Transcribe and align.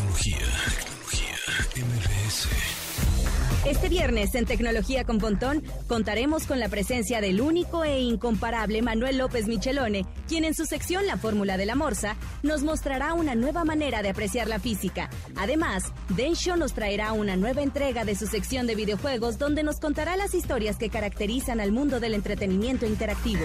Tecnología, 0.00 0.38
tecnología, 0.78 1.36
MBS. 1.76 2.48
Este 3.66 3.90
viernes 3.90 4.34
en 4.34 4.46
Tecnología 4.46 5.04
con 5.04 5.18
Pontón 5.18 5.62
contaremos 5.88 6.46
con 6.46 6.58
la 6.58 6.70
presencia 6.70 7.20
del 7.20 7.42
único 7.42 7.84
e 7.84 8.00
incomparable 8.00 8.80
Manuel 8.80 9.18
López 9.18 9.46
Michelone, 9.46 10.06
quien 10.26 10.46
en 10.46 10.54
su 10.54 10.64
sección 10.64 11.06
La 11.06 11.18
Fórmula 11.18 11.58
de 11.58 11.66
la 11.66 11.74
Morsa 11.74 12.16
nos 12.42 12.62
mostrará 12.62 13.12
una 13.12 13.34
nueva 13.34 13.64
manera 13.64 14.02
de 14.02 14.08
apreciar 14.08 14.48
la 14.48 14.58
física. 14.58 15.10
Además, 15.36 15.92
Densho 16.08 16.56
nos 16.56 16.72
traerá 16.72 17.12
una 17.12 17.36
nueva 17.36 17.60
entrega 17.60 18.06
de 18.06 18.14
su 18.16 18.26
sección 18.26 18.66
de 18.66 18.76
videojuegos 18.76 19.36
donde 19.36 19.62
nos 19.62 19.80
contará 19.80 20.16
las 20.16 20.32
historias 20.32 20.78
que 20.78 20.88
caracterizan 20.88 21.60
al 21.60 21.72
mundo 21.72 22.00
del 22.00 22.14
entretenimiento 22.14 22.86
interactivo. 22.86 23.44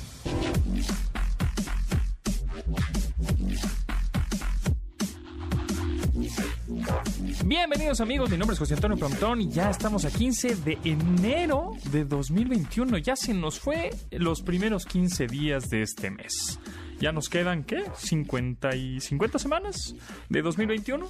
Bienvenidos 7.45 7.99
amigos, 7.99 8.29
mi 8.29 8.37
nombre 8.37 8.53
es 8.53 8.59
José 8.59 8.75
Antonio 8.75 8.97
Prontón 8.97 9.41
y 9.41 9.49
ya 9.49 9.69
estamos 9.69 10.05
a 10.05 10.09
15 10.09 10.55
de 10.55 10.77
enero 10.85 11.73
de 11.91 12.05
2021. 12.05 12.97
Ya 12.99 13.15
se 13.15 13.33
nos 13.33 13.59
fue 13.59 13.89
los 14.11 14.41
primeros 14.41 14.85
15 14.85 15.27
días 15.27 15.69
de 15.69 15.81
este 15.81 16.11
mes. 16.11 16.59
Ya 17.01 17.11
nos 17.11 17.29
quedan, 17.29 17.63
¿qué? 17.63 17.83
50 17.95 18.75
y 18.75 19.01
50 19.01 19.39
semanas 19.39 19.95
de 20.29 20.41
2021 20.41 21.09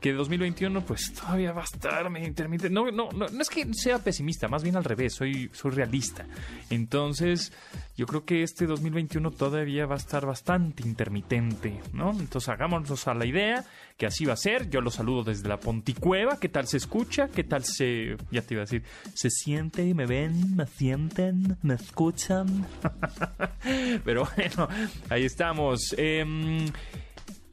que 0.00 0.12
2021 0.12 0.84
pues 0.84 1.12
todavía 1.12 1.52
va 1.52 1.60
a 1.60 1.64
estar 1.64 2.08
medio 2.10 2.26
intermitente. 2.26 2.72
No, 2.72 2.90
no, 2.90 3.10
no, 3.12 3.28
no 3.28 3.42
es 3.42 3.48
que 3.50 3.72
sea 3.74 3.98
pesimista, 3.98 4.48
más 4.48 4.62
bien 4.62 4.76
al 4.76 4.84
revés, 4.84 5.14
soy, 5.14 5.50
soy 5.52 5.72
realista. 5.72 6.26
Entonces, 6.70 7.52
yo 7.96 8.06
creo 8.06 8.24
que 8.24 8.42
este 8.42 8.66
2021 8.66 9.30
todavía 9.32 9.86
va 9.86 9.96
a 9.96 9.98
estar 9.98 10.24
bastante 10.24 10.82
intermitente, 10.82 11.80
¿no? 11.92 12.12
Entonces, 12.12 12.48
hagámonos 12.48 13.06
a 13.06 13.14
la 13.14 13.26
idea 13.26 13.64
que 13.98 14.06
así 14.06 14.24
va 14.24 14.32
a 14.32 14.36
ser. 14.36 14.70
Yo 14.70 14.80
los 14.80 14.94
saludo 14.94 15.24
desde 15.24 15.48
la 15.48 15.60
Ponticueva. 15.60 16.40
¿Qué 16.40 16.48
tal 16.48 16.66
se 16.66 16.78
escucha? 16.78 17.28
¿Qué 17.28 17.44
tal 17.44 17.64
se, 17.64 18.16
ya 18.30 18.40
te 18.40 18.54
iba 18.54 18.62
a 18.62 18.64
decir, 18.64 18.82
se 19.14 19.28
siente, 19.28 19.94
me 19.94 20.06
ven, 20.06 20.56
me 20.56 20.66
sienten, 20.66 21.58
me 21.60 21.74
escuchan? 21.74 22.66
Pero 24.04 24.26
bueno, 24.34 24.68
ahí 25.10 25.26
estamos. 25.26 25.94
Eh, 25.98 26.24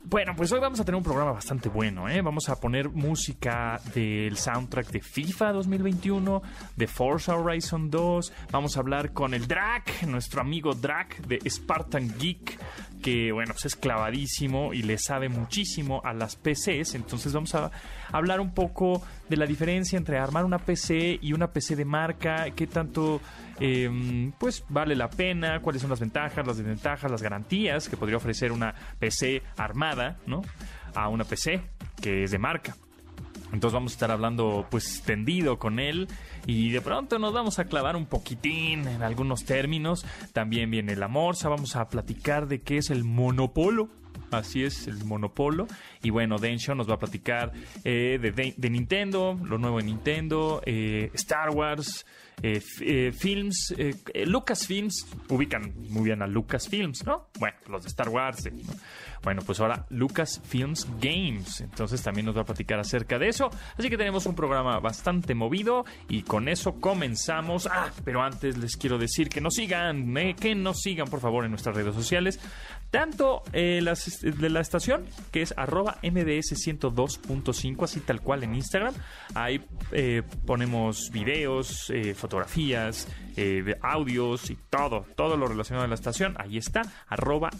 bueno, 0.09 0.33
pues 0.37 0.51
hoy 0.53 0.59
vamos 0.61 0.79
a 0.79 0.85
tener 0.85 0.95
un 0.95 1.03
programa 1.03 1.33
bastante 1.33 1.67
bueno, 1.67 2.07
¿eh? 2.07 2.21
Vamos 2.21 2.47
a 2.47 2.57
poner 2.57 2.87
música 2.87 3.81
del 3.93 4.37
soundtrack 4.37 4.89
de 4.89 5.01
FIFA 5.01 5.51
2021, 5.51 6.41
de 6.77 6.87
Forza 6.87 7.35
Horizon 7.35 7.89
2, 7.89 8.31
vamos 8.49 8.77
a 8.77 8.79
hablar 8.79 9.11
con 9.11 9.33
el 9.33 9.47
Drac, 9.47 10.03
nuestro 10.03 10.39
amigo 10.39 10.73
Drac 10.73 11.17
de 11.27 11.39
Spartan 11.49 12.17
Geek, 12.17 12.57
que 13.01 13.33
bueno, 13.33 13.51
pues 13.53 13.65
es 13.65 13.75
clavadísimo 13.75 14.73
y 14.73 14.81
le 14.81 14.97
sabe 14.97 15.27
muchísimo 15.27 16.01
a 16.05 16.13
las 16.13 16.37
PCs, 16.37 16.95
entonces 16.95 17.33
vamos 17.33 17.53
a 17.55 17.69
hablar 18.13 18.39
un 18.39 18.53
poco 18.53 19.01
de 19.27 19.35
la 19.35 19.45
diferencia 19.45 19.97
entre 19.97 20.19
armar 20.19 20.45
una 20.45 20.59
PC 20.59 21.19
y 21.21 21.33
una 21.33 21.51
PC 21.51 21.75
de 21.75 21.85
marca, 21.85 22.45
qué 22.55 22.65
tanto 22.65 23.19
eh, 23.59 24.31
pues 24.37 24.63
vale 24.69 24.95
la 24.95 25.09
pena, 25.09 25.61
cuáles 25.61 25.81
son 25.81 25.89
las 25.89 25.99
ventajas, 25.99 26.45
las 26.45 26.57
desventajas, 26.57 27.09
las 27.09 27.21
garantías 27.21 27.89
que 27.89 27.97
podría 27.97 28.17
ofrecer 28.17 28.51
una 28.51 28.73
PC 28.99 29.41
armada, 29.57 30.17
¿no? 30.25 30.41
A 30.95 31.09
una 31.09 31.23
PC 31.23 31.61
que 32.01 32.23
es 32.23 32.31
de 32.31 32.37
marca. 32.37 32.75
Entonces 33.53 33.73
vamos 33.73 33.93
a 33.93 33.95
estar 33.95 34.11
hablando 34.11 34.67
pues 34.69 35.01
tendido 35.05 35.57
con 35.57 35.79
él 35.79 36.07
y 36.45 36.69
de 36.71 36.81
pronto 36.81 37.17
nos 37.17 37.33
vamos 37.33 37.59
a 37.59 37.65
clavar 37.65 37.95
un 37.95 38.05
poquitín 38.05 38.87
en 38.87 39.03
algunos 39.03 39.45
términos. 39.45 40.05
También 40.33 40.69
viene 40.69 40.95
la 40.95 41.07
morsa, 41.07 41.47
vamos 41.49 41.75
a 41.75 41.87
platicar 41.87 42.47
de 42.47 42.61
qué 42.61 42.77
es 42.77 42.89
el 42.89 43.03
monopolo. 43.03 43.89
Así 44.31 44.63
es, 44.63 44.87
el 44.87 45.05
monopolo. 45.05 45.67
Y 46.03 46.09
bueno, 46.09 46.37
Densho 46.37 46.75
nos 46.75 46.89
va 46.89 46.95
a 46.95 46.99
platicar 46.99 47.53
eh, 47.85 48.19
de, 48.19 48.69
Nintendo, 48.69 49.39
lo 49.41 49.57
nuevo 49.57 49.77
de 49.77 49.83
Nintendo, 49.83 50.61
eh, 50.65 51.11
Star 51.13 51.51
Wars, 51.51 52.05
eh, 52.43 52.61
eh, 52.81 53.11
films, 53.11 53.73
eh, 53.77 53.95
Lucasfilms, 54.25 55.07
ubican 55.29 55.73
muy 55.89 56.03
bien 56.03 56.21
a 56.21 56.27
Lucasfilms, 56.27 57.03
¿no? 57.03 57.29
Bueno, 57.39 57.57
los 57.67 57.83
de 57.83 57.89
Star 57.89 58.09
Wars. 58.09 58.47
Bueno, 59.23 59.41
pues 59.45 59.59
ahora 59.59 59.85
Lucasfilms 59.89 60.87
Games, 60.99 61.61
entonces 61.61 62.01
también 62.01 62.25
nos 62.25 62.37
va 62.37 62.41
a 62.41 62.45
platicar 62.45 62.79
acerca 62.79 63.19
de 63.19 63.29
eso. 63.29 63.49
Así 63.77 63.89
que 63.89 63.97
tenemos 63.97 64.25
un 64.25 64.35
programa 64.35 64.79
bastante 64.79 65.35
movido 65.35 65.85
y 66.09 66.23
con 66.23 66.49
eso 66.49 66.79
comenzamos. 66.79 67.67
Ah, 67.67 67.91
pero 68.03 68.21
antes 68.21 68.57
les 68.57 68.77
quiero 68.77 68.97
decir 68.97 69.29
que 69.29 69.41
nos 69.41 69.55
sigan, 69.55 70.13
que 70.39 70.55
nos 70.55 70.81
sigan 70.81 71.07
por 71.07 71.19
favor 71.19 71.45
en 71.45 71.51
nuestras 71.51 71.75
redes 71.75 71.95
sociales 71.95 72.39
tanto 72.91 73.43
eh, 73.53 73.79
las, 73.81 74.19
de 74.21 74.49
la 74.49 74.61
estación, 74.61 75.05
que 75.31 75.41
es 75.41 75.53
arroba 75.57 75.97
mbs102.5, 76.01 77.83
así 77.83 77.99
tal 77.99 78.21
cual 78.21 78.43
en 78.43 78.55
Instagram. 78.55 78.93
Ahí 79.33 79.61
eh, 79.91 80.23
ponemos 80.45 81.09
videos, 81.11 81.89
eh, 81.89 82.13
fotografías, 82.15 83.07
audios 83.81 84.49
y 84.49 84.57
todo, 84.69 85.05
todo 85.15 85.37
lo 85.37 85.47
relacionado 85.47 85.85
a 85.85 85.87
la 85.87 85.95
estación. 85.95 86.35
Ahí 86.39 86.57
está, 86.57 86.81
arroba 87.07 87.51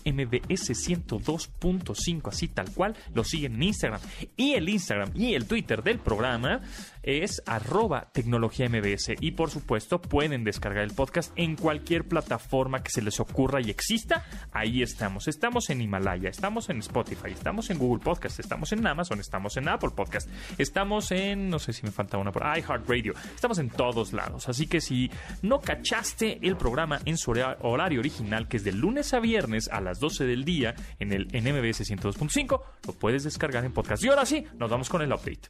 mbs102.5, 1.60 2.30
así 2.30 2.48
tal 2.48 2.72
cual. 2.72 2.96
Lo 3.14 3.24
siguen 3.24 3.56
en 3.56 3.64
Instagram. 3.64 4.02
Y 4.36 4.54
el 4.54 4.70
Instagram 4.70 5.12
y 5.16 5.34
el 5.34 5.46
Twitter 5.46 5.84
del 5.84 6.00
programa 6.00 6.62
es 7.08 7.42
arroba 7.46 8.10
tecnología 8.12 8.68
mbs. 8.68 9.14
Y 9.22 9.32
por 9.32 9.50
supuesto 9.50 10.02
pueden 10.02 10.44
descargar 10.44 10.84
el 10.84 10.94
podcast 10.94 11.32
en 11.38 11.56
cualquier 11.56 12.06
plataforma 12.06 12.84
que 12.84 12.92
se 12.92 13.02
les 13.02 13.22
ocurra 13.22 13.62
y 13.62 13.70
exista. 13.70 14.26
Ahí 14.52 14.82
estamos. 14.82 15.30
Estamos 15.30 15.70
en 15.70 15.82
Himalaya, 15.82 16.30
estamos 16.30 16.70
en 16.70 16.80
Spotify, 16.80 17.32
estamos 17.32 17.70
en 17.70 17.78
Google 17.78 18.04
Podcast, 18.04 18.42
estamos 18.42 18.74
en 18.74 18.86
Amazon, 18.86 19.22
estamos 19.22 19.56
en 19.56 19.70
Apple 19.70 19.92
Podcast, 19.96 20.30
estamos 20.58 21.12
en, 21.12 21.50
no 21.50 21.60
sé 21.60 21.72
si 21.72 21.84
me 21.84 21.92
falta 21.92 22.18
una 22.18 22.34
por 22.34 22.44
iHeartRadio. 22.44 23.14
Estamos 23.34 23.58
en 23.60 23.70
todos 23.70 24.12
lados. 24.12 24.50
Así 24.50 24.68
que 24.68 24.82
si 24.82 25.10
no 25.42 25.62
cachaste 25.62 26.40
el 26.46 26.58
programa 26.58 27.00
en 27.06 27.18
su 27.18 27.32
horario 27.32 28.00
original, 28.02 28.50
que 28.50 28.58
es 28.58 28.66
de 28.66 28.74
lunes 28.74 29.14
a 29.14 29.22
viernes 29.22 29.70
a 29.70 29.80
las 29.80 30.02
12 30.02 30.26
del 30.26 30.44
día 30.44 30.76
en 31.00 31.14
el 31.14 31.28
NMBS 31.28 31.90
102.5, 31.90 32.62
lo 32.86 32.94
puedes 32.94 33.24
descargar 33.24 33.64
en 33.64 33.72
podcast. 33.72 34.04
Y 34.04 34.10
ahora 34.10 34.26
sí, 34.26 34.44
nos 34.58 34.70
vamos 34.70 34.90
con 34.90 35.02
el 35.02 35.14
update. 35.14 35.50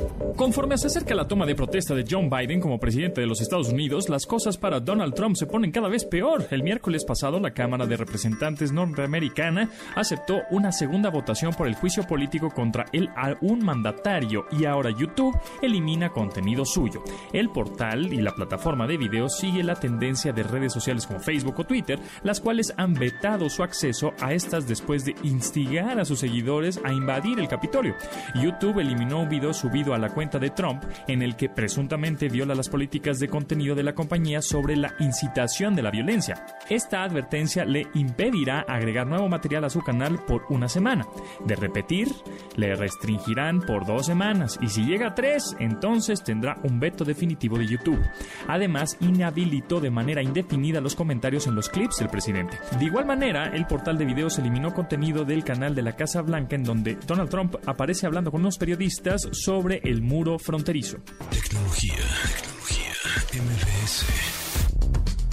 Conforme 0.35 0.77
se 0.77 0.87
acerca 0.87 1.13
la 1.13 1.27
toma 1.27 1.45
de 1.45 1.55
protesta 1.55 1.93
de 1.93 2.05
John 2.09 2.29
Biden 2.29 2.59
como 2.59 2.79
presidente 2.79 3.21
de 3.21 3.27
los 3.27 3.41
Estados 3.41 3.69
Unidos, 3.69 4.09
las 4.09 4.25
cosas 4.25 4.57
para 4.57 4.79
Donald 4.79 5.13
Trump 5.13 5.35
se 5.35 5.45
ponen 5.45 5.71
cada 5.71 5.87
vez 5.87 6.05
peor. 6.05 6.47
El 6.51 6.63
miércoles 6.63 7.05
pasado, 7.05 7.39
la 7.39 7.53
Cámara 7.53 7.85
de 7.85 7.97
Representantes 7.97 8.71
norteamericana 8.71 9.69
aceptó 9.95 10.41
una 10.49 10.71
segunda 10.71 11.09
votación 11.09 11.53
por 11.53 11.67
el 11.67 11.75
juicio 11.75 12.07
político 12.07 12.49
contra 12.49 12.85
a 13.15 13.35
un 13.41 13.63
mandatario 13.63 14.45
y 14.51 14.65
ahora 14.65 14.91
YouTube 14.91 15.37
elimina 15.61 16.09
contenido 16.09 16.65
suyo. 16.65 17.03
El 17.33 17.49
portal 17.49 18.11
y 18.13 18.21
la 18.21 18.33
plataforma 18.33 18.87
de 18.87 18.97
videos 18.97 19.37
sigue 19.37 19.63
la 19.63 19.75
tendencia 19.75 20.31
de 20.33 20.43
redes 20.43 20.73
sociales 20.73 21.07
como 21.07 21.19
Facebook 21.19 21.59
o 21.59 21.65
Twitter, 21.65 21.99
las 22.23 22.39
cuales 22.39 22.73
han 22.77 22.93
vetado 22.93 23.49
su 23.49 23.63
acceso 23.63 24.13
a 24.21 24.33
estas 24.33 24.67
después 24.67 25.05
de 25.05 25.15
instigar 25.23 25.99
a 25.99 26.05
sus 26.05 26.19
seguidores 26.19 26.79
a 26.83 26.93
invadir 26.93 27.39
el 27.39 27.47
Capitolio. 27.47 27.95
YouTube 28.35 28.79
eliminó 28.79 29.21
un 29.21 29.29
video 29.29 29.53
subido 29.53 29.93
a 29.93 29.97
la 29.97 30.10
cuenta 30.11 30.39
de 30.39 30.49
Trump 30.49 30.83
en 31.07 31.21
el 31.21 31.35
que 31.35 31.49
presuntamente 31.49 32.29
viola 32.29 32.55
las 32.55 32.69
políticas 32.69 33.19
de 33.19 33.27
contenido 33.27 33.75
de 33.75 33.83
la 33.83 33.93
compañía 33.93 34.41
sobre 34.41 34.75
la 34.75 34.93
incitación 34.99 35.75
de 35.75 35.81
la 35.81 35.91
violencia. 35.91 36.45
Esta 36.69 37.03
advertencia 37.03 37.65
le 37.65 37.87
impedirá 37.93 38.61
agregar 38.61 39.07
nuevo 39.07 39.27
material 39.27 39.63
a 39.65 39.69
su 39.69 39.81
canal 39.81 40.23
por 40.25 40.45
una 40.49 40.67
semana. 40.67 41.05
De 41.45 41.55
repetir, 41.55 42.07
le 42.55 42.75
restringirán 42.75 43.61
por 43.61 43.85
dos 43.85 44.05
semanas 44.05 44.57
y 44.61 44.67
si 44.67 44.83
llega 44.83 45.07
a 45.07 45.15
tres, 45.15 45.55
entonces 45.59 46.23
tendrá 46.23 46.57
un 46.63 46.79
veto 46.79 47.03
definitivo 47.03 47.57
de 47.57 47.67
YouTube. 47.67 48.01
Además, 48.47 48.97
inhabilitó 49.01 49.79
de 49.79 49.89
manera 49.89 50.21
indefinida 50.21 50.81
los 50.81 50.95
comentarios 50.95 51.47
en 51.47 51.55
los 51.55 51.69
clips 51.69 51.97
del 51.99 52.09
presidente. 52.09 52.57
De 52.77 52.85
igual 52.85 53.05
manera, 53.05 53.47
el 53.47 53.65
portal 53.65 53.97
de 53.97 54.05
videos 54.05 54.37
eliminó 54.39 54.73
contenido 54.73 55.25
del 55.25 55.43
canal 55.43 55.75
de 55.75 55.81
la 55.81 55.95
Casa 55.95 56.21
Blanca 56.21 56.55
en 56.55 56.63
donde 56.63 56.97
Donald 57.07 57.29
Trump 57.29 57.55
aparece 57.65 58.05
hablando 58.05 58.31
con 58.31 58.41
unos 58.41 58.57
periodistas 58.57 59.27
sobre 59.31 59.81
el 59.83 60.00
muro 60.01 60.37
fronterizo. 60.39 60.97
Tecnología, 61.29 61.95
tecnología, 62.35 62.93
MBS. 63.33 64.40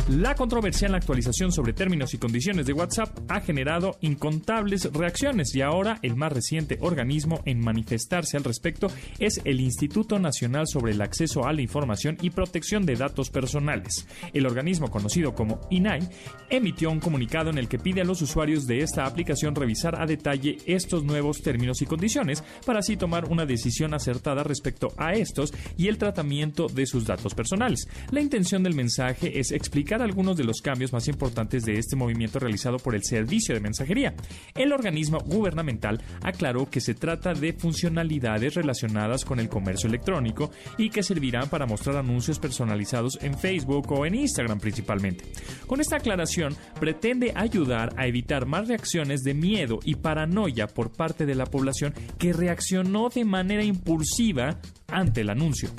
La 0.09 0.35
controversia 0.35 0.87
en 0.87 0.93
la 0.93 0.99
actualización 0.99 1.53
sobre 1.53 1.75
términos 1.75 2.15
y 2.15 2.19
condiciones 2.19 2.65
de 2.65 2.73
WhatsApp 2.73 3.11
ha 3.29 3.43
generado 3.43 3.99
incontables 4.01 4.91
reacciones 4.91 5.55
y 5.55 5.61
ahora 5.61 5.99
el 6.01 6.17
más 6.17 6.33
reciente 6.33 6.79
organismo 6.81 7.43
en 7.45 7.61
manifestarse 7.61 8.39
al 8.39 8.45
respecto 8.45 8.87
es 9.19 9.39
el 9.45 9.61
Instituto 9.61 10.19
Nacional 10.19 10.67
sobre 10.67 10.93
el 10.93 11.03
Acceso 11.03 11.45
a 11.45 11.53
la 11.53 11.61
Información 11.61 12.17
y 12.23 12.31
Protección 12.31 12.87
de 12.87 12.97
Datos 12.97 13.29
Personales. 13.29 14.07
El 14.33 14.47
organismo 14.47 14.91
conocido 14.91 15.35
como 15.35 15.61
INAI 15.69 16.09
emitió 16.49 16.91
un 16.91 17.01
comunicado 17.01 17.51
en 17.51 17.59
el 17.59 17.69
que 17.69 17.79
pide 17.79 18.01
a 18.01 18.05
los 18.05 18.23
usuarios 18.23 18.67
de 18.67 18.79
esta 18.79 19.05
aplicación 19.05 19.55
revisar 19.55 20.01
a 20.01 20.07
detalle 20.07 20.57
estos 20.65 21.05
nuevos 21.05 21.43
términos 21.43 21.83
y 21.83 21.87
condiciones 21.87 22.43
para 22.65 22.79
así 22.79 22.97
tomar 22.97 23.27
una 23.27 23.45
decisión 23.45 23.93
acertada 23.93 24.43
respecto 24.43 24.89
a 24.97 25.13
estos 25.13 25.53
y 25.77 25.89
el 25.89 25.99
tratamiento 25.99 26.67
de 26.67 26.87
sus 26.87 27.05
datos 27.05 27.35
personales. 27.35 27.87
La 28.11 28.23
intención 28.23 28.63
del 28.63 28.75
mensaje 28.75 29.39
es 29.39 29.53
explicar 29.53 29.98
algunos 30.03 30.37
de 30.37 30.45
los 30.45 30.61
cambios 30.61 30.93
más 30.93 31.09
importantes 31.09 31.65
de 31.65 31.79
este 31.79 31.97
movimiento 31.97 32.39
realizado 32.39 32.79
por 32.79 32.95
el 32.95 33.05
Servicio 33.05 33.55
de 33.55 33.61
Mensajería. 33.61 34.15
El 34.55 34.73
organismo 34.73 35.19
gubernamental 35.19 36.03
aclaró 36.23 36.69
que 36.71 36.81
se 36.81 36.95
trata 36.95 37.35
de 37.35 37.53
funcionalidades 37.53 38.55
relacionadas 38.55 39.25
con 39.25 39.41
el 39.41 39.49
comercio 39.49 39.89
electrónico 39.89 40.51
y 40.77 40.91
que 40.91 41.03
servirán 41.03 41.49
para 41.49 41.67
mostrar 41.67 41.97
anuncios 41.97 42.39
personalizados 42.39 43.19
en 43.23 43.39
Facebook 43.39 43.91
o 43.93 44.07
en 44.07 44.15
Instagram 44.15 44.59
principalmente. 44.59 45.25
Con 45.67 45.81
esta 45.81 45.97
aclaración 45.97 46.57
pretende 46.79 47.33
ayudar 47.35 47.93
a 47.97 48.07
evitar 48.07 48.47
más 48.47 48.69
reacciones 48.69 49.23
de 49.23 49.35
miedo 49.35 49.79
y 49.85 49.97
paranoia 49.97 50.67
por 50.67 50.93
parte 50.93 51.27
de 51.27 51.35
la 51.35 51.47
población 51.47 51.95
que 52.19 52.33
reaccionó 52.33 53.09
de 53.09 53.25
manera 53.25 53.63
impulsiva 53.63 54.59
ante 54.89 55.23
el 55.23 55.31
anuncio. 55.31 55.71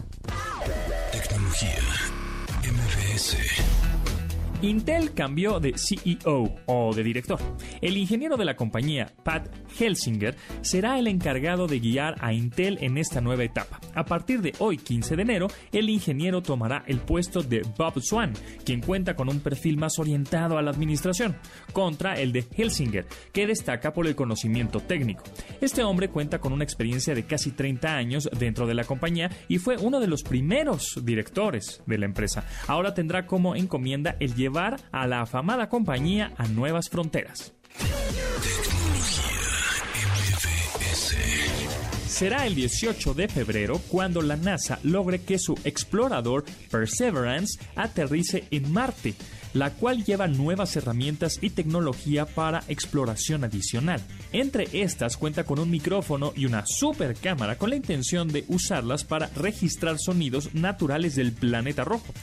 Tecnología. 1.12 1.80
MBS. 2.63 3.69
Intel 4.61 5.13
cambió 5.13 5.61
de 5.61 5.75
CEO 5.77 6.53
o 6.65 6.94
de 6.94 7.01
director. 7.01 7.39
El 7.79 7.95
ingeniero 7.95 8.35
de 8.35 8.44
la 8.44 8.57
compañía, 8.57 9.09
Pat 9.23 9.47
Helsinger, 9.79 10.35
será 10.61 11.00
el 11.00 11.07
encargado 11.07 11.65
de 11.65 11.79
guiar 11.79 12.15
a 12.19 12.33
Intel 12.33 12.77
en 12.81 12.97
esta 12.97 13.21
nueva 13.21 13.45
etapa. 13.45 13.79
A 13.95 14.03
partir 14.03 14.41
de 14.41 14.53
hoy, 14.59 14.77
15 14.77 15.15
de 15.15 15.21
enero, 15.21 15.47
el 15.71 15.89
ingeniero 15.89 16.41
tomará 16.41 16.83
el 16.88 17.00
puesto 17.00 17.41
de 17.41 17.61
Bob 17.77 18.01
Swan, 18.01 18.33
quien 18.65 18.81
cuenta 18.81 19.15
con 19.15 19.29
un 19.29 19.39
perfil 19.39 19.77
más 19.77 19.97
orientado 19.97 20.57
a 20.57 20.61
la 20.61 20.71
administración, 20.71 21.38
contra 21.71 22.19
el 22.19 22.33
de 22.33 22.45
Helsinger, 22.53 23.07
que 23.31 23.47
destaca 23.47 23.94
por 23.94 24.07
el 24.07 24.15
conocimiento 24.15 24.81
técnico. 24.81 25.23
Este 25.61 25.83
hombre 25.83 26.09
cuenta 26.09 26.39
con 26.39 26.51
una 26.51 26.65
experiencia 26.65 27.15
de 27.15 27.23
casi 27.23 27.51
30 27.51 27.95
años 27.95 28.29
dentro 28.38 28.67
de 28.67 28.73
la 28.73 28.83
compañía 28.83 29.31
y 29.47 29.59
fue 29.59 29.77
uno 29.77 30.01
de 30.01 30.07
los 30.07 30.23
primeros 30.23 31.00
directores 31.01 31.81
de 31.85 31.97
la 31.97 32.06
empresa. 32.06 32.44
Ahora 32.67 32.94
tendrá 32.94 33.25
como 33.25 33.56
encomienda 33.56 34.17
el 34.19 34.35
llevar 34.35 34.49
llevar 34.50 34.81
a 34.92 35.06
la 35.06 35.22
afamada 35.22 35.69
compañía 35.69 36.34
a 36.38 36.48
nuevas 36.48 36.90
fronteras. 36.90 37.54
Será 42.07 42.48
el 42.48 42.56
18 42.56 43.13
de 43.13 43.28
febrero 43.28 43.80
cuando 43.88 44.22
la 44.22 44.36
NASA 44.36 44.80
logre 44.84 45.22
que 45.22 45.38
su 45.38 45.54
explorador 45.63 46.44
Perseverance 46.69 47.60
aterrice 47.75 48.46
en 48.50 48.74
Marte 48.74 49.13
la 49.54 49.72
cual 49.72 50.04
lleva 50.04 50.28
nuevas 50.28 50.75
herramientas 50.75 51.40
y 51.42 51.52
tecnología 51.52 52.25
para 52.25 52.63
exploración 52.68 53.44
adicional. 53.44 54.02
Entre 54.31 54.68
estas 54.81 55.18
cuenta 55.18 55.44
con 55.44 55.60
un 55.60 55.69
micrófono 55.69 56.34
y 56.36 56.45
una 56.45 56.66
super 56.66 57.16
cámara 57.16 57.57
con 57.57 57.69
la 57.69 57.75
intención 57.75 58.28
de 58.28 58.45
usarlas 58.48 59.04
para 59.04 59.28
registrar 59.36 59.98
sonidos 60.00 60.54
naturales 60.54 61.16
del 61.16 61.31
planeta 61.31 61.84
rojo. 61.84 62.13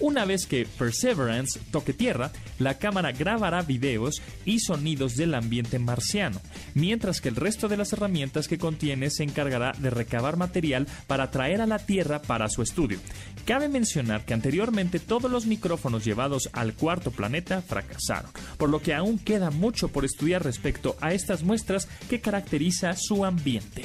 Una 0.00 0.24
vez 0.24 0.46
que 0.46 0.66
Perseverance 0.66 1.60
toque 1.70 1.92
tierra, 1.92 2.32
la 2.58 2.78
cámara 2.78 3.12
grabará 3.12 3.62
videos 3.62 4.22
y 4.44 4.60
sonidos 4.60 5.14
del 5.14 5.34
ambiente 5.34 5.78
marciano, 5.78 6.40
mientras 6.74 7.20
que 7.20 7.28
el 7.28 7.36
resto 7.36 7.68
de 7.68 7.76
las 7.76 7.92
herramientas 7.92 8.48
que 8.48 8.58
contiene 8.58 9.10
se 9.10 9.22
encargará 9.22 9.72
de 9.78 9.90
recabar 9.90 10.36
material 10.36 10.86
para 11.06 11.30
traer 11.30 11.60
a 11.60 11.66
la 11.66 11.78
Tierra 11.78 12.22
para 12.22 12.48
su 12.48 12.62
estudio. 12.62 12.98
Cabe 13.44 13.68
mencionar 13.68 14.24
que 14.24 14.34
anteriormente 14.34 14.98
todos 14.98 15.30
los 15.30 15.46
micrófonos 15.46 16.04
llevados 16.04 16.48
al 16.52 16.74
cuarto 16.74 17.10
planeta 17.10 17.62
fracasaron, 17.62 18.30
por 18.58 18.70
lo 18.70 18.80
que 18.80 18.94
aún 18.94 19.18
queda 19.18 19.50
mucho 19.50 19.88
por 19.88 20.04
estudiar 20.04 20.42
respecto 20.42 20.96
a 21.00 21.12
estas 21.12 21.42
muestras 21.42 21.86
que 22.08 22.20
caracteriza 22.20 22.94
su 22.96 23.24
ambiente. 23.24 23.84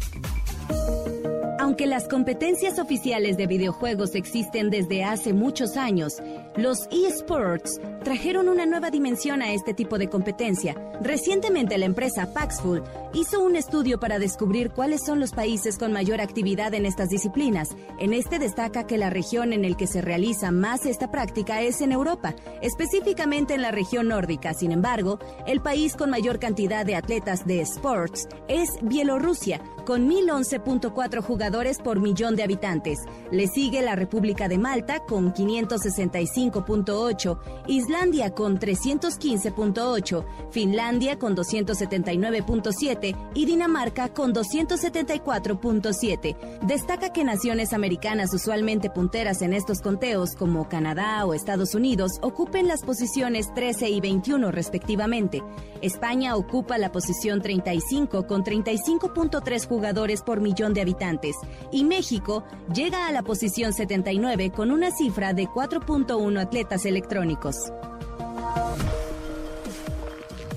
Aunque 1.71 1.87
las 1.87 2.09
competencias 2.09 2.79
oficiales 2.79 3.37
de 3.37 3.47
videojuegos 3.47 4.13
existen 4.15 4.69
desde 4.69 5.05
hace 5.05 5.31
muchos 5.31 5.77
años, 5.77 6.21
los 6.57 6.89
eSports 6.91 7.79
trajeron 8.03 8.49
una 8.49 8.65
nueva 8.65 8.91
dimensión 8.91 9.41
a 9.41 9.53
este 9.53 9.73
tipo 9.73 9.97
de 9.97 10.09
competencia. 10.09 10.75
Recientemente 11.01 11.77
la 11.77 11.85
empresa 11.85 12.33
Paxful 12.33 12.83
hizo 13.13 13.41
un 13.41 13.55
estudio 13.55 14.01
para 14.01 14.19
descubrir 14.19 14.71
cuáles 14.71 15.05
son 15.05 15.21
los 15.21 15.31
países 15.31 15.77
con 15.77 15.93
mayor 15.93 16.19
actividad 16.19 16.73
en 16.73 16.85
estas 16.85 17.07
disciplinas. 17.07 17.69
En 17.99 18.11
este 18.11 18.37
destaca 18.37 18.85
que 18.85 18.97
la 18.97 19.09
región 19.09 19.53
en 19.53 19.63
el 19.63 19.77
que 19.77 19.87
se 19.87 20.01
realiza 20.01 20.51
más 20.51 20.85
esta 20.85 21.09
práctica 21.09 21.61
es 21.61 21.79
en 21.79 21.93
Europa, 21.93 22.35
específicamente 22.61 23.53
en 23.53 23.61
la 23.61 23.71
región 23.71 24.09
nórdica. 24.09 24.53
Sin 24.53 24.73
embargo, 24.73 25.19
el 25.47 25.61
país 25.61 25.95
con 25.95 26.09
mayor 26.09 26.37
cantidad 26.37 26.85
de 26.85 26.97
atletas 26.97 27.45
de 27.45 27.61
sports 27.61 28.27
es 28.49 28.71
Bielorrusia, 28.81 29.61
con 29.85 30.09
1011.4 30.09 31.21
jugadores 31.21 31.77
por 31.79 31.99
millón 31.99 32.35
de 32.35 32.41
habitantes. 32.43 32.99
Le 33.31 33.47
sigue 33.47 33.81
la 33.81 33.95
República 33.95 34.47
de 34.47 34.57
Malta 34.57 34.99
con 34.99 35.33
565.8, 35.33 37.39
Islandia 37.67 38.31
con 38.31 38.59
315.8, 38.59 40.25
Finlandia 40.51 41.19
con 41.19 41.35
279.7 41.35 43.31
y 43.33 43.45
Dinamarca 43.45 44.09
con 44.09 44.33
274.7. 44.33 46.59
Destaca 46.61 47.13
que 47.13 47.23
naciones 47.23 47.73
americanas 47.73 48.33
usualmente 48.33 48.89
punteras 48.89 49.41
en 49.41 49.53
estos 49.53 49.81
conteos 49.81 50.35
como 50.35 50.67
Canadá 50.67 51.25
o 51.25 51.33
Estados 51.33 51.73
Unidos 51.75 52.11
ocupen 52.21 52.67
las 52.67 52.83
posiciones 52.83 53.53
13 53.53 53.89
y 53.89 54.01
21 54.01 54.51
respectivamente. 54.51 55.41
España 55.81 56.35
ocupa 56.35 56.77
la 56.77 56.91
posición 56.91 57.41
35 57.41 58.27
con 58.27 58.43
35.3 58.43 59.67
jugadores 59.71 60.21
por 60.21 60.41
millón 60.41 60.73
de 60.73 60.81
habitantes 60.81 61.37
y 61.71 61.85
México 61.85 62.43
llega 62.73 63.07
a 63.07 63.11
la 63.13 63.21
posición 63.21 63.71
79 63.71 64.51
con 64.51 64.69
una 64.69 64.91
cifra 64.91 65.31
de 65.31 65.47
4.1 65.47 66.41
atletas 66.41 66.85
electrónicos. 66.85 67.55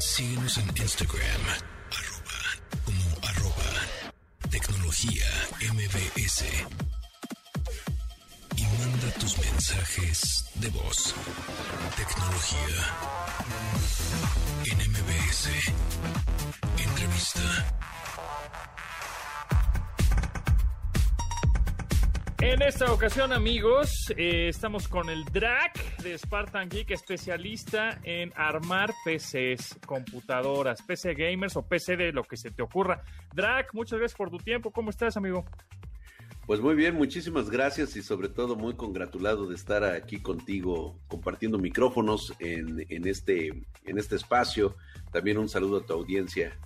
Síguenos 0.00 0.58
en 0.58 0.66
Instagram, 0.76 1.44
arroba, 2.00 2.40
como 2.84 3.28
arroba, 3.28 3.70
tecnología 4.50 5.26
MBS. 5.60 6.44
Y 8.56 8.62
manda 8.62 9.14
tus 9.20 9.38
mensajes 9.38 10.44
de 10.56 10.68
voz. 10.70 11.14
Tecnología 11.96 12.78
en 14.64 14.90
MBS. 14.90 15.48
Entrevista. 16.78 17.83
En 22.46 22.60
esta 22.60 22.92
ocasión, 22.92 23.32
amigos, 23.32 24.12
eh, 24.18 24.48
estamos 24.50 24.86
con 24.86 25.08
el 25.08 25.24
Drac 25.24 25.96
de 26.02 26.16
Spartan 26.18 26.68
Geek, 26.68 26.90
especialista 26.90 27.98
en 28.02 28.34
armar 28.36 28.92
PCs, 29.02 29.78
computadoras, 29.86 30.82
PC 30.82 31.14
gamers 31.14 31.56
o 31.56 31.62
PC 31.62 31.96
de 31.96 32.12
lo 32.12 32.22
que 32.22 32.36
se 32.36 32.50
te 32.50 32.62
ocurra. 32.62 33.02
Drac, 33.34 33.72
muchas 33.72 33.98
gracias 33.98 34.18
por 34.18 34.30
tu 34.30 34.36
tiempo. 34.36 34.70
¿Cómo 34.70 34.90
estás, 34.90 35.16
amigo? 35.16 35.46
Pues 36.46 36.60
muy 36.60 36.74
bien, 36.74 36.96
muchísimas 36.96 37.48
gracias 37.48 37.96
y 37.96 38.02
sobre 38.02 38.28
todo 38.28 38.56
muy 38.56 38.74
congratulado 38.74 39.48
de 39.48 39.54
estar 39.54 39.82
aquí 39.82 40.20
contigo 40.20 40.98
compartiendo 41.08 41.56
micrófonos 41.56 42.34
en, 42.40 42.84
en, 42.90 43.08
este, 43.08 43.64
en 43.86 43.98
este 43.98 44.16
espacio. 44.16 44.76
También 45.12 45.38
un 45.38 45.48
saludo 45.48 45.78
a 45.78 45.86
tu 45.86 45.94
audiencia. 45.94 46.58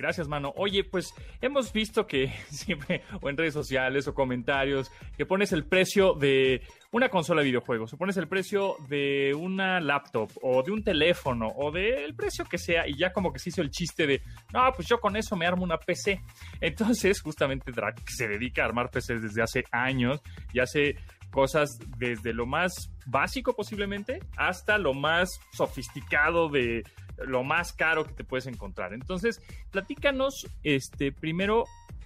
Gracias, 0.00 0.28
mano. 0.28 0.54
Oye, 0.56 0.82
pues 0.82 1.12
hemos 1.42 1.74
visto 1.74 2.06
que 2.06 2.28
siempre, 2.50 3.02
o 3.20 3.28
en 3.28 3.36
redes 3.36 3.52
sociales 3.52 4.08
o 4.08 4.14
comentarios, 4.14 4.90
que 5.18 5.26
pones 5.26 5.52
el 5.52 5.66
precio 5.66 6.14
de 6.14 6.62
una 6.90 7.10
consola 7.10 7.42
de 7.42 7.48
videojuegos, 7.48 7.92
o 7.92 7.98
pones 7.98 8.16
el 8.16 8.26
precio 8.26 8.76
de 8.88 9.34
una 9.38 9.78
laptop, 9.78 10.30
o 10.40 10.62
de 10.62 10.72
un 10.72 10.82
teléfono, 10.82 11.48
o 11.54 11.70
del 11.70 12.14
precio 12.14 12.46
que 12.46 12.56
sea, 12.56 12.88
y 12.88 12.96
ya 12.96 13.12
como 13.12 13.30
que 13.30 13.40
se 13.40 13.50
hizo 13.50 13.60
el 13.60 13.70
chiste 13.70 14.06
de, 14.06 14.22
no, 14.54 14.72
pues 14.74 14.88
yo 14.88 14.98
con 15.00 15.16
eso 15.16 15.36
me 15.36 15.46
armo 15.46 15.64
una 15.64 15.76
PC. 15.76 16.22
Entonces, 16.62 17.20
justamente 17.22 17.70
Drac 17.70 18.00
se 18.08 18.26
dedica 18.26 18.62
a 18.62 18.64
armar 18.64 18.90
PCs 18.90 19.20
desde 19.20 19.42
hace 19.42 19.64
años 19.70 20.22
y 20.54 20.60
hace 20.60 20.96
cosas 21.30 21.78
desde 21.98 22.32
lo 22.32 22.46
más 22.46 22.72
básico 23.06 23.54
posiblemente 23.54 24.18
hasta 24.36 24.78
lo 24.78 24.94
más 24.94 25.28
sofisticado 25.52 26.48
de 26.48 26.82
lo 27.26 27.44
más 27.44 27.72
caro 27.72 28.04
que 28.04 28.12
te 28.12 28.24
puedes 28.24 28.46
encontrar. 28.46 28.92
Entonces, 28.92 29.40
platícanos, 29.70 30.48
este, 30.62 31.12
primero, 31.12 31.64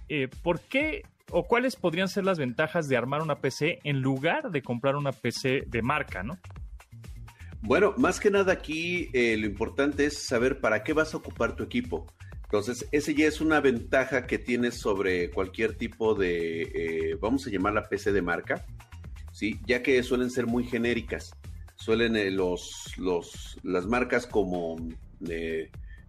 eh, 0.09 0.27
¿por 0.43 0.59
qué 0.61 1.03
o 1.31 1.47
cuáles 1.47 1.75
podrían 1.75 2.07
ser 2.07 2.23
las 2.23 2.37
ventajas 2.37 2.87
de 2.87 2.97
armar 2.97 3.21
una 3.21 3.39
PC 3.39 3.79
en 3.83 4.01
lugar 4.01 4.51
de 4.51 4.61
comprar 4.61 4.95
una 4.95 5.11
PC 5.11 5.63
de 5.67 5.81
marca, 5.81 6.23
¿no? 6.23 6.37
Bueno, 7.61 7.95
más 7.97 8.19
que 8.19 8.29
nada 8.29 8.53
aquí 8.53 9.09
eh, 9.13 9.35
lo 9.37 9.47
importante 9.47 10.05
es 10.05 10.27
saber 10.27 10.59
para 10.59 10.83
qué 10.83 10.93
vas 10.93 11.13
a 11.13 11.17
ocupar 11.17 11.55
tu 11.55 11.63
equipo. 11.63 12.05
Entonces, 12.43 12.87
ese 12.91 13.15
ya 13.15 13.27
es 13.27 13.41
una 13.41 13.59
ventaja 13.59 14.27
que 14.27 14.37
tienes 14.37 14.75
sobre 14.75 15.31
cualquier 15.31 15.75
tipo 15.75 16.13
de, 16.13 16.61
eh, 16.61 17.17
vamos 17.19 17.47
a 17.47 17.49
llamarla 17.49 17.89
PC 17.89 18.11
de 18.11 18.21
marca, 18.21 18.63
¿sí? 19.31 19.59
Ya 19.65 19.81
que 19.81 20.01
suelen 20.03 20.29
ser 20.29 20.45
muy 20.45 20.63
genéricas. 20.63 21.35
Suelen 21.75 22.35
los, 22.35 22.93
los, 22.97 23.59
las 23.63 23.87
marcas 23.87 24.27
como 24.27 24.77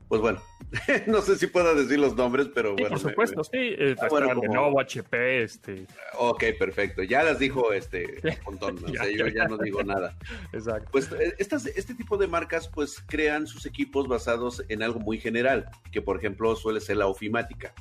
pues 0.08 0.20
bueno, 0.20 0.40
no 1.06 1.20
sé 1.20 1.36
si 1.36 1.46
puedo 1.46 1.75
decir 1.75 1.98
los 1.98 2.14
nombres, 2.14 2.48
pero 2.54 2.72
bueno. 2.75 2.90
Por 2.90 2.98
supuesto, 3.00 3.44
sí. 3.44 3.50
Eh, 3.56 3.96
ah, 4.00 4.06
bueno, 4.08 4.34
Lenovo, 4.34 4.80
HP, 4.80 5.42
este. 5.42 5.86
Ok, 6.18 6.44
perfecto. 6.58 7.02
Ya 7.02 7.22
las 7.22 7.38
dijo 7.38 7.72
este 7.72 8.20
montón, 8.44 8.76
¿no? 8.76 8.88
yo 8.88 9.26
ya 9.26 9.48
no 9.48 9.58
digo 9.58 9.82
nada. 9.82 10.16
Exacto. 10.52 10.88
Pues 10.92 11.10
eh, 11.12 11.34
estas, 11.38 11.66
este 11.66 11.94
tipo 11.94 12.16
de 12.16 12.26
marcas, 12.26 12.68
pues 12.68 13.02
crean 13.06 13.46
sus 13.46 13.66
equipos 13.66 14.06
basados 14.06 14.64
en 14.68 14.82
algo 14.82 15.00
muy 15.00 15.18
general, 15.18 15.70
que 15.90 16.02
por 16.02 16.18
ejemplo 16.18 16.54
suele 16.56 16.80
ser 16.80 16.98
la 16.98 17.06
ofimática. 17.06 17.75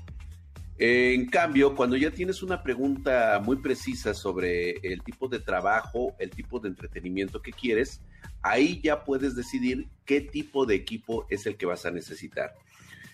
En 0.78 1.28
cambio, 1.28 1.74
cuando 1.74 1.96
ya 1.96 2.12
tienes 2.12 2.44
una 2.44 2.62
pregunta 2.62 3.42
muy 3.44 3.58
precisa 3.58 4.14
sobre 4.14 4.72
el 4.84 5.02
tipo 5.04 5.30
de 5.30 5.40
trabajo, 5.40 6.16
el 6.20 6.32
tipo 6.32 6.60
de 6.60 6.68
entretenimiento 6.68 7.42
que 7.42 7.52
quieres, 7.52 8.02
ahí 8.42 8.82
ya 8.84 9.06
puedes 9.06 9.36
decidir 9.36 9.88
qué 10.04 10.20
tipo 10.20 10.66
de 10.66 10.76
equipo 10.76 11.26
es 11.30 11.46
el 11.46 11.56
que 11.56 11.66
vas 11.66 11.86
a 11.86 11.92
necesitar. 11.92 12.54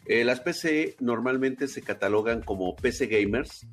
Eh, 0.06 0.24
las 0.24 0.40
PC 0.40 0.96
normalmente 1.00 1.68
se 1.68 1.84
catalogan 1.84 2.42
como 2.42 2.76
PC 2.76 3.06
gamers, 3.06 3.68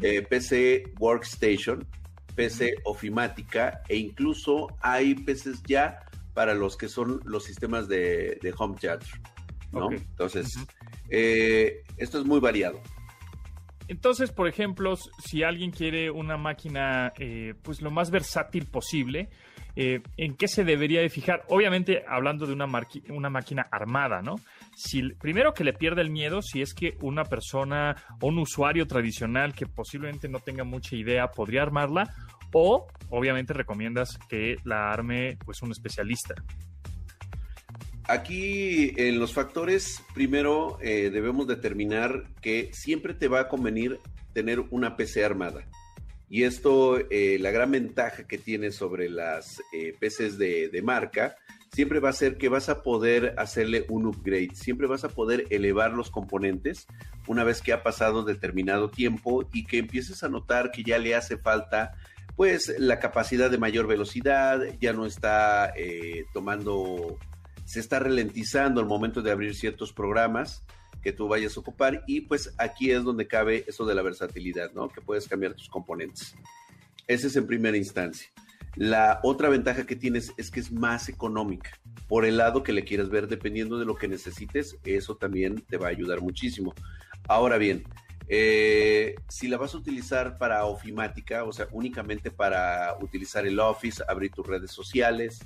eh, 0.00 0.22
PC 0.22 0.94
workstation, 0.98 1.86
PC 2.34 2.76
ofimática 2.84 3.82
e 3.88 3.96
incluso 3.96 4.68
hay 4.80 5.14
PCs 5.14 5.62
ya 5.64 6.00
para 6.32 6.54
los 6.54 6.76
que 6.76 6.88
son 6.88 7.20
los 7.24 7.44
sistemas 7.44 7.88
de, 7.88 8.38
home 8.56 8.76
theater. 8.80 9.08
¿no? 9.70 9.90
Entonces, 9.92 10.58
eh, 11.10 11.82
esto 11.98 12.20
es 12.20 12.24
muy 12.24 12.40
variado. 12.40 12.80
Entonces, 13.88 14.30
por 14.30 14.48
ejemplo, 14.48 14.96
si 15.24 15.42
alguien 15.42 15.70
quiere 15.70 16.10
una 16.10 16.36
máquina, 16.36 17.12
pues 17.62 17.80
lo 17.82 17.90
más 17.90 18.10
versátil 18.10 18.66
posible, 18.66 19.28
eh, 19.80 20.02
¿en 20.16 20.34
qué 20.34 20.48
se 20.48 20.64
debería 20.64 21.00
de 21.00 21.08
fijar? 21.08 21.44
Obviamente 21.50 22.02
hablando 22.08 22.46
de 22.46 22.52
una, 22.52 22.66
una 23.10 23.30
máquina 23.30 23.68
armada, 23.70 24.22
¿no? 24.22 24.34
Si, 24.74 25.14
primero 25.14 25.54
que 25.54 25.62
le 25.62 25.72
pierda 25.72 26.02
el 26.02 26.10
miedo 26.10 26.42
si 26.42 26.62
es 26.62 26.74
que 26.74 26.96
una 27.00 27.22
persona 27.22 27.94
o 28.20 28.26
un 28.26 28.38
usuario 28.38 28.88
tradicional 28.88 29.54
que 29.54 29.66
posiblemente 29.66 30.28
no 30.28 30.40
tenga 30.40 30.64
mucha 30.64 30.96
idea 30.96 31.28
podría 31.28 31.62
armarla 31.62 32.12
o 32.52 32.88
obviamente 33.10 33.52
recomiendas 33.52 34.18
que 34.28 34.56
la 34.64 34.90
arme 34.90 35.38
pues 35.44 35.62
un 35.62 35.70
especialista. 35.70 36.34
Aquí 38.08 38.94
en 38.96 39.18
los 39.18 39.34
factores, 39.34 40.02
primero 40.14 40.78
eh, 40.80 41.10
debemos 41.12 41.46
determinar 41.46 42.24
que 42.40 42.70
siempre 42.72 43.12
te 43.12 43.28
va 43.28 43.40
a 43.40 43.48
convenir 43.48 44.00
tener 44.32 44.60
una 44.70 44.96
PC 44.96 45.26
armada. 45.26 45.68
Y 46.30 46.44
esto, 46.44 46.98
eh, 47.10 47.36
la 47.38 47.50
gran 47.50 47.70
ventaja 47.70 48.26
que 48.26 48.38
tiene 48.38 48.70
sobre 48.70 49.10
las 49.10 49.60
eh, 49.74 49.94
PCs 50.00 50.38
de, 50.38 50.80
marca, 50.82 51.36
siempre 51.70 52.00
va 52.00 52.08
a 52.08 52.14
ser 52.14 52.38
que 52.38 52.48
vas 52.48 52.70
a 52.70 52.82
poder 52.82 53.34
hacerle 53.36 53.84
un 53.90 54.06
upgrade, 54.06 54.54
siempre 54.54 54.86
vas 54.86 55.04
a 55.04 55.10
poder 55.10 55.44
elevar 55.50 55.92
los 55.92 56.08
componentes 56.10 56.86
una 57.26 57.44
vez 57.44 57.60
que 57.60 57.74
ha 57.74 57.82
pasado 57.82 58.22
determinado 58.22 58.88
tiempo 58.88 59.46
y 59.52 59.66
que 59.66 59.76
empieces 59.76 60.22
a 60.22 60.30
notar 60.30 60.70
que 60.70 60.82
ya 60.82 60.96
le 60.96 61.14
hace 61.14 61.36
falta 61.36 61.92
pues 62.36 62.74
la 62.78 63.00
capacidad 63.00 63.50
de 63.50 63.58
mayor 63.58 63.86
velocidad, 63.86 64.62
ya 64.80 64.92
no 64.92 65.04
está 65.04 65.74
tomando, 66.32 67.18
se 67.68 67.80
está 67.80 67.98
ralentizando 67.98 68.80
al 68.80 68.86
momento 68.86 69.20
de 69.20 69.30
abrir 69.30 69.54
ciertos 69.54 69.92
programas 69.92 70.64
que 71.02 71.12
tú 71.12 71.28
vayas 71.28 71.54
a 71.54 71.60
ocupar 71.60 72.02
y 72.06 72.22
pues 72.22 72.54
aquí 72.56 72.90
es 72.90 73.04
donde 73.04 73.28
cabe 73.28 73.66
eso 73.68 73.84
de 73.84 73.94
la 73.94 74.00
versatilidad, 74.00 74.72
¿no? 74.72 74.88
Que 74.88 75.02
puedes 75.02 75.28
cambiar 75.28 75.52
tus 75.52 75.68
componentes. 75.68 76.34
Ese 77.06 77.26
es 77.26 77.36
en 77.36 77.46
primera 77.46 77.76
instancia. 77.76 78.30
La 78.74 79.20
otra 79.22 79.50
ventaja 79.50 79.84
que 79.84 79.96
tienes 79.96 80.32
es 80.38 80.50
que 80.50 80.60
es 80.60 80.72
más 80.72 81.10
económica. 81.10 81.78
Por 82.08 82.24
el 82.24 82.38
lado 82.38 82.62
que 82.62 82.72
le 82.72 82.86
quieras 82.86 83.10
ver, 83.10 83.28
dependiendo 83.28 83.78
de 83.78 83.84
lo 83.84 83.96
que 83.96 84.08
necesites, 84.08 84.78
eso 84.86 85.16
también 85.18 85.60
te 85.68 85.76
va 85.76 85.88
a 85.88 85.90
ayudar 85.90 86.22
muchísimo. 86.22 86.74
Ahora 87.28 87.58
bien, 87.58 87.84
eh, 88.28 89.14
si 89.28 89.46
la 89.46 89.58
vas 89.58 89.74
a 89.74 89.76
utilizar 89.76 90.38
para 90.38 90.64
ofimática, 90.64 91.44
o 91.44 91.52
sea, 91.52 91.68
únicamente 91.72 92.30
para 92.30 92.96
utilizar 93.02 93.46
el 93.46 93.60
Office, 93.60 94.02
abrir 94.08 94.30
tus 94.30 94.46
redes 94.46 94.70
sociales 94.70 95.40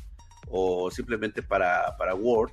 o 0.52 0.90
simplemente 0.90 1.42
para, 1.42 1.96
para 1.96 2.14
Word, 2.14 2.52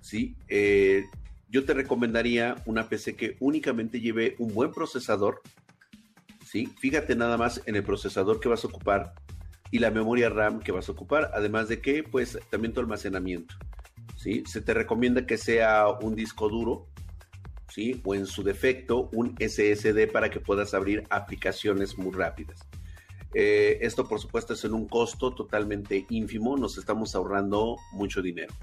¿sí? 0.00 0.36
Eh, 0.48 1.04
yo 1.48 1.64
te 1.64 1.72
recomendaría 1.72 2.56
una 2.66 2.88
PC 2.88 3.16
que 3.16 3.36
únicamente 3.40 4.00
lleve 4.00 4.34
un 4.38 4.52
buen 4.52 4.72
procesador. 4.72 5.40
¿sí? 6.44 6.66
Fíjate 6.78 7.16
nada 7.16 7.38
más 7.38 7.62
en 7.64 7.76
el 7.76 7.84
procesador 7.84 8.38
que 8.40 8.48
vas 8.48 8.64
a 8.64 8.68
ocupar 8.68 9.14
y 9.70 9.78
la 9.78 9.90
memoria 9.90 10.28
RAM 10.28 10.60
que 10.60 10.72
vas 10.72 10.88
a 10.88 10.92
ocupar, 10.92 11.30
además 11.32 11.68
de 11.68 11.80
que, 11.80 12.02
pues, 12.02 12.38
también 12.50 12.74
tu 12.74 12.80
almacenamiento. 12.80 13.54
¿sí? 14.16 14.42
Se 14.46 14.60
te 14.60 14.74
recomienda 14.74 15.26
que 15.26 15.38
sea 15.38 15.88
un 15.88 16.14
disco 16.14 16.48
duro, 16.48 16.88
¿sí? 17.68 18.00
O 18.04 18.14
en 18.14 18.26
su 18.26 18.42
defecto, 18.42 19.08
un 19.12 19.34
SSD 19.38 20.10
para 20.10 20.30
que 20.30 20.40
puedas 20.40 20.74
abrir 20.74 21.04
aplicaciones 21.10 21.96
muy 21.96 22.12
rápidas. 22.12 22.60
Eh, 23.34 23.78
esto, 23.82 24.08
por 24.08 24.20
supuesto, 24.20 24.54
es 24.54 24.64
en 24.64 24.74
un 24.74 24.88
costo 24.88 25.32
totalmente 25.32 26.06
ínfimo, 26.08 26.56
nos 26.56 26.78
estamos 26.78 27.14
ahorrando 27.14 27.76
mucho 27.92 28.22
dinero. 28.22 28.54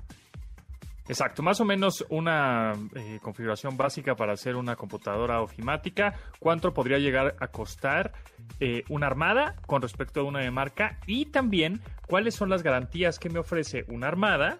Exacto, 1.08 1.44
más 1.44 1.62
o 1.62 1.66
menos 1.66 2.04
una 2.10 2.74
eh, 2.96 3.20
configuración 3.22 3.78
básica 3.78 4.16
para 4.16 4.34
hacer 4.34 4.56
una 4.56 4.76
computadora 4.76 5.40
ofimática. 5.42 6.16
¿Cuánto 6.40 6.74
podría 6.74 6.98
llegar 6.98 7.36
a 7.40 7.48
costar 7.48 8.14
eh, 8.60 8.84
una 8.90 9.06
armada 9.06 9.56
con 9.68 9.84
respecto 9.84 10.22
a 10.22 10.24
una 10.24 10.40
de 10.40 10.50
marca? 10.50 10.98
Y 11.06 11.26
también, 11.28 11.80
¿cuáles 12.08 12.34
son 12.34 12.50
las 12.50 12.64
garantías 12.64 13.20
que 13.20 13.30
me 13.30 13.38
ofrece 13.38 13.86
una 13.88 14.08
armada 14.08 14.58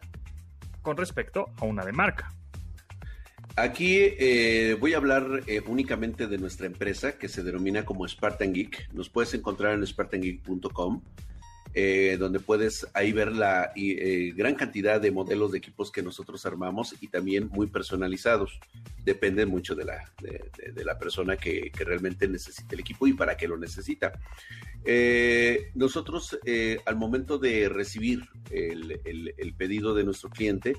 con 0.84 0.98
respecto 0.98 1.50
a 1.60 1.66
una 1.66 1.84
de 1.84 1.94
marca? 1.94 2.35
Aquí 3.58 3.96
eh, 4.02 4.76
voy 4.78 4.94
a 4.94 4.98
hablar 4.98 5.44
únicamente 5.68 6.28
de 6.28 6.38
nuestra 6.38 6.66
empresa 6.66 7.18
que 7.18 7.30
se 7.30 7.42
denomina 7.42 7.86
como 7.86 8.06
Spartan 8.06 8.52
Geek. 8.52 8.94
Nos 8.94 9.10
puedes 9.10 9.34
encontrar 9.34 9.74
en 9.74 9.88
spartangeek.com. 9.88 11.02
Eh, 11.78 12.16
donde 12.18 12.40
puedes 12.40 12.88
ahí 12.94 13.12
ver 13.12 13.34
la 13.34 13.74
eh, 13.76 14.32
gran 14.34 14.56
cantidad 14.56 15.02
de 15.02 15.12
modelos 15.12 15.52
de 15.52 15.58
equipos 15.58 15.92
que 15.92 16.02
nosotros 16.02 16.46
armamos 16.46 16.96
y 17.02 17.08
también 17.08 17.50
muy 17.50 17.68
personalizados. 17.68 18.62
Depende 19.04 19.46
mucho 19.46 19.76
de 19.76 19.84
la, 19.84 20.10
de, 20.22 20.86
la 20.86 20.98
persona 20.98 21.36
que, 21.36 21.74
realmente 21.76 22.30
necesita 22.30 22.76
el 22.76 22.80
equipo 22.80 23.08
y 23.08 23.14
para 23.14 23.36
qué 23.36 23.50
lo 23.50 23.58
necesita. 23.58 24.14
Eh, 24.86 25.72
nosotros 25.76 26.40
al 26.86 26.96
momento 26.96 27.38
de 27.38 27.68
recibir 27.68 28.22
el, 28.52 29.02
el 29.04 29.54
pedido 29.54 29.94
de 29.94 30.06
nuestro 30.06 30.30
cliente, 30.30 30.78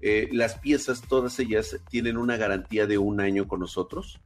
las 0.00 0.58
piezas, 0.58 1.02
todas 1.02 1.38
ellas 1.38 1.78
tienen 1.90 2.16
una 2.16 2.36
garantía 2.36 2.86
de 2.86 2.98
un 2.98 3.20
año 3.20 3.48
con 3.48 3.60
nosotros. 3.60 4.20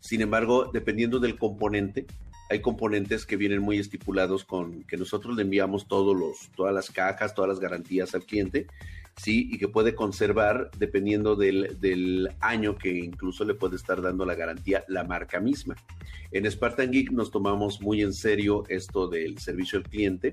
Sin 0.00 0.20
embargo, 0.20 0.70
dependiendo 0.72 1.18
del 1.18 1.36
componente, 1.36 2.06
hay 2.50 2.60
componentes 2.60 3.26
que 3.26 3.36
vienen 3.36 3.60
muy 3.60 3.78
estipulados 3.78 4.44
con 4.44 4.84
que 4.84 4.96
nosotros 4.96 5.36
le 5.36 5.42
enviamos 5.42 5.86
todos 5.86 6.16
los, 6.16 6.50
todas 6.56 6.74
las 6.74 6.90
cajas, 6.90 7.34
todas 7.34 7.48
las 7.48 7.60
garantías 7.60 8.14
al 8.14 8.24
cliente, 8.24 8.66
sí, 9.16 9.48
y 9.52 9.58
que 9.58 9.68
puede 9.68 9.94
conservar 9.94 10.70
dependiendo 10.78 11.36
del, 11.36 11.78
del 11.80 12.30
año 12.40 12.78
que 12.78 12.90
incluso 12.90 13.44
le 13.44 13.54
puede 13.54 13.76
estar 13.76 14.00
dando 14.00 14.24
la 14.24 14.34
garantía 14.34 14.84
la 14.88 15.04
marca 15.04 15.40
misma. 15.40 15.76
En 16.30 16.50
Spartan 16.50 16.90
Geek 16.90 17.10
nos 17.10 17.30
tomamos 17.30 17.82
muy 17.82 18.02
en 18.02 18.14
serio 18.14 18.64
esto 18.68 19.08
del 19.08 19.38
servicio 19.38 19.78
al 19.78 19.84
cliente 19.84 20.32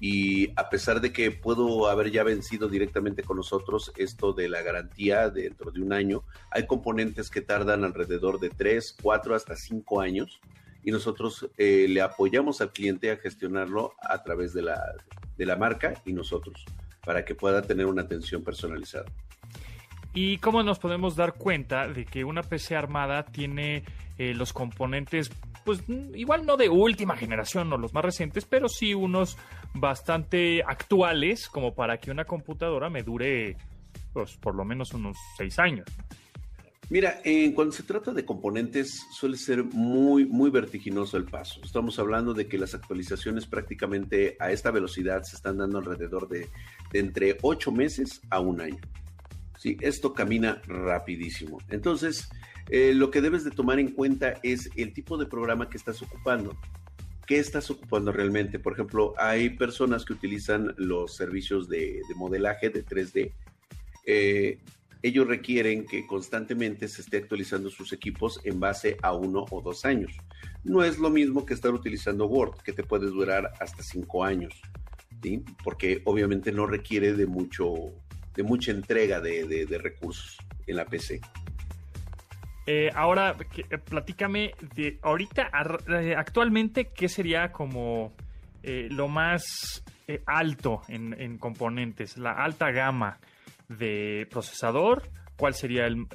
y 0.00 0.50
a 0.56 0.68
pesar 0.68 1.00
de 1.00 1.12
que 1.12 1.30
puedo 1.30 1.88
haber 1.88 2.10
ya 2.10 2.24
vencido 2.24 2.68
directamente 2.68 3.22
con 3.22 3.36
nosotros 3.36 3.92
esto 3.96 4.32
de 4.32 4.48
la 4.48 4.62
garantía 4.62 5.30
dentro 5.30 5.70
de 5.70 5.80
un 5.80 5.92
año, 5.92 6.24
hay 6.50 6.66
componentes 6.66 7.30
que 7.30 7.40
tardan 7.40 7.84
alrededor 7.84 8.40
de 8.40 8.50
3, 8.50 8.96
4 9.02 9.34
hasta 9.34 9.56
5 9.56 10.00
años 10.00 10.40
y 10.82 10.90
nosotros 10.90 11.48
eh, 11.56 11.86
le 11.88 12.02
apoyamos 12.02 12.60
al 12.60 12.72
cliente 12.72 13.10
a 13.10 13.16
gestionarlo 13.16 13.94
a 14.02 14.22
través 14.22 14.52
de 14.52 14.62
la, 14.62 14.82
de 15.36 15.46
la 15.46 15.56
marca 15.56 15.94
y 16.04 16.12
nosotros 16.12 16.64
para 17.04 17.24
que 17.24 17.34
pueda 17.34 17.62
tener 17.62 17.86
una 17.86 18.02
atención 18.02 18.42
personalizada. 18.42 19.06
¿Y 20.12 20.38
cómo 20.38 20.62
nos 20.62 20.78
podemos 20.78 21.16
dar 21.16 21.34
cuenta 21.34 21.88
de 21.88 22.04
que 22.04 22.24
una 22.24 22.42
PC 22.42 22.76
armada 22.76 23.24
tiene 23.24 23.84
eh, 24.16 24.32
los 24.32 24.52
componentes, 24.52 25.30
pues 25.64 25.80
igual 26.14 26.46
no 26.46 26.56
de 26.56 26.68
última 26.68 27.16
generación 27.16 27.72
o 27.72 27.78
los 27.78 27.94
más 27.94 28.04
recientes, 28.04 28.44
pero 28.44 28.68
sí 28.68 28.94
unos 28.94 29.36
bastante 29.74 30.62
actuales 30.62 31.48
como 31.48 31.74
para 31.74 31.98
que 31.98 32.10
una 32.10 32.24
computadora 32.24 32.90
me 32.90 33.02
dure 33.02 33.56
pues 34.12 34.36
por 34.36 34.54
lo 34.54 34.64
menos 34.64 34.94
unos 34.94 35.16
seis 35.36 35.58
años? 35.58 35.86
Mira, 36.90 37.20
cuando 37.54 37.72
se 37.72 37.82
trata 37.82 38.12
de 38.12 38.24
componentes 38.26 39.06
suele 39.10 39.38
ser 39.38 39.64
muy, 39.64 40.26
muy 40.26 40.50
vertiginoso 40.50 41.16
el 41.16 41.24
paso. 41.24 41.60
Estamos 41.64 41.98
hablando 41.98 42.34
de 42.34 42.46
que 42.46 42.58
las 42.58 42.74
actualizaciones 42.74 43.46
prácticamente 43.46 44.36
a 44.38 44.52
esta 44.52 44.70
velocidad 44.70 45.22
se 45.22 45.36
están 45.36 45.58
dando 45.58 45.78
alrededor 45.78 46.28
de, 46.28 46.48
de 46.92 46.98
entre 46.98 47.38
ocho 47.40 47.72
meses 47.72 48.20
a 48.28 48.40
un 48.40 48.60
año. 48.60 48.80
Sí, 49.58 49.78
esto 49.80 50.12
camina 50.12 50.60
rapidísimo. 50.66 51.58
Entonces, 51.70 52.28
eh, 52.70 52.94
lo 52.94 53.10
que 53.10 53.20
debes 53.20 53.44
de 53.44 53.50
tomar 53.50 53.78
en 53.78 53.90
cuenta 53.90 54.34
es 54.42 54.70
el 54.76 54.92
tipo 54.92 55.16
de 55.16 55.26
programa 55.26 55.68
que 55.68 55.76
estás 55.76 56.00
ocupando. 56.02 56.56
¿Qué 57.26 57.38
estás 57.38 57.70
ocupando 57.70 58.12
realmente? 58.12 58.58
Por 58.58 58.74
ejemplo, 58.74 59.14
hay 59.18 59.50
personas 59.50 60.04
que 60.04 60.12
utilizan 60.12 60.74
los 60.76 61.14
servicios 61.14 61.68
de, 61.68 62.00
de 62.06 62.14
modelaje 62.16 62.70
de 62.70 62.84
3D. 62.84 63.32
Eh, 64.06 64.58
ellos 65.02 65.26
requieren 65.26 65.86
que 65.86 66.06
constantemente 66.06 66.88
se 66.88 67.02
esté 67.02 67.18
actualizando 67.18 67.70
sus 67.70 67.92
equipos 67.92 68.40
en 68.44 68.58
base 68.60 68.96
a 69.02 69.14
uno 69.14 69.44
o 69.50 69.60
dos 69.60 69.84
años. 69.84 70.12
No 70.64 70.82
es 70.82 70.98
lo 70.98 71.10
mismo 71.10 71.44
que 71.44 71.52
estar 71.52 71.72
utilizando 71.72 72.26
Word, 72.26 72.62
que 72.62 72.72
te 72.72 72.82
puede 72.82 73.06
durar 73.06 73.52
hasta 73.60 73.82
cinco 73.82 74.24
años, 74.24 74.54
¿sí? 75.22 75.44
porque 75.62 76.00
obviamente 76.04 76.52
no 76.52 76.66
requiere 76.66 77.12
de, 77.12 77.26
mucho, 77.26 77.74
de 78.34 78.42
mucha 78.42 78.70
entrega 78.70 79.20
de 79.20 79.78
recursos 79.82 80.38
en 80.66 80.76
la 80.76 80.86
PC. 80.86 81.20
Eh, 82.66 82.90
ahora, 82.94 83.36
eh, 83.56 83.78
platícame 83.78 84.52
de 84.74 84.98
ahorita, 85.02 85.50
eh, 85.88 86.14
actualmente, 86.16 86.88
¿qué 86.94 87.08
sería 87.08 87.52
como 87.52 88.14
eh, 88.62 88.88
lo 88.90 89.08
más 89.08 89.84
alto 90.26 90.82
en, 90.88 91.18
en, 91.20 91.38
componentes? 91.38 92.16
La 92.16 92.32
alta 92.32 92.70
gama 92.70 93.18
de 93.68 94.26
procesador, 94.30 95.02
cuál 95.36 95.54
sería 95.54 95.86
el, 95.86 96.06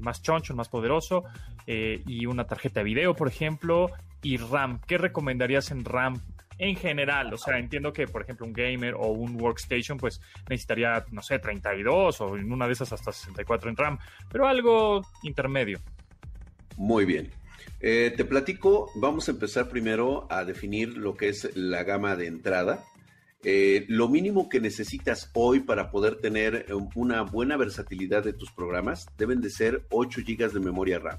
más 0.00 0.22
choncho, 0.22 0.52
el 0.52 0.56
más 0.56 0.68
poderoso, 0.68 1.24
y 1.66 2.26
una 2.26 2.44
tarjeta 2.44 2.80
de 2.80 2.84
video, 2.84 3.14
por 3.14 3.28
ejemplo, 3.28 3.90
y 4.22 4.36
RAM. 4.36 4.80
¿Qué 4.86 4.98
recomendarías 4.98 5.70
en 5.70 5.84
RAM 5.84 6.20
en 6.62 6.76
general? 6.76 7.34
O 7.34 7.38
sea, 7.38 7.58
entiendo 7.58 7.92
que, 7.92 8.06
por 8.06 8.22
ejemplo, 8.22 8.46
un 8.46 8.52
gamer 8.52 8.94
o 8.94 9.08
un 9.08 9.40
workstation, 9.40 9.98
pues 9.98 10.20
necesitaría, 10.48 11.04
no 11.10 11.20
sé, 11.20 11.40
32 11.40 12.20
o 12.20 12.36
en 12.36 12.52
una 12.52 12.68
de 12.68 12.72
esas 12.72 12.92
hasta 12.92 13.10
64 13.10 13.68
en 13.68 13.76
RAM, 13.76 13.98
pero 14.30 14.46
algo 14.46 15.04
intermedio. 15.24 15.80
Muy 16.76 17.04
bien. 17.04 17.30
Eh, 17.80 18.14
te 18.16 18.24
platico, 18.24 18.90
vamos 18.94 19.28
a 19.28 19.32
empezar 19.32 19.68
primero 19.68 20.28
a 20.30 20.44
definir 20.44 20.96
lo 20.96 21.16
que 21.16 21.30
es 21.30 21.50
la 21.56 21.82
gama 21.82 22.14
de 22.14 22.28
entrada. 22.28 22.84
Eh, 23.42 23.84
lo 23.88 24.08
mínimo 24.08 24.48
que 24.48 24.60
necesitas 24.60 25.30
hoy 25.34 25.58
para 25.58 25.90
poder 25.90 26.20
tener 26.20 26.66
una 26.94 27.22
buena 27.22 27.56
versatilidad 27.56 28.22
de 28.22 28.34
tus 28.34 28.52
programas 28.52 29.08
deben 29.18 29.40
de 29.40 29.50
ser 29.50 29.82
8 29.90 30.20
GB 30.24 30.52
de 30.52 30.60
memoria 30.60 31.00
RAM. 31.00 31.18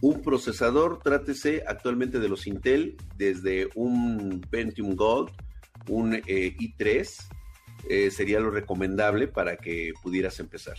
Un 0.00 0.20
procesador, 0.20 1.00
trátese 1.02 1.64
actualmente 1.66 2.18
de 2.18 2.28
los 2.28 2.46
Intel, 2.46 2.96
desde 3.16 3.68
un 3.74 4.42
Pentium 4.50 4.94
Gold, 4.94 5.30
un 5.88 6.14
eh, 6.14 6.22
i3, 6.26 7.28
eh, 7.88 8.10
sería 8.10 8.40
lo 8.40 8.50
recomendable 8.50 9.26
para 9.26 9.56
que 9.56 9.94
pudieras 10.02 10.38
empezar. 10.38 10.76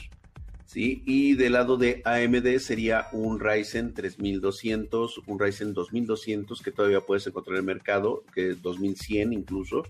¿sí? 0.66 1.02
Y 1.06 1.34
del 1.34 1.54
lado 1.54 1.78
de 1.78 2.02
AMD 2.06 2.60
sería 2.60 3.08
un 3.12 3.40
Ryzen 3.40 3.94
3200, 3.94 5.22
un 5.26 5.40
Ryzen 5.40 5.74
2200 5.74 6.62
que 6.62 6.72
todavía 6.72 7.02
puedes 7.02 7.26
encontrar 7.26 7.56
en 7.56 7.62
el 7.62 7.66
mercado, 7.66 8.24
que 8.34 8.52
es 8.52 8.62
2100 8.62 9.34
incluso. 9.34 9.84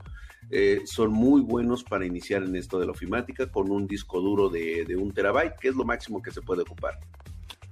Eh, 0.49 0.83
son 0.85 1.11
muy 1.11 1.41
buenos 1.41 1.83
para 1.83 2.05
iniciar 2.05 2.43
en 2.43 2.55
esto 2.55 2.79
de 2.79 2.85
la 2.85 2.93
ofimática 2.93 3.51
con 3.51 3.69
un 3.69 3.87
disco 3.87 4.21
duro 4.21 4.47
de, 4.47 4.85
de 4.85 4.95
un 4.95 5.11
terabyte, 5.11 5.59
que 5.59 5.67
es 5.67 5.75
lo 5.75 5.83
máximo 5.83 6.21
que 6.21 6.31
se 6.31 6.41
puede 6.41 6.61
ocupar. 6.61 6.97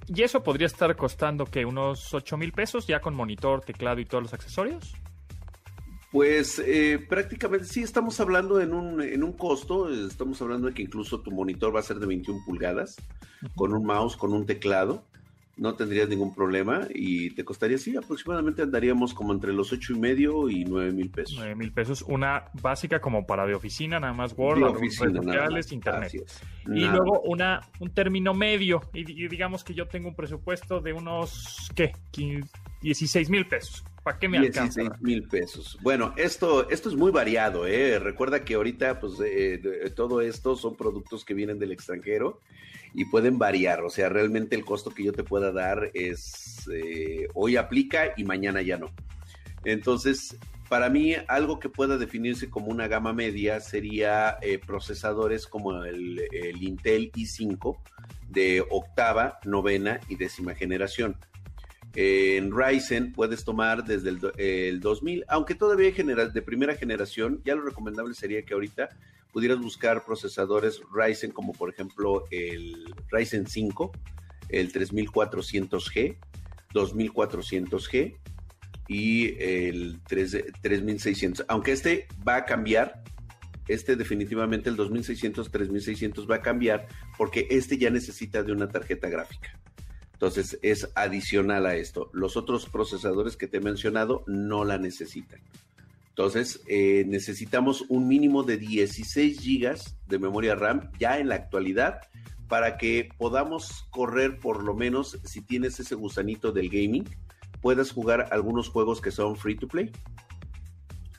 ¿Y 0.08 0.22
eso 0.22 0.44
podría 0.44 0.68
estar 0.68 0.96
costando 0.96 1.46
que 1.46 1.66
unos 1.66 2.14
8 2.14 2.38
mil 2.38 2.52
pesos 2.52 2.86
ya 2.86 3.00
con 3.00 3.16
monitor, 3.16 3.62
teclado 3.62 4.00
y 4.00 4.06
todos 4.06 4.24
los 4.24 4.34
accesorios? 4.34 4.96
Pues 6.12 6.60
eh, 6.60 7.04
prácticamente 7.10 7.66
sí, 7.66 7.82
estamos 7.82 8.20
hablando 8.20 8.62
en 8.62 8.74
un, 8.74 9.02
en 9.02 9.24
un 9.24 9.34
costo, 9.34 9.90
estamos 9.90 10.42
hablando 10.42 10.68
de 10.68 10.74
que 10.74 10.84
incluso 10.84 11.20
tu 11.22 11.32
monitor 11.32 11.76
va 11.76 11.80
a 11.80 11.84
ser 11.84 12.00
de 12.00 12.06
21 12.06 12.40
pulgadas, 12.46 12.98
uh 13.42 13.46
-huh. 13.46 13.56
con 13.56 13.74
un 13.74 13.86
mouse, 13.86 14.16
con 14.16 14.32
un 14.32 14.46
teclado, 14.46 15.04
no 15.58 15.76
tendrías 15.76 16.10
ningún 16.10 16.34
problema 16.34 16.88
y 16.94 17.30
te 17.32 17.46
costaría, 17.46 17.78
sí, 17.78 17.96
aproximadamente 17.96 18.62
andaríamos 18.62 19.14
como 19.14 19.34
entre 19.34 19.54
los 19.54 19.72
ocho 19.72 19.94
y 19.94 20.00
medio 20.00 20.50
y 20.50 20.66
nueve 20.66 20.92
mil 20.92 21.10
pesos. 21.10 21.36
Nueve 21.38 21.56
mil 21.56 21.72
pesos, 21.72 22.02
una 22.02 22.46
básica 22.62 23.00
como 23.00 23.26
para 23.26 23.46
de 23.46 23.56
oficina, 23.56 24.00
nada 24.00 24.14
más 24.14 24.34
Word, 24.38 24.60
de 24.60 24.66
oficina, 24.66 25.08
redes 25.12 25.26
sociales, 25.26 25.72
internet. 25.72 26.12
Y 26.66 26.82
nada. 26.82 26.98
luego 26.98 27.22
una, 27.22 27.62
un 27.80 27.94
término 27.94 28.34
medio, 28.34 28.82
y, 28.94 29.24
y, 29.24 29.28
digamos 29.28 29.64
que 29.64 29.74
yo 29.74 29.88
tengo 29.88 30.10
un 30.10 30.16
presupuesto 30.16 30.82
de 30.82 30.94
unos, 30.94 31.72
¿qué? 31.74 31.94
16 32.82 33.30
mil 33.30 33.48
pesos. 33.48 33.84
¿Para 34.04 34.20
qué 34.20 34.30
me 34.30 34.40
16 34.40 34.78
alcanza? 34.78 35.04
mil 35.04 35.24
pesos. 35.24 35.80
Bueno, 35.82 36.14
esto, 36.16 36.70
esto 36.70 36.90
es 36.90 36.96
muy 36.96 37.12
variado, 37.12 37.66
¿eh? 37.66 37.98
Recuerda 37.98 38.46
que 38.46 38.54
ahorita, 38.54 39.00
pues, 39.00 39.14
eh, 39.26 39.92
todo 39.96 40.22
esto 40.22 40.56
son 40.56 40.76
productos 40.76 41.26
que 41.26 41.34
vienen 41.34 41.58
del 41.58 41.72
extranjero 41.72 42.40
y 42.96 43.06
pueden 43.06 43.38
variar. 43.38 43.84
O 43.84 43.90
sea, 43.90 44.10
realmente 44.10 44.56
el 44.56 44.66
costo 44.66 44.92
que 44.92 45.04
yo 45.04 45.12
te 45.12 45.24
pueda 45.24 45.52
dar 45.52 45.92
es 45.94 46.68
eh, 46.74 47.28
hoy 47.34 47.58
aplica 47.58 48.14
y 48.16 48.24
mañana 48.24 48.62
ya 48.62 48.78
no. 48.78 48.90
Entonces, 49.66 50.38
para 50.70 50.90
mí, 50.90 51.14
algo 51.28 51.60
que 51.60 51.70
pueda 51.70 51.98
definirse 51.98 52.50
como 52.50 52.68
una 52.68 52.88
gama 52.88 53.14
media 53.14 53.60
sería 53.60 54.38
eh, 54.42 54.60
procesadores 54.60 55.46
como 55.46 55.84
el, 55.84 56.22
el, 56.32 56.64
Intel 56.64 57.12
i5 57.12 57.78
de 58.30 58.66
octava, 58.70 59.40
novena 59.44 60.00
y 60.08 60.16
décima 60.16 60.56
generación. 60.56 61.18
En 61.98 62.52
Ryzen 62.52 63.14
puedes 63.14 63.46
tomar 63.46 63.86
desde 63.86 64.10
el, 64.10 64.20
el 64.38 64.80
2000, 64.82 65.26
aunque 65.30 65.56
todavía 65.56 65.92
de 65.92 66.42
primera 66.42 66.76
generación, 66.76 67.42
ya 67.46 67.56
lo 67.56 67.62
recomendable 67.62 68.14
sería 68.14 68.44
que 68.44 68.54
ahorita 68.54 68.90
pudieras 69.36 69.60
buscar 69.60 70.06
procesadores 70.06 70.80
Ryzen 70.94 71.32
como 71.32 71.52
por 71.52 71.70
ejemplo 71.70 72.24
el 72.32 72.96
Ryzen 73.12 73.46
5, 73.46 73.92
el 74.48 74.72
3400G, 74.72 76.16
2400G 76.74 78.18
y 78.88 79.36
el 79.44 80.00
3, 80.08 80.38
3600. 80.62 81.46
Aunque 81.50 81.74
este 81.74 82.08
va 82.26 82.38
a 82.38 82.46
cambiar, 82.46 83.04
este 83.68 83.98
definitivamente 83.98 84.70
el 84.70 84.78
2600, 84.78 85.52
3600 85.52 86.32
va 86.32 86.36
a 86.36 86.42
cambiar 86.42 86.88
porque 87.18 87.46
este 87.50 87.78
ya 87.78 87.90
necesita 87.90 88.42
de 88.42 88.54
una 88.54 88.70
tarjeta 88.70 89.10
gráfica. 89.10 89.60
Entonces 90.14 90.58
es 90.62 90.90
adicional 90.96 91.66
a 91.66 91.76
esto. 91.76 92.10
Los 92.14 92.38
otros 92.38 92.70
procesadores 92.70 93.36
que 93.36 93.48
te 93.48 93.58
he 93.58 93.60
mencionado 93.60 94.24
no 94.28 94.64
la 94.64 94.78
necesitan. 94.78 95.42
Entonces, 96.18 96.62
eh, 96.70 97.04
necesitamos 97.06 97.84
un 97.90 98.08
mínimo 98.08 98.44
de 98.44 98.56
16 98.56 99.38
gigas 99.38 99.98
de 100.08 100.18
memoria 100.18 100.56
RAM 100.56 100.90
ya 100.98 101.20
en 101.20 101.28
la 101.28 101.36
actualidad 101.36 102.00
para 102.48 102.78
que 102.78 103.10
podamos 103.18 103.84
correr 103.90 104.40
por 104.40 104.64
lo 104.64 104.74
menos, 104.74 105.20
si 105.26 105.42
tienes 105.42 105.78
ese 105.82 105.94
gusanito 105.94 106.54
del 106.54 106.70
gaming, 106.70 107.04
puedas 107.60 107.92
jugar 107.92 108.30
algunos 108.32 108.70
juegos 108.70 109.02
que 109.02 109.12
son 109.12 109.36
free 109.36 109.58
to 109.58 109.68
play. 109.68 109.92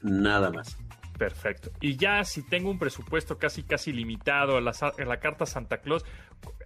Nada 0.00 0.50
más. 0.50 0.78
Perfecto. 1.18 1.70
Y 1.80 1.96
ya 1.96 2.22
si 2.24 2.42
tengo 2.42 2.70
un 2.70 2.78
presupuesto 2.78 3.38
casi 3.38 3.62
casi 3.62 3.92
limitado 3.92 4.58
a 4.58 4.60
la, 4.60 5.16
carta 5.18 5.46
Santa 5.46 5.78
Claus, 5.78 6.04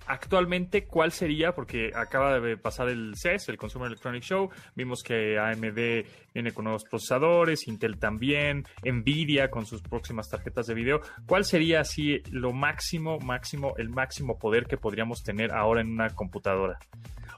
actualmente 0.06 0.86
cuál 0.86 1.12
sería, 1.12 1.52
porque 1.52 1.92
acaba 1.94 2.40
de 2.40 2.56
pasar 2.56 2.88
el 2.88 3.14
CES, 3.16 3.48
el 3.48 3.56
Consumer 3.56 3.86
Electronic 3.86 4.22
Show, 4.24 4.50
vimos 4.74 5.02
que 5.04 5.38
AMD 5.38 6.34
viene 6.34 6.52
con 6.52 6.64
nuevos 6.64 6.84
procesadores, 6.84 7.68
Intel 7.68 7.98
también, 7.98 8.64
Nvidia 8.82 9.50
con 9.50 9.66
sus 9.66 9.82
próximas 9.82 10.28
tarjetas 10.28 10.66
de 10.66 10.74
video, 10.74 11.00
¿cuál 11.26 11.44
sería 11.44 11.80
así 11.80 12.20
lo 12.30 12.52
máximo, 12.52 13.18
máximo, 13.20 13.74
el 13.78 13.88
máximo 13.88 14.38
poder 14.38 14.66
que 14.66 14.76
podríamos 14.76 15.22
tener 15.22 15.52
ahora 15.52 15.80
en 15.80 15.92
una 15.92 16.10
computadora? 16.10 16.78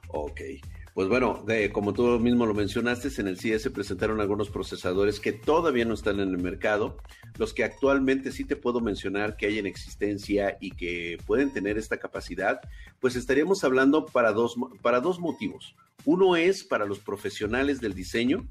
Ok. 0.09 0.41
Pues 0.95 1.09
bueno, 1.09 1.45
como 1.73 1.95
tú 1.95 2.19
mismo 2.19 2.45
lo 2.45 2.53
mencionaste, 2.53 3.09
en 3.19 3.27
el 3.27 3.39
CIE 3.39 3.59
se 3.59 3.71
presentaron 3.71 4.21
algunos 4.21 4.51
procesadores 4.51 5.21
que 5.21 5.33
todavía 5.33 5.87
no 5.87 5.95
están 5.95 6.21
en 6.21 6.29
el 6.29 6.37
mercado, 6.37 6.99
los 7.39 7.55
que 7.55 7.65
actualmente 7.65 8.31
sí 8.31 8.45
te 8.45 8.57
puedo 8.57 8.81
mencionar 8.81 9.39
que 9.39 9.47
hay 9.47 9.59
en 9.59 9.65
existencia 9.65 10.59
y 10.61 10.73
que 10.73 11.17
pueden 11.27 11.51
tener 11.51 11.79
esta 11.79 11.97
capacidad, 11.97 12.61
pues 13.01 13.17
estaríamos 13.17 13.65
hablando 13.65 14.05
para 14.05 14.33
dos, 14.33 14.57
para 14.83 15.01
dos 15.01 15.19
motivos. 15.19 15.75
Uno 16.05 16.37
es 16.37 16.63
para 16.63 16.85
los 16.85 16.99
profesionales 16.99 17.81
del 17.81 17.95
diseño, 17.95 18.47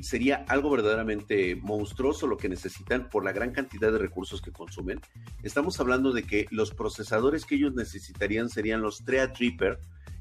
sería 0.00 0.44
algo 0.48 0.70
verdaderamente 0.70 1.56
monstruoso 1.56 2.26
lo 2.26 2.36
que 2.36 2.50
necesitan 2.50 3.08
por 3.08 3.24
la 3.24 3.32
gran 3.32 3.52
cantidad 3.52 3.90
de 3.92 3.98
recursos 3.98 4.42
que 4.42 4.52
consumen. 4.52 5.00
Estamos 5.42 5.80
hablando 5.80 6.12
de 6.12 6.22
que 6.22 6.46
los 6.50 6.70
procesadores 6.70 7.46
que 7.46 7.54
ellos 7.54 7.74
necesitarían 7.74 8.50
serían 8.50 8.82
los 8.82 9.04
Threadripper, 9.04 9.78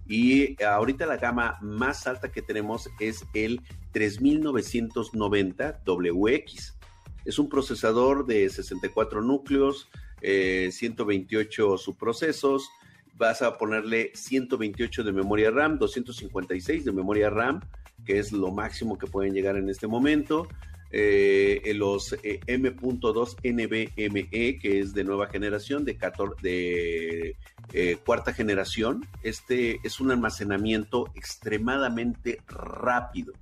y 0.08 0.62
ahorita 0.64 1.06
la 1.06 1.18
gama 1.18 1.58
más 1.62 2.06
alta 2.08 2.32
que 2.32 2.42
tenemos 2.42 2.90
es 3.00 3.26
el 3.34 3.62
3990 3.92 5.82
WX. 5.86 6.78
Es 7.26 7.40
un 7.40 7.50
procesador 7.50 8.26
de 8.26 8.48
64 8.50 9.22
núcleos, 9.22 9.90
128 10.22 11.76
eh, 11.76 11.78
subprocesos. 11.78 12.70
Vas 13.16 13.42
a 13.42 13.58
ponerle 13.58 14.12
128 14.14 15.04
de 15.04 15.12
memoria 15.12 15.50
RAM, 15.50 15.80
256 15.80 16.86
de 16.86 16.92
memoria 16.92 17.30
RAM, 17.30 17.62
que 18.06 18.20
es 18.20 18.32
lo 18.32 18.52
máximo 18.52 18.98
que 18.98 19.08
pueden 19.08 19.34
llegar 19.34 19.56
en 19.56 19.70
este 19.70 19.88
momento. 19.88 20.48
Eh, 20.92 21.74
los 21.76 22.14
eh, 22.24 22.40
M.2 22.48 23.36
NVMe, 23.44 24.60
que 24.60 24.80
es 24.80 24.94
de 24.94 25.04
nueva 25.04 25.28
generación, 25.28 25.84
de, 25.84 25.98
14, 25.98 26.36
de 26.42 27.36
eh, 27.74 27.98
cuarta 28.06 28.34
generación. 28.34 29.06
Este 29.24 29.80
es 29.84 30.00
un 30.00 30.12
almacenamiento 30.12 31.12
extremadamente 31.16 32.40
rápido. 32.48 33.34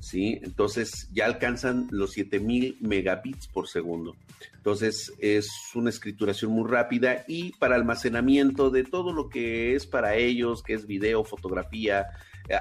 ¿sí? 0.00 0.40
Entonces 0.42 1.08
ya 1.12 1.26
alcanzan 1.26 1.88
los 1.90 2.12
7000 2.12 2.78
megabits 2.80 3.46
por 3.48 3.68
segundo. 3.68 4.16
Entonces 4.56 5.12
es 5.18 5.50
una 5.74 5.90
escrituración 5.90 6.52
muy 6.52 6.68
rápida 6.68 7.24
y 7.28 7.52
para 7.52 7.76
almacenamiento 7.76 8.70
de 8.70 8.84
todo 8.84 9.12
lo 9.12 9.28
que 9.28 9.74
es 9.74 9.86
para 9.86 10.16
ellos, 10.16 10.62
que 10.62 10.74
es 10.74 10.86
video, 10.86 11.24
fotografía, 11.24 12.06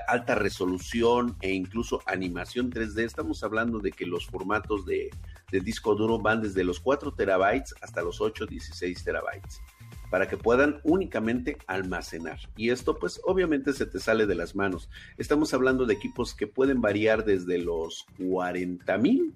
alta 0.07 0.35
resolución 0.35 1.35
e 1.41 1.51
incluso 1.51 2.01
animación 2.05 2.71
3D. 2.71 3.03
Estamos 3.03 3.43
hablando 3.43 3.79
de 3.79 3.91
que 3.91 4.05
los 4.05 4.25
formatos 4.25 4.85
de, 4.85 5.09
disco 5.51 5.95
duro 5.95 6.19
van 6.19 6.41
desde 6.41 6.63
los 6.63 6.79
4 6.79 7.13
terabytes 7.13 7.73
hasta 7.81 8.01
los 8.01 8.21
8, 8.21 8.45
16 8.45 9.03
terabytes 9.03 9.61
para 10.09 10.29
que 10.29 10.37
puedan 10.37 10.79
únicamente 10.83 11.57
almacenar. 11.67 12.39
Y 12.55 12.69
esto 12.69 12.97
pues 12.97 13.19
obviamente 13.25 13.73
se 13.73 13.85
te 13.85 13.99
sale 13.99 14.25
de 14.25 14.35
las 14.35 14.55
manos. 14.55 14.89
Estamos 15.17 15.53
hablando 15.53 15.85
de 15.85 15.95
equipos 15.95 16.33
que 16.33 16.47
pueden 16.47 16.79
variar 16.79 17.25
desde 17.25 17.57
los 17.57 18.05
40 18.17 18.97
mil 18.99 19.33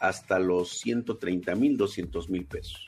hasta 0.00 0.38
los 0.38 0.78
130 0.78 1.54
mil, 1.54 1.76
200 1.76 2.30
mil 2.30 2.46
pesos. 2.46 2.84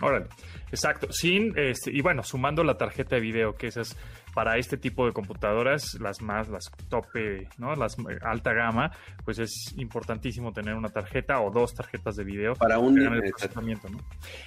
Órale, 0.00 0.26
exacto. 0.70 1.08
Sin, 1.10 1.58
este, 1.58 1.90
y 1.90 2.00
bueno, 2.02 2.22
sumando 2.22 2.62
la 2.62 2.76
tarjeta 2.76 3.16
de 3.16 3.20
video, 3.20 3.56
que 3.56 3.66
esas 3.66 3.96
para 4.38 4.56
este 4.56 4.76
tipo 4.76 5.04
de 5.04 5.10
computadoras, 5.12 5.94
las 5.94 6.22
más, 6.22 6.48
las 6.48 6.70
tope, 6.88 7.48
¿no? 7.58 7.74
Las 7.74 7.96
alta 8.22 8.52
gama, 8.52 8.92
pues 9.24 9.40
es 9.40 9.74
importantísimo 9.76 10.52
tener 10.52 10.76
una 10.76 10.90
tarjeta 10.90 11.40
o 11.40 11.50
dos 11.50 11.74
tarjetas 11.74 12.14
de 12.14 12.22
video 12.22 12.54
para 12.54 12.78
un 12.78 12.94
procesamiento, 12.94 13.88
¿no? 13.88 13.98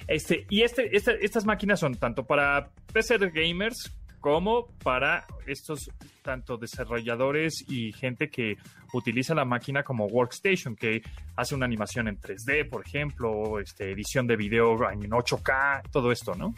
Este, 0.08 0.46
y 0.48 0.62
este, 0.62 0.96
este, 0.96 1.22
estas 1.22 1.44
máquinas 1.44 1.78
son 1.78 1.96
tanto 1.96 2.24
para 2.24 2.70
PC 2.90 3.18
gamers 3.34 3.94
como 4.18 4.68
para 4.82 5.26
estos 5.46 5.90
tanto 6.22 6.56
desarrolladores 6.56 7.62
y 7.68 7.92
gente 7.92 8.30
que 8.30 8.56
utiliza 8.94 9.34
la 9.34 9.44
máquina 9.44 9.82
como 9.82 10.06
workstation, 10.06 10.74
que 10.74 11.02
hace 11.36 11.54
una 11.54 11.66
animación 11.66 12.08
en 12.08 12.18
3D, 12.18 12.70
por 12.70 12.86
ejemplo, 12.86 13.60
este, 13.60 13.92
edición 13.92 14.26
de 14.26 14.36
video 14.36 14.90
en 14.90 15.02
8K, 15.02 15.90
todo 15.90 16.10
esto, 16.10 16.34
¿no? 16.34 16.54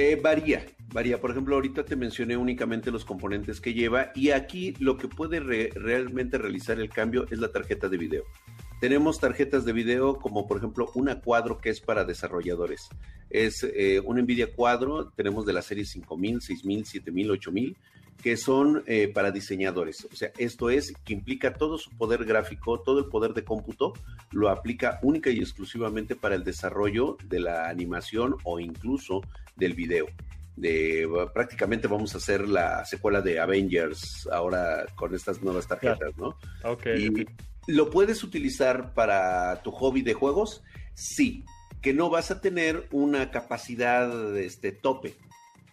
Eh, 0.00 0.14
varía, 0.14 0.64
varía. 0.92 1.20
Por 1.20 1.32
ejemplo, 1.32 1.56
ahorita 1.56 1.84
te 1.84 1.96
mencioné 1.96 2.36
únicamente 2.36 2.92
los 2.92 3.04
componentes 3.04 3.60
que 3.60 3.74
lleva 3.74 4.12
y 4.14 4.30
aquí 4.30 4.74
lo 4.78 4.96
que 4.96 5.08
puede 5.08 5.40
realmente 5.40 6.38
realizar 6.38 6.78
el 6.78 6.88
cambio 6.88 7.26
es 7.32 7.40
la 7.40 7.50
tarjeta 7.50 7.88
de 7.88 7.96
video. 7.96 8.22
Tenemos 8.80 9.18
tarjetas 9.18 9.64
de 9.64 9.72
video 9.72 10.20
como 10.20 10.46
por 10.46 10.58
ejemplo 10.58 10.88
una 10.94 11.20
cuadro 11.20 11.58
que 11.58 11.70
es 11.70 11.80
para 11.80 12.04
desarrolladores. 12.04 12.90
Es 13.28 13.64
eh, 13.64 14.00
un 14.04 14.20
Nvidia 14.20 14.54
cuadro, 14.54 15.10
tenemos 15.16 15.44
de 15.44 15.52
la 15.52 15.62
serie 15.62 15.84
5000, 15.84 16.42
6000, 16.42 16.86
7000, 16.86 17.30
8000 17.32 17.76
que 18.22 18.36
son 18.36 18.82
eh, 18.86 19.08
para 19.08 19.30
diseñadores. 19.30 20.06
O 20.10 20.16
sea, 20.16 20.32
esto 20.38 20.70
es 20.70 20.92
que 21.04 21.12
implica 21.12 21.54
todo 21.54 21.78
su 21.78 21.90
poder 21.96 22.24
gráfico, 22.24 22.80
todo 22.80 22.98
el 22.98 23.06
poder 23.06 23.32
de 23.32 23.44
cómputo, 23.44 23.92
lo 24.32 24.48
aplica 24.48 24.98
única 25.02 25.30
y 25.30 25.38
exclusivamente 25.38 26.16
para 26.16 26.34
el 26.34 26.44
desarrollo 26.44 27.16
de 27.24 27.40
la 27.40 27.68
animación 27.68 28.36
o 28.44 28.58
incluso 28.58 29.22
del 29.56 29.74
video. 29.74 30.06
De, 30.56 31.08
prácticamente 31.32 31.86
vamos 31.86 32.14
a 32.14 32.18
hacer 32.18 32.48
la 32.48 32.84
secuela 32.84 33.20
de 33.20 33.38
Avengers 33.38 34.28
ahora 34.32 34.86
con 34.96 35.14
estas 35.14 35.40
nuevas 35.40 35.68
tarjetas, 35.68 36.16
¿no? 36.16 36.36
Ok. 36.64 36.86
Y 36.98 37.26
lo 37.68 37.90
puedes 37.90 38.24
utilizar 38.24 38.92
para 38.94 39.62
tu 39.62 39.70
hobby 39.70 40.02
de 40.02 40.14
juegos, 40.14 40.64
sí, 40.94 41.44
que 41.80 41.94
no 41.94 42.10
vas 42.10 42.32
a 42.32 42.40
tener 42.40 42.88
una 42.90 43.30
capacidad 43.30 44.36
este 44.36 44.72
tope 44.72 45.14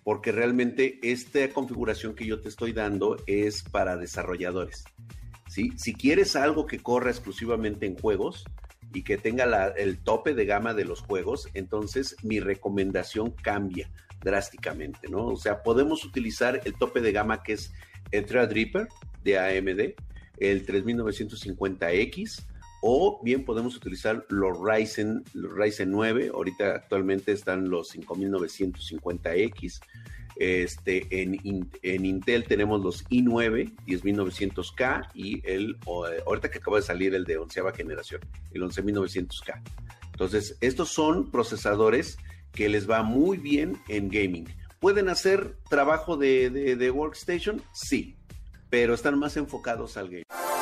porque 0.06 0.32
realmente 0.32 1.00
esta 1.02 1.50
configuración 1.50 2.14
que 2.14 2.28
yo 2.28 2.40
te 2.40 2.48
estoy 2.48 2.74
dando 2.74 3.18
es 3.26 3.64
para 3.64 3.98
desarrolladores. 3.98 4.84
¿sí? 5.50 5.72
Si 5.78 5.96
quieres 5.96 6.36
algo 6.36 6.68
que 6.68 6.78
corra 6.78 7.10
exclusivamente 7.10 7.88
en 7.88 7.98
juegos 7.98 8.46
y 8.94 9.02
que 9.02 9.18
tenga 9.18 9.74
el 9.76 9.98
tope 9.98 10.36
de 10.36 10.46
gama 10.46 10.76
de 10.76 10.86
los 10.86 11.02
juegos, 11.02 11.50
entonces 11.56 12.18
mi 12.22 12.40
recomendación 12.40 13.32
cambia 13.32 13.90
drásticamente, 14.22 15.10
¿no? 15.10 15.26
O 15.26 15.38
sea, 15.38 15.64
podemos 15.64 16.06
utilizar 16.06 16.62
el 16.66 16.76
tope 16.76 17.02
de 17.02 17.12
gama 17.12 17.42
que 17.42 17.54
es 17.54 17.74
el 18.12 18.28
Threadripper 18.28 18.88
de 19.24 19.40
AMD, 19.40 19.96
el 20.38 20.68
3950X, 20.68 22.46
o 22.88 23.20
bien 23.24 23.44
podemos 23.44 23.76
utilizar 23.76 24.28
los 24.30 24.60
Ryzen, 24.64 25.24
Ryzen 25.34 25.90
9, 25.90 26.30
ahorita 26.32 26.76
actualmente 26.76 27.32
están 27.32 27.68
los 27.68 27.96
5950X. 27.96 29.80
Este, 30.36 31.08
en, 31.10 31.40
en 31.82 32.06
Intel 32.06 32.44
tenemos 32.44 32.84
los 32.84 33.04
i9 33.06 33.74
10900K 33.88 35.08
y 35.16 35.42
el, 35.50 35.78
ahorita 36.28 36.52
que 36.52 36.60
acaba 36.60 36.78
de 36.78 36.84
salir 36.84 37.16
el 37.16 37.24
de 37.26 37.40
onceava 37.40 37.72
generación, 37.72 38.22
el 38.54 38.62
11900K. 38.62 39.64
Entonces, 40.12 40.56
estos 40.62 40.90
son 40.90 41.32
procesadores 41.32 42.18
que 42.52 42.70
les 42.70 42.88
va 42.88 43.02
muy 43.02 43.40
bien 43.40 43.80
en 43.88 44.10
gaming. 44.10 44.48
¿Pueden 44.80 45.10
hacer 45.10 45.56
trabajo 45.72 46.18
de, 46.18 46.52
de 46.52 46.92
workstation? 46.92 47.64
Sí, 47.74 48.16
pero 48.70 48.94
están 48.94 49.18
más 49.18 49.38
enfocados 49.38 49.98
al 49.98 50.06
gaming. 50.10 50.45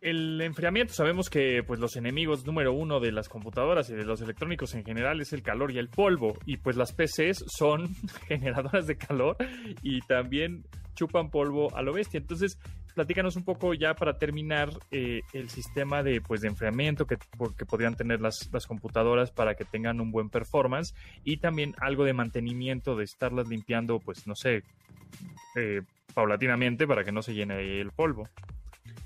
enfriamiento, 0.00 0.94
sabemos 0.94 1.28
que 1.28 1.62
pues 1.66 1.80
los 1.80 1.96
enemigos 1.96 2.46
número 2.46 2.72
uno 2.72 3.00
de 3.00 3.12
las 3.12 3.28
computadoras 3.28 3.90
y 3.90 3.94
de 3.94 4.04
los 4.04 4.20
electrónicos 4.20 4.74
en 4.74 4.84
general 4.84 5.20
es 5.20 5.32
el 5.32 5.42
calor 5.42 5.72
y 5.72 5.78
el 5.78 5.88
polvo. 5.88 6.38
Y 6.46 6.58
pues 6.58 6.76
las 6.76 6.92
PCs 6.92 7.44
son 7.48 7.88
generadoras 8.28 8.86
de 8.86 8.96
calor 8.96 9.36
y 9.82 10.00
también 10.02 10.64
chupan 10.94 11.30
polvo 11.30 11.74
a 11.76 11.82
lo 11.82 11.92
bestia. 11.92 12.18
Entonces, 12.18 12.58
platícanos 12.94 13.36
un 13.36 13.44
poco 13.44 13.74
ya 13.74 13.94
para 13.94 14.18
terminar 14.18 14.70
eh, 14.90 15.22
el 15.32 15.48
sistema 15.50 16.02
de, 16.02 16.20
pues, 16.20 16.40
de 16.40 16.48
enfriamiento 16.48 17.06
que, 17.06 17.16
que 17.56 17.66
podrían 17.66 17.94
tener 17.94 18.20
las, 18.20 18.50
las, 18.52 18.66
computadoras 18.66 19.30
para 19.30 19.54
que 19.54 19.64
tengan 19.64 20.00
un 20.00 20.10
buen 20.10 20.30
performance 20.30 20.94
y 21.22 21.36
también 21.36 21.74
algo 21.80 22.04
de 22.04 22.12
mantenimiento, 22.12 22.96
de 22.96 23.04
estarlas 23.04 23.48
limpiando, 23.48 24.00
pues, 24.00 24.26
no 24.26 24.34
sé, 24.34 24.64
eh, 25.54 25.82
paulatinamente 26.12 26.88
para 26.88 27.04
que 27.04 27.12
no 27.12 27.22
se 27.22 27.34
llene 27.34 27.80
el 27.80 27.92
polvo. 27.92 28.28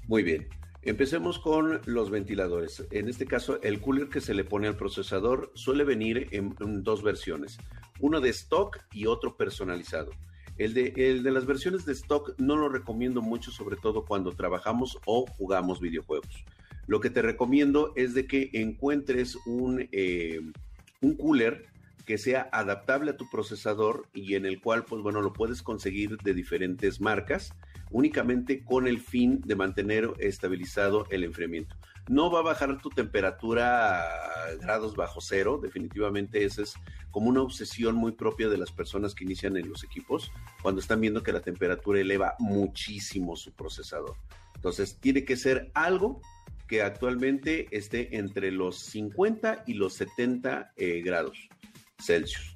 Muy 0.08 0.22
bien. 0.22 0.48
Empecemos 0.84 1.38
con 1.38 1.80
los 1.86 2.10
ventiladores. 2.10 2.84
En 2.90 3.08
este 3.08 3.24
caso, 3.24 3.62
el 3.62 3.80
cooler 3.80 4.08
que 4.08 4.20
se 4.20 4.34
le 4.34 4.42
pone 4.42 4.66
al 4.66 4.76
procesador 4.76 5.52
suele 5.54 5.84
venir 5.84 6.26
en, 6.32 6.56
dos 6.82 7.04
versiones, 7.04 7.58
uno 8.00 8.20
de 8.20 8.30
stock 8.30 8.80
y 8.92 9.06
otro 9.06 9.36
personalizado. 9.36 10.10
El 10.58 10.74
de, 10.74 10.92
el 10.96 11.22
de, 11.22 11.30
las 11.30 11.46
versiones 11.46 11.86
de 11.86 11.92
stock 11.92 12.34
no 12.38 12.56
lo 12.56 12.68
recomiendo 12.68 13.22
mucho, 13.22 13.52
sobre 13.52 13.76
todo 13.76 14.04
cuando 14.04 14.32
trabajamos 14.32 14.98
o 15.06 15.24
jugamos 15.26 15.80
videojuegos. 15.80 16.44
Lo 16.88 16.98
que 16.98 17.10
te 17.10 17.22
recomiendo 17.22 17.92
es 17.94 18.12
de 18.12 18.26
que 18.26 18.50
encuentres 18.52 19.36
un, 19.46 19.88
eh, 19.92 20.40
un 21.00 21.16
cooler 21.16 21.66
que 22.04 22.18
sea 22.18 22.48
adaptable 22.50 23.12
a 23.12 23.16
tu 23.16 23.30
procesador 23.30 24.08
y 24.12 24.34
en 24.34 24.46
el 24.46 24.60
cual, 24.60 24.84
pues 24.84 25.00
bueno, 25.00 25.22
lo 25.22 25.32
puedes 25.32 25.62
conseguir 25.62 26.16
de 26.18 26.34
diferentes 26.34 27.00
marcas 27.00 27.54
únicamente 27.92 28.64
con 28.64 28.88
el 28.88 29.00
fin 29.00 29.40
de 29.44 29.54
mantener 29.54 30.12
estabilizado 30.18 31.06
el 31.10 31.24
enfriamiento. 31.24 31.76
No 32.08 32.30
va 32.30 32.40
a 32.40 32.42
bajar 32.42 32.80
tu 32.80 32.88
temperatura 32.88 34.00
a 34.00 34.54
grados 34.60 34.96
bajo 34.96 35.20
cero, 35.20 35.60
definitivamente 35.62 36.44
esa 36.44 36.62
es 36.62 36.74
como 37.10 37.28
una 37.28 37.42
obsesión 37.42 37.94
muy 37.94 38.12
propia 38.12 38.48
de 38.48 38.58
las 38.58 38.72
personas 38.72 39.14
que 39.14 39.24
inician 39.24 39.56
en 39.56 39.68
los 39.68 39.84
equipos 39.84 40.32
cuando 40.62 40.80
están 40.80 41.00
viendo 41.00 41.22
que 41.22 41.32
la 41.32 41.40
temperatura 41.40 42.00
eleva 42.00 42.34
muchísimo 42.38 43.36
su 43.36 43.52
procesador. 43.52 44.16
Entonces, 44.56 44.98
tiene 44.98 45.24
que 45.24 45.36
ser 45.36 45.70
algo 45.74 46.20
que 46.66 46.82
actualmente 46.82 47.68
esté 47.70 48.16
entre 48.16 48.50
los 48.50 48.78
50 48.78 49.64
y 49.66 49.74
los 49.74 49.94
70 49.94 50.72
eh, 50.76 51.02
grados 51.02 51.48
Celsius 51.98 52.51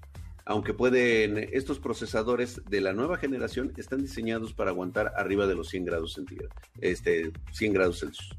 aunque 0.46 0.72
pueden, 0.72 1.38
estos 1.52 1.80
procesadores 1.80 2.62
de 2.70 2.80
la 2.80 2.92
nueva 2.92 3.18
generación 3.18 3.72
están 3.76 4.00
diseñados 4.00 4.52
para 4.52 4.70
aguantar 4.70 5.12
arriba 5.16 5.46
de 5.48 5.56
los 5.56 5.68
100 5.68 5.84
grados 5.84 6.14
centígrados, 6.14 6.54
este, 6.80 7.32
100 7.50 7.72
grados 7.72 7.98
Celsius. 7.98 8.38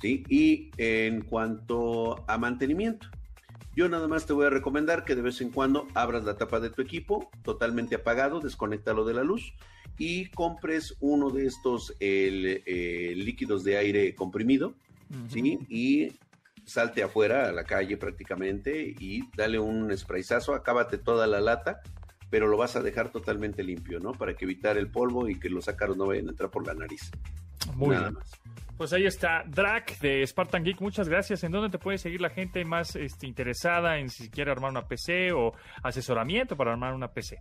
¿sí? 0.00 0.24
Y 0.30 0.70
en 0.78 1.20
cuanto 1.20 2.24
a 2.26 2.38
mantenimiento, 2.38 3.08
yo 3.76 3.90
nada 3.90 4.08
más 4.08 4.24
te 4.24 4.32
voy 4.32 4.46
a 4.46 4.50
recomendar 4.50 5.04
que 5.04 5.14
de 5.14 5.20
vez 5.20 5.42
en 5.42 5.50
cuando 5.50 5.86
abras 5.94 6.24
la 6.24 6.38
tapa 6.38 6.60
de 6.60 6.70
tu 6.70 6.80
equipo 6.80 7.30
totalmente 7.42 7.94
apagado, 7.94 8.40
desconéctalo 8.40 9.04
de 9.04 9.14
la 9.14 9.22
luz 9.22 9.52
y 9.98 10.30
compres 10.30 10.96
uno 11.00 11.28
de 11.28 11.46
estos 11.46 11.94
el, 12.00 12.62
el 12.64 13.22
líquidos 13.22 13.64
de 13.64 13.76
aire 13.76 14.14
comprimido, 14.14 14.72
¿sí? 15.28 15.58
Y 15.68 16.12
salte 16.64 17.02
afuera 17.02 17.48
a 17.48 17.52
la 17.52 17.64
calle 17.64 17.96
prácticamente 17.96 18.94
y 18.98 19.28
dale 19.36 19.58
un 19.58 19.96
sprayzazo, 19.96 20.54
acábate 20.54 20.98
toda 20.98 21.26
la 21.26 21.40
lata, 21.40 21.80
pero 22.30 22.46
lo 22.46 22.56
vas 22.56 22.76
a 22.76 22.82
dejar 22.82 23.10
totalmente 23.10 23.62
limpio, 23.62 24.00
¿no? 24.00 24.12
Para 24.12 24.34
que 24.34 24.44
evitar 24.44 24.76
el 24.76 24.90
polvo 24.90 25.28
y 25.28 25.38
que 25.38 25.48
los 25.48 25.68
ácaros 25.68 25.96
no 25.96 26.06
vayan 26.06 26.26
a 26.28 26.30
entrar 26.30 26.50
por 26.50 26.66
la 26.66 26.74
nariz. 26.74 27.10
Muy 27.74 27.90
Nada 27.90 28.10
bien. 28.10 28.14
Más. 28.14 28.40
Pues 28.76 28.92
ahí 28.92 29.06
está 29.06 29.44
Drac 29.46 29.98
de 30.00 30.26
Spartan 30.26 30.64
Geek. 30.64 30.80
Muchas 30.80 31.08
gracias. 31.08 31.44
¿En 31.44 31.52
dónde 31.52 31.70
te 31.70 31.78
puede 31.78 31.96
seguir 31.96 32.20
la 32.20 32.30
gente 32.30 32.64
más 32.64 32.96
este, 32.96 33.28
interesada 33.28 33.98
en 33.98 34.10
si 34.10 34.28
quiere 34.30 34.50
armar 34.50 34.70
una 34.70 34.82
PC 34.88 35.32
o 35.32 35.52
asesoramiento 35.82 36.56
para 36.56 36.72
armar 36.72 36.92
una 36.92 37.08
PC? 37.08 37.38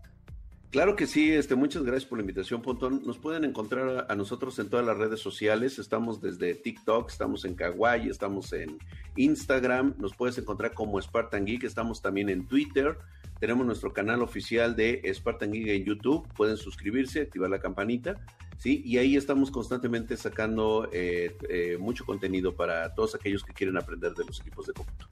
Claro 0.73 0.95
que 0.95 1.05
sí, 1.05 1.31
este, 1.31 1.53
muchas 1.53 1.83
gracias 1.83 2.09
por 2.09 2.17
la 2.17 2.23
invitación, 2.23 2.63
Pontón. 2.63 3.03
Nos 3.05 3.19
pueden 3.19 3.43
encontrar 3.43 4.07
a, 4.09 4.15
nosotros 4.15 4.57
en 4.57 4.71
todas 4.71 4.83
las 4.83 4.97
redes 4.97 5.19
sociales. 5.19 5.77
Estamos 5.77 6.19
desde 6.19 6.55
TikTok, 6.55 7.12
estamos 7.12 7.45
en 7.45 7.53
Kawaii, 7.53 8.09
estamos 8.09 8.51
en 8.53 8.79
Instagram. 9.15 9.93
Nos 9.99 10.15
puedes 10.15 10.36
encontrar 10.39 10.73
como 10.73 10.99
Spartan 10.99 11.45
Geek. 11.45 11.63
Estamos 11.65 12.01
también 12.01 12.27
en 12.29 12.47
Twitter. 12.47 12.97
Tenemos 13.39 13.67
nuestro 13.67 13.93
canal 13.93 14.23
oficial 14.23 14.75
de 14.75 15.03
Spartan 15.13 15.51
Geek 15.51 15.67
en 15.67 15.86
YouTube. 15.86 16.27
Pueden 16.33 16.57
suscribirse, 16.57 17.21
activar 17.21 17.51
la 17.51 17.59
campanita. 17.59 18.15
Sí, 18.57 18.81
y 18.83 18.97
ahí 18.97 19.15
estamos 19.15 19.51
constantemente 19.51 20.17
sacando 20.17 20.89
eh, 20.91 21.38
eh, 21.49 21.77
mucho 21.79 22.03
contenido 22.03 22.55
para 22.55 22.95
todos 22.95 23.13
aquellos 23.13 23.43
que 23.43 23.53
quieren 23.53 23.77
aprender 23.77 24.15
de 24.15 24.25
los 24.25 24.41
equipos 24.41 24.65
de 24.65 24.73
cómputo. 24.73 25.07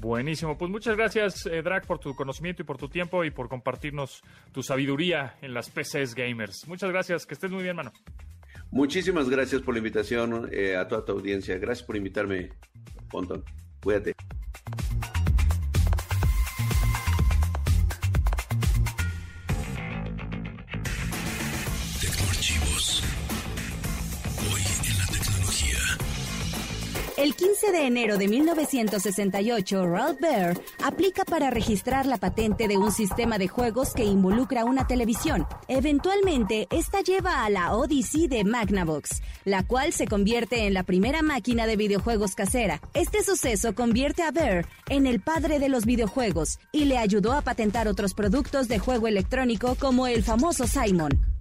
Buenísimo, 0.00 0.58
pues 0.58 0.70
muchas 0.70 0.96
gracias, 0.96 1.46
eh, 1.46 1.62
Drac, 1.62 1.86
por 1.86 1.98
tu 1.98 2.14
conocimiento 2.14 2.62
y 2.62 2.64
por 2.64 2.78
tu 2.78 2.88
tiempo 2.88 3.24
y 3.24 3.30
por 3.30 3.48
compartirnos 3.48 4.22
tu 4.52 4.62
sabiduría 4.62 5.36
en 5.42 5.54
las 5.54 5.70
PCs 5.70 6.14
gamers. 6.14 6.66
Muchas 6.66 6.90
gracias, 6.90 7.26
que 7.26 7.34
estés 7.34 7.50
muy 7.50 7.62
bien, 7.62 7.76
mano. 7.76 7.92
Muchísimas 8.70 9.28
gracias 9.28 9.60
por 9.60 9.74
la 9.74 9.78
invitación 9.78 10.48
eh, 10.50 10.76
a 10.76 10.88
toda 10.88 11.04
tu 11.04 11.12
audiencia. 11.12 11.58
Gracias 11.58 11.86
por 11.86 11.96
invitarme, 11.96 12.50
Pontón. 13.10 13.44
Cuídate. 13.82 14.14
El 27.22 27.36
15 27.36 27.70
de 27.70 27.86
enero 27.86 28.18
de 28.18 28.26
1968, 28.26 29.86
Ralph 29.86 30.18
Baer 30.20 30.60
aplica 30.82 31.24
para 31.24 31.50
registrar 31.50 32.04
la 32.04 32.16
patente 32.16 32.66
de 32.66 32.76
un 32.78 32.90
sistema 32.90 33.38
de 33.38 33.46
juegos 33.46 33.94
que 33.94 34.02
involucra 34.02 34.64
una 34.64 34.88
televisión. 34.88 35.46
Eventualmente, 35.68 36.66
esta 36.72 37.00
lleva 37.00 37.44
a 37.44 37.48
la 37.48 37.76
Odyssey 37.76 38.26
de 38.26 38.42
Magnavox, 38.42 39.22
la 39.44 39.62
cual 39.62 39.92
se 39.92 40.08
convierte 40.08 40.66
en 40.66 40.74
la 40.74 40.82
primera 40.82 41.22
máquina 41.22 41.68
de 41.68 41.76
videojuegos 41.76 42.34
casera. 42.34 42.80
Este 42.92 43.22
suceso 43.22 43.72
convierte 43.76 44.24
a 44.24 44.32
Baer 44.32 44.66
en 44.88 45.06
el 45.06 45.20
padre 45.20 45.60
de 45.60 45.68
los 45.68 45.86
videojuegos 45.86 46.58
y 46.72 46.86
le 46.86 46.98
ayudó 46.98 47.34
a 47.34 47.42
patentar 47.42 47.86
otros 47.86 48.14
productos 48.14 48.66
de 48.66 48.80
juego 48.80 49.06
electrónico 49.06 49.76
como 49.76 50.08
el 50.08 50.24
famoso 50.24 50.66
Simon. 50.66 51.31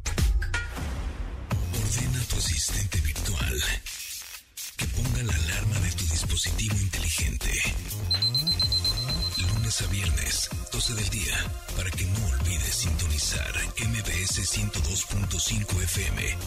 102.5 14.43 15.83
FM 15.83 16.37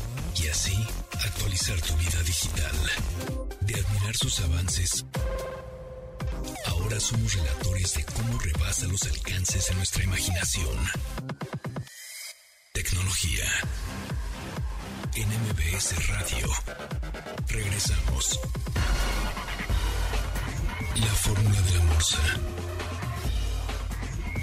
y 0.42 0.48
así 0.48 0.87
actualizar 1.24 1.80
tu 1.80 1.94
vida 1.96 2.22
digital. 2.22 2.76
De 3.61 3.74
admirar 3.74 4.16
sus 4.16 4.40
avances, 4.40 5.04
ahora 6.66 6.98
somos 6.98 7.35
relatores 7.35 7.94
de 7.94 8.04
cómo 8.04 8.38
rebasa 8.38 8.87
los 8.87 9.02
alcances 9.04 9.68
de 9.68 9.74
nuestra 9.76 10.04
imaginación. 10.04 10.76
Tecnología 12.72 13.44
en 15.14 15.28
Radio. 16.09 16.48
Regresamos. 17.48 18.40
La 20.96 21.14
fórmula 21.14 21.61
de 21.61 21.74
la 21.76 21.85
morsa. 21.85 22.18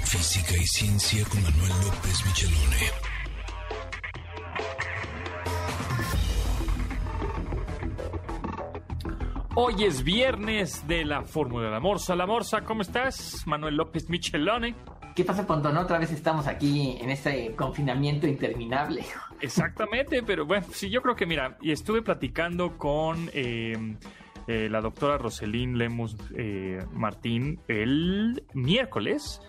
Física 0.06 0.56
y 0.56 0.68
ciencia 0.68 1.26
con 1.26 1.44
Manuel 1.44 1.74
López 1.84 2.26
Michelone. 2.26 3.11
Hoy 9.54 9.84
es 9.84 10.04
viernes 10.04 10.88
de 10.88 11.04
la 11.04 11.24
fórmula 11.24 11.66
de 11.66 11.72
la 11.72 11.80
morsa. 11.80 12.16
La 12.16 12.26
morsa, 12.26 12.62
¿cómo 12.62 12.82
estás? 12.82 13.46
Manuel 13.46 13.76
López 13.76 14.10
Michelone. 14.10 14.76
¿Qué 15.14 15.26
pasa, 15.26 15.46
Pontón? 15.46 15.76
Otra 15.76 16.00
vez 16.00 16.12
estamos 16.12 16.48
aquí 16.48 16.98
en 17.02 17.10
este 17.10 17.54
confinamiento 17.56 18.28
interminable. 18.28 19.04
Exactamente, 19.42 20.24
pero 20.24 20.46
bueno, 20.46 20.66
sí, 20.72 20.90
yo 20.90 21.02
creo 21.02 21.16
que 21.16 21.26
mira, 21.26 21.58
y 21.62 21.72
estuve 21.72 22.02
platicando 22.02 22.78
con 22.78 23.30
eh, 23.34 23.98
eh, 24.48 24.70
la 24.70 24.80
doctora 24.80 25.18
Roselín 25.18 25.78
Lemus 25.78 26.16
eh, 26.36 26.80
Martín 26.94 27.60
el 27.68 28.44
miércoles 28.54 29.42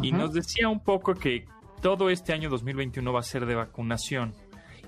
y 0.00 0.12
nos 0.12 0.32
decía 0.32 0.68
un 0.68 0.80
poco 0.80 1.14
que 1.14 1.46
todo 1.82 2.10
este 2.10 2.32
año 2.32 2.48
2021 2.48 3.12
va 3.12 3.20
a 3.20 3.24
ser 3.24 3.44
de 3.44 3.56
vacunación. 3.56 4.34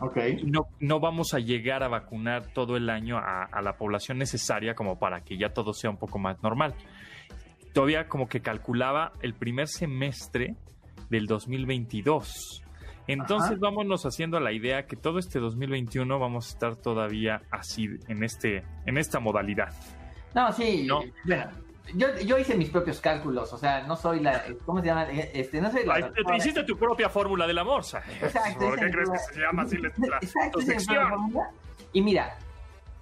Okay. 0.01 0.43
No, 0.45 0.69
no 0.81 0.99
vamos 0.99 1.35
a 1.35 1.39
llegar 1.39 1.83
a 1.83 1.89
vacunar 1.89 2.47
todo 2.55 2.77
el 2.77 2.89
año 2.89 3.19
a, 3.19 3.45
a 3.45 3.61
la 3.61 3.75
población 3.77 4.19
necesaria 4.19 4.75
como 4.75 4.99
para 4.99 5.21
que 5.23 5.37
ya 5.37 5.51
todo 5.51 5.75
sea 5.75 5.91
un 5.91 5.99
poco 5.99 6.19
más 6.19 6.43
normal 6.43 6.75
todavía 7.73 8.09
como 8.09 8.29
que 8.29 8.41
calculaba 8.41 9.13
el 9.23 9.35
primer 9.35 9.69
semestre 9.69 10.55
del 11.09 11.27
2022. 11.27 12.63
Entonces 13.07 13.53
Ajá. 13.53 13.61
vámonos 13.61 14.05
haciendo 14.05 14.39
la 14.41 14.53
idea 14.53 14.87
que 14.87 14.97
todo 14.97 15.19
este 15.19 15.41
2021 15.41 16.19
vamos 16.19 16.47
a 16.47 16.53
estar 16.53 16.77
todavía 16.77 17.43
así 17.51 17.89
en 18.09 18.23
este 18.23 18.63
en 18.87 18.99
esta 18.99 19.19
modalidad. 19.19 19.75
No, 20.35 20.53
sí, 20.53 20.85
¿No? 20.87 21.01
bueno, 21.25 21.51
yo, 21.95 22.09
yo 22.21 22.39
hice 22.39 22.55
mis 22.57 22.71
propios 22.71 23.01
cálculos, 23.01 23.53
o 23.53 23.59
sea, 23.59 23.83
no 23.83 23.97
soy 23.97 24.21
la, 24.21 24.45
¿cómo 24.65 24.81
se 24.81 24.87
llama? 24.87 25.05
Este, 25.11 25.61
no 25.61 25.71
soy 25.71 25.85
la 25.85 25.95
Ay, 25.95 26.05
te, 26.15 26.25
te 26.25 26.37
hiciste 26.37 26.63
tu 26.65 26.77
propia 26.77 27.09
fórmula 27.09 27.47
de 27.47 27.55
la 27.55 27.65
morsa. 27.65 28.03
Exacto, 28.21 28.67
¿Por 28.67 28.79
qué 28.79 28.91
crees 28.91 29.11
que 29.11 29.19
se 29.35 29.41
llama 29.41 29.63
así 29.63 29.77
la, 29.79 29.89
Exacto, 30.23 30.61
la. 30.61 31.51
Y 31.93 32.03
mira, 32.03 32.39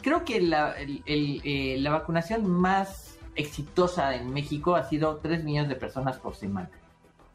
creo 0.02 0.24
que 0.24 0.40
la, 0.40 0.72
el- 0.72 1.02
el, 1.06 1.40
eh, 1.44 1.76
la 1.78 1.90
vacunación 1.90 2.48
más 2.48 3.18
exitosa 3.34 4.14
en 4.16 4.32
México 4.32 4.74
ha 4.76 4.84
sido 4.84 5.16
3 5.18 5.44
millones 5.44 5.68
de 5.68 5.76
personas 5.76 6.18
por 6.18 6.34
semana. 6.34 6.70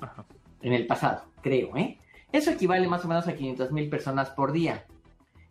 Ajá. 0.01 0.25
En 0.61 0.73
el 0.73 0.87
pasado, 0.87 1.23
creo, 1.41 1.75
¿eh? 1.77 1.99
Eso 2.31 2.51
equivale 2.51 2.87
más 2.87 3.05
o 3.05 3.07
menos 3.07 3.27
a 3.27 3.35
500 3.35 3.71
mil 3.71 3.89
personas 3.89 4.29
por 4.31 4.51
día. 4.51 4.85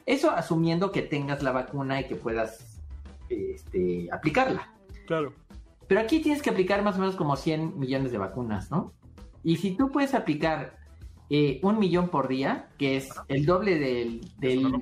Eso 0.04 0.30
asumiendo 0.32 0.90
que 0.90 1.02
tengas 1.02 1.42
la 1.42 1.52
vacuna 1.52 2.00
y 2.00 2.06
que 2.08 2.16
puedas 2.16 2.80
este, 3.28 4.08
aplicarla. 4.12 4.72
Claro. 5.06 5.32
Pero 5.88 6.00
aquí 6.00 6.20
tienes 6.20 6.42
que 6.42 6.50
aplicar 6.50 6.82
más 6.82 6.96
o 6.96 7.00
menos 7.00 7.16
como 7.16 7.36
100 7.36 7.78
millones 7.78 8.12
de 8.12 8.18
vacunas, 8.18 8.70
¿no? 8.70 8.92
Y 9.44 9.56
si 9.56 9.76
tú 9.76 9.90
puedes 9.90 10.14
aplicar 10.14 10.76
eh, 11.28 11.58
un 11.62 11.78
millón 11.78 12.08
por 12.08 12.28
día, 12.28 12.68
que 12.78 12.96
es 12.96 13.10
el 13.28 13.44
doble 13.46 13.78
del, 13.78 14.20
del, 14.38 14.72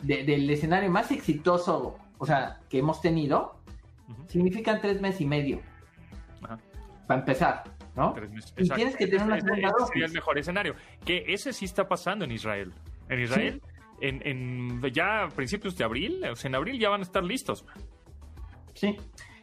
de- 0.00 0.52
escenario 0.52 0.90
más 0.90 1.10
exitoso, 1.10 1.96
o 2.18 2.26
sea, 2.26 2.60
que 2.68 2.78
hemos 2.78 3.00
tenido, 3.00 3.60
significan 4.28 4.80
tres 4.80 5.00
meses 5.00 5.20
y 5.22 5.26
medio. 5.26 5.60
Ajá. 6.42 6.58
Para 7.06 7.20
empezar, 7.20 7.64
¿no? 7.96 8.12
Tres 8.12 8.30
meses. 8.30 8.52
Y 8.58 8.68
tienes 8.70 8.96
que 8.96 9.06
tener 9.06 9.26
una 9.26 9.40
segunda 9.40 9.70
dosis. 9.70 9.88
sería 9.88 10.06
el 10.06 10.12
mejor 10.12 10.38
escenario. 10.38 10.74
Que 11.04 11.24
ese 11.28 11.52
sí 11.52 11.64
está 11.64 11.88
pasando 11.88 12.24
en 12.24 12.32
Israel. 12.32 12.72
En 13.08 13.20
Israel, 13.20 13.62
en, 14.00 14.20
en 14.26 14.82
ya 14.92 15.24
a 15.24 15.28
principios 15.28 15.76
de 15.76 15.84
abril, 15.84 16.22
o 16.30 16.36
sea, 16.36 16.48
en 16.48 16.54
abril 16.54 16.78
ya 16.78 16.88
van 16.90 17.00
a 17.00 17.04
estar 17.04 17.24
listos. 17.24 17.64
Sí. 18.74 18.96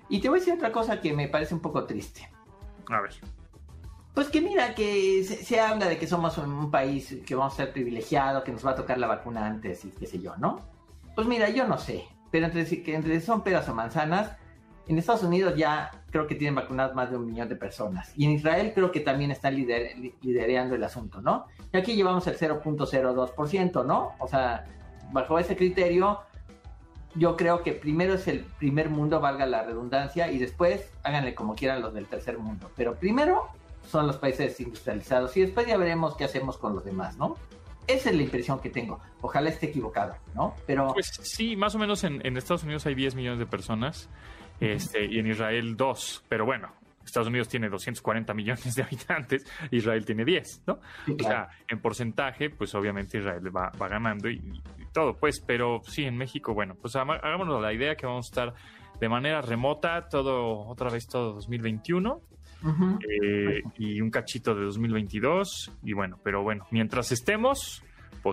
Y 0.09 0.19
te 0.19 0.29
voy 0.29 0.37
a 0.37 0.41
decir 0.41 0.53
otra 0.55 0.71
cosa 0.71 0.99
que 0.99 1.13
me 1.13 1.27
parece 1.27 1.53
un 1.53 1.61
poco 1.61 1.85
triste. 1.85 2.29
A 2.89 3.01
ver. 3.01 3.11
Pues 4.13 4.27
que 4.29 4.41
mira, 4.41 4.73
que 4.75 5.23
se, 5.23 5.35
se 5.37 5.59
habla 5.61 5.87
de 5.87 5.97
que 5.97 6.07
somos 6.07 6.37
un, 6.37 6.51
un 6.51 6.71
país 6.71 7.17
que 7.25 7.35
vamos 7.35 7.53
a 7.53 7.57
ser 7.57 7.71
privilegiado, 7.71 8.43
que 8.43 8.51
nos 8.51 8.65
va 8.65 8.71
a 8.71 8.75
tocar 8.75 8.97
la 8.97 9.07
vacuna 9.07 9.45
antes 9.45 9.85
y 9.85 9.91
qué 9.91 10.07
sé 10.07 10.19
yo, 10.19 10.35
¿no? 10.37 10.59
Pues 11.15 11.27
mira, 11.27 11.49
yo 11.49 11.67
no 11.67 11.77
sé, 11.77 12.05
pero 12.31 12.47
entre, 12.47 12.65
que 12.83 12.95
entre 12.95 13.21
son 13.21 13.43
peras 13.43 13.69
o 13.69 13.75
manzanas, 13.75 14.35
en 14.87 14.97
Estados 14.97 15.21
Unidos 15.23 15.53
ya 15.55 15.91
creo 16.09 16.25
que 16.25 16.33
tienen 16.33 16.55
vacunadas 16.55 16.95
más 16.95 17.11
de 17.11 17.17
un 17.17 17.27
millón 17.27 17.47
de 17.47 17.55
personas. 17.55 18.11
Y 18.17 18.25
en 18.25 18.31
Israel 18.31 18.71
creo 18.73 18.91
que 18.91 19.01
también 19.01 19.29
están 19.29 19.55
lider- 19.55 19.95
li- 19.95 20.15
liderando 20.21 20.73
el 20.73 20.83
asunto, 20.83 21.21
¿no? 21.21 21.45
Y 21.71 21.77
aquí 21.77 21.95
llevamos 21.95 22.25
el 22.25 22.35
0.02%, 22.37 23.85
¿no? 23.85 24.13
O 24.17 24.27
sea, 24.27 24.65
bajo 25.11 25.37
ese 25.37 25.55
criterio, 25.55 26.21
yo 27.15 27.35
creo 27.35 27.63
que 27.63 27.73
primero 27.73 28.13
es 28.13 28.27
el 28.27 28.41
primer 28.59 28.89
mundo, 28.89 29.19
valga 29.19 29.45
la 29.45 29.63
redundancia, 29.63 30.31
y 30.31 30.37
después 30.37 30.89
háganle 31.03 31.35
como 31.35 31.55
quieran 31.55 31.81
los 31.81 31.93
del 31.93 32.05
tercer 32.05 32.37
mundo. 32.37 32.69
Pero 32.75 32.95
primero 32.95 33.47
son 33.87 34.07
los 34.07 34.17
países 34.17 34.59
industrializados 34.59 35.35
y 35.37 35.41
después 35.41 35.65
ya 35.67 35.77
veremos 35.77 36.15
qué 36.15 36.23
hacemos 36.23 36.57
con 36.57 36.75
los 36.75 36.85
demás, 36.85 37.17
¿no? 37.17 37.37
Esa 37.87 38.11
es 38.11 38.15
la 38.15 38.21
impresión 38.21 38.59
que 38.59 38.69
tengo. 38.69 38.99
Ojalá 39.21 39.49
esté 39.49 39.67
equivocado, 39.67 40.15
¿no? 40.35 40.55
Pero 40.67 40.93
Pues 40.93 41.07
sí, 41.23 41.55
más 41.55 41.73
o 41.73 41.79
menos 41.79 42.03
en, 42.03 42.21
Estados 42.37 42.63
Unidos 42.63 42.85
hay 42.85 42.93
10 42.93 43.15
millones 43.15 43.39
de 43.39 43.47
personas 43.47 44.09
este, 44.59 45.05
y 45.05 45.17
en 45.17 45.25
Israel 45.25 45.75
2. 45.75 46.25
Pero 46.29 46.45
bueno, 46.45 46.69
Estados 47.09 47.27
Unidos 47.27 47.47
tiene 47.49 47.69
240 47.69 48.33
millones 48.33 48.75
de 48.75 48.83
habitantes, 48.83 49.45
Israel 49.71 50.05
tiene 50.05 50.25
10, 50.25 50.63
¿no? 50.67 50.79
Sí, 51.05 51.15
O 51.19 51.23
sea, 51.23 51.49
en 51.67 51.79
porcentaje, 51.81 52.49
pues 52.49 52.73
obviamente 52.75 53.17
Israel 53.19 53.55
va, 53.55 53.71
va 53.81 53.87
ganando 53.87 54.29
y, 54.29 54.35
y 54.77 54.85
todo, 54.93 55.15
pues, 55.17 55.41
pero 55.45 55.81
sí, 55.85 56.03
en 56.03 56.17
México, 56.17 56.53
bueno, 56.53 56.75
pues 56.81 56.95
hagá- 56.95 57.19
hagámonos 57.21 57.61
la 57.61 57.73
idea 57.73 57.95
que 57.95 58.05
vamos 58.05 58.27
a 58.27 58.29
estar 58.29 58.53
de 58.99 59.09
manera 59.09 59.41
remota, 59.41 60.07
todo, 60.09 60.67
otra 60.67 60.89
vez 60.89 61.07
todo 61.07 61.33
2021 61.33 62.21
Ujú. 62.63 62.99
eh, 63.23 63.61
y 63.77 64.01
un 64.01 64.09
cachito 64.11 64.53
de 64.53 64.63
2022, 64.65 65.71
y 65.83 65.93
bueno, 65.93 66.19
pero 66.23 66.43
bueno, 66.43 66.65
mientras 66.71 67.11
estemos, 67.13 67.83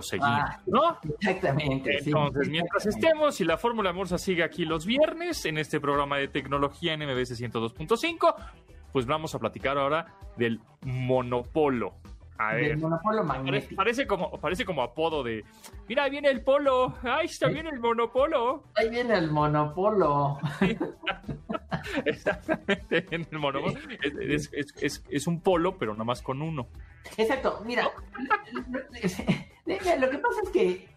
seguimos, 0.07 0.29
Ah, 0.31 0.59
¿no? 0.67 0.97
Exactamente. 1.19 1.99
sí, 2.01 2.09
Entonces, 2.09 2.49
mientras 2.49 2.85
exactamente. 2.85 3.07
estemos 3.07 3.41
y 3.41 3.45
la 3.45 3.57
Fórmula 3.57 3.93
Morsa 3.93 4.17
sigue 4.17 4.43
aquí 4.43 4.65
los 4.65 4.85
viernes 4.85 5.45
en 5.45 5.57
este 5.57 5.79
programa 5.79 6.17
de 6.17 6.27
tecnología 6.27 6.93
en 6.93 7.01
MBS 7.01 7.39
102.5, 7.41 8.35
pues 8.91 9.05
vamos 9.05 9.33
a 9.35 9.39
platicar 9.39 9.77
ahora 9.77 10.13
del 10.37 10.59
monopolo. 10.83 11.93
A 12.39 12.53
Del 12.53 12.63
ver, 12.69 12.77
monopolio 12.77 13.25
parece, 13.25 13.43
magnético. 13.43 13.75
parece 13.75 14.07
como, 14.07 14.31
parece 14.39 14.63
como 14.65 14.83
apodo 14.83 15.23
de, 15.23 15.43
mira, 15.87 16.03
ahí 16.03 16.11
viene 16.11 16.29
el 16.29 16.41
polo, 16.43 16.93
ahí 17.01 17.25
está 17.25 17.47
viene 17.47 17.69
el 17.69 17.79
monopolo. 17.79 18.63
Ahí 18.75 18.89
viene 18.89 19.15
el 19.15 19.31
monopolo. 19.31 20.37
Exactamente, 22.05 23.01
viene 23.09 23.27
el 23.31 23.39
monopolo. 23.39 23.73
Es, 24.01 24.13
es- 24.19 24.53
es- 24.53 24.73
es- 24.83 25.03
es 25.09 25.27
un 25.27 25.41
polo, 25.41 25.77
pero 25.77 25.93
nada 25.93 26.03
más 26.05 26.21
con 26.21 26.41
uno. 26.41 26.67
Exacto, 27.17 27.61
mira, 27.65 27.89
lo 29.99 30.09
que 30.09 30.17
pasa 30.19 30.41
es 30.43 30.49
que 30.49 30.87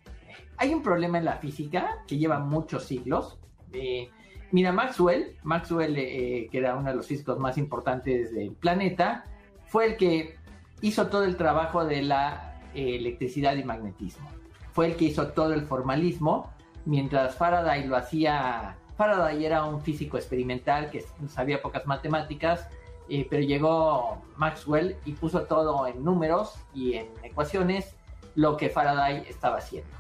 hay 0.57 0.75
un 0.75 0.83
problema 0.83 1.19
en 1.19 1.25
la 1.25 1.37
física 1.37 2.03
que 2.07 2.19
lleva 2.19 2.39
muchos 2.39 2.85
siglos. 2.85 3.39
Eh, 3.73 4.11
mira, 4.51 4.73
Maxwell, 4.73 5.37
Maxwell, 5.43 5.97
eh, 5.97 6.49
que 6.51 6.59
era 6.59 6.77
uno 6.77 6.91
de 6.91 6.97
los 6.97 7.07
físicos 7.07 7.39
más 7.39 7.57
importantes 7.59 8.35
del 8.35 8.53
planeta, 8.53 9.25
fue 9.67 9.87
el 9.87 9.97
que 9.97 10.37
hizo 10.83 11.07
todo 11.09 11.25
el 11.25 11.37
trabajo 11.37 11.85
de 11.85 12.03
la 12.03 12.59
eh, 12.75 12.97
electricidad 12.97 13.57
y 13.57 13.65
magnetismo. 13.65 14.29
Fue 14.73 14.87
el 14.87 14.97
que 14.97 15.07
hizo 15.07 15.29
todo 15.29 15.53
el 15.53 15.63
formalismo, 15.63 16.53
mientras 16.85 17.37
Faraday 17.37 17.87
lo 17.87 17.97
hacía. 17.97 18.77
Faraday 18.97 19.45
era 19.45 19.65
un 19.65 19.81
físico 19.81 20.17
experimental 20.17 20.91
que 20.91 21.05
sabía 21.29 21.63
pocas 21.63 21.87
matemáticas, 21.87 22.69
eh, 23.09 23.27
pero 23.29 23.43
llegó 23.43 24.23
Maxwell 24.37 24.97
y 25.05 25.13
puso 25.13 25.43
todo 25.43 25.87
en 25.87 26.05
números 26.05 26.55
y 26.75 26.95
en 26.95 27.09
ecuaciones 27.23 27.97
lo 28.35 28.57
que 28.57 28.69
Faraday 28.69 29.25
estaba 29.29 29.57
haciendo. 29.57 29.91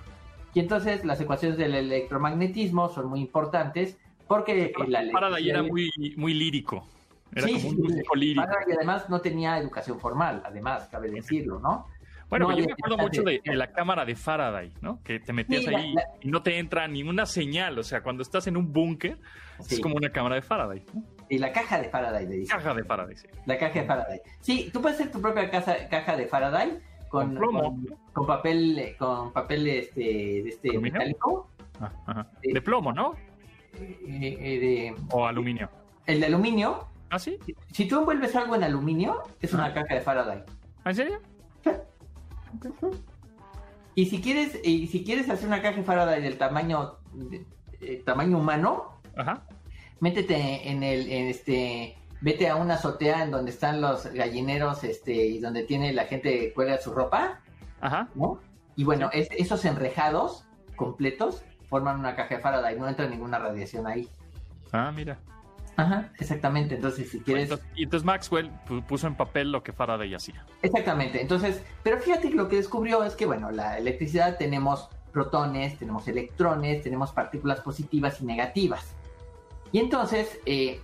Y 0.54 0.60
entonces 0.60 1.04
las 1.04 1.20
ecuaciones 1.20 1.58
del 1.58 1.74
electromagnetismo 1.74 2.88
son 2.88 3.06
muy 3.06 3.20
importantes 3.20 3.98
porque 4.28 4.72
Faraday 5.12 5.50
era 5.50 5.62
muy, 5.62 5.90
muy 6.16 6.34
lírico. 6.34 6.86
Era 7.34 7.46
Sí, 7.46 7.54
como 7.54 7.68
un 7.70 7.76
músico 7.78 8.14
lírico. 8.16 8.42
Faraday 8.42 8.74
además 8.76 9.08
no 9.08 9.20
tenía 9.20 9.58
educación 9.58 10.00
formal, 10.00 10.42
además, 10.44 10.88
cabe 10.90 11.10
decirlo, 11.10 11.60
¿no? 11.60 11.86
Bueno, 12.28 12.48
No 12.48 12.56
yo 12.58 12.64
me 12.64 12.72
acuerdo 12.72 12.96
mucho 12.98 13.22
de, 13.24 13.40
la 13.44 13.72
cámara 13.72 14.04
de 14.04 14.14
Faraday, 14.14 14.72
¿no? 14.80 15.02
Que 15.02 15.18
te 15.18 15.32
metías 15.32 15.64
Sí, 15.64 15.74
ahí 15.74 15.94
la- 15.94 16.04
y 16.20 16.28
no 16.30 16.42
te 16.44 16.58
entra 16.58 16.86
ni 16.86 17.02
una 17.02 17.26
señal. 17.26 17.76
O 17.78 17.82
sea, 17.82 18.02
cuando 18.04 18.22
estás 18.22 18.46
en 18.46 18.56
un 18.56 18.72
búnker, 18.72 19.18
es 19.68 19.80
como 19.80 19.96
una 19.96 20.10
cámara 20.10 20.36
de 20.36 20.42
Faraday. 20.42 20.84
¿no? 20.94 21.02
Y 21.28 21.38
la 21.38 21.52
caja 21.52 21.80
de 21.80 21.88
Faraday, 21.88 22.26
le 22.28 22.36
dicen. 22.36 22.56
Caja 22.56 22.72
de 22.74 22.84
Faraday, 22.84 23.16
sí. 23.16 23.26
La 23.46 23.58
caja 23.58 23.80
de 23.80 23.84
Faraday. 23.86 24.20
Sí, 24.40 24.70
tú 24.72 24.80
puedes 24.80 25.00
hacer 25.00 25.10
tu 25.12 25.20
propia 25.20 25.50
casa- 25.50 25.88
caja 25.88 26.16
de 26.16 26.26
Faraday 26.28 26.78
con, 27.08 27.34
Con 27.34 27.52
con, 27.52 27.86
con 28.12 28.26
papel, 28.26 28.94
con 28.96 29.32
papel 29.32 29.66
este, 29.66 30.00
de 30.00 30.48
este 30.50 30.78
metálico, 30.78 31.48
Ah. 31.80 32.26
De 32.42 32.60
plomo, 32.62 32.92
¿no? 32.92 33.14
eh, 33.74 33.98
eh, 34.06 34.58
de, 34.60 34.94
O 35.12 35.26
aluminio. 35.26 35.68
el 36.06 36.20
de 36.20 36.26
aluminio. 36.26 36.86
¿Ah, 37.10 37.18
sí? 37.18 37.38
Si 37.72 37.86
tú 37.88 37.98
envuelves 37.98 38.34
algo 38.36 38.54
en 38.54 38.62
aluminio, 38.64 39.22
es 39.40 39.52
una 39.52 39.74
caja 39.74 39.94
de 39.94 40.00
Faraday. 40.00 40.44
¿Ah, 40.84 40.90
¿En 40.90 40.94
serio? 40.96 41.20
Y 43.96 44.06
si 44.06 44.22
quieres, 44.22 44.58
y 44.64 44.86
si 44.86 45.04
quieres 45.04 45.28
hacer 45.28 45.46
una 45.48 45.60
caja 45.60 45.76
de 45.78 45.82
Faraday 45.82 46.22
del 46.22 46.38
tamaño, 46.38 46.98
de- 47.12 47.44
eh, 47.80 48.02
tamaño 48.06 48.38
humano, 48.38 49.00
Ajá. 49.16 49.42
métete 49.98 50.70
en 50.70 50.82
el, 50.84 51.10
en 51.10 51.26
este, 51.26 51.96
vete 52.20 52.48
a 52.48 52.54
una 52.56 52.74
azotea 52.74 53.24
en 53.24 53.30
donde 53.32 53.50
están 53.50 53.80
los 53.80 54.06
gallineros, 54.06 54.84
este, 54.84 55.12
y 55.26 55.38
donde 55.40 55.64
tiene 55.64 55.92
la 55.92 56.04
gente 56.04 56.52
cuelga 56.54 56.78
su 56.78 56.92
ropa, 56.92 57.40
Ajá. 57.80 58.08
¿no? 58.14 58.38
Y 58.76 58.84
bueno, 58.84 59.10
es- 59.12 59.28
esos 59.36 59.64
enrejados 59.64 60.44
completos 60.76 61.42
forman 61.68 61.98
una 61.98 62.14
caja 62.14 62.36
de 62.36 62.40
Faraday, 62.40 62.78
no 62.78 62.88
entra 62.88 63.06
ninguna 63.08 63.38
radiación 63.40 63.86
ahí. 63.88 64.08
Ah, 64.72 64.92
mira. 64.94 65.18
Ajá, 65.80 66.12
exactamente. 66.18 66.74
Entonces, 66.76 67.10
si 67.10 67.20
quieres, 67.20 67.44
Entonces- 67.44 67.66
y 67.76 67.84
entonces 67.84 68.04
Maxwell 68.04 68.50
pu- 68.68 68.84
puso 68.84 69.06
en 69.06 69.14
papel 69.16 69.50
lo 69.52 69.62
que 69.62 69.72
Faraday 69.72 70.14
hacía. 70.14 70.44
exactamente. 70.62 71.20
Entonces, 71.22 71.62
pero 71.82 71.98
fíjate 71.98 72.28
que 72.30 72.34
lo 72.36 72.48
que 72.48 72.56
descubrió 72.56 73.02
es 73.04 73.14
que, 73.16 73.26
bueno, 73.26 73.50
la 73.50 73.78
electricidad 73.78 74.36
tenemos 74.38 74.88
protones, 75.12 75.78
tenemos 75.78 76.06
electrones, 76.08 76.82
tenemos 76.82 77.12
partículas 77.12 77.60
positivas 77.60 78.20
y 78.20 78.24
negativas. 78.26 78.94
Y 79.72 79.78
entonces, 79.78 80.38
eh, 80.46 80.80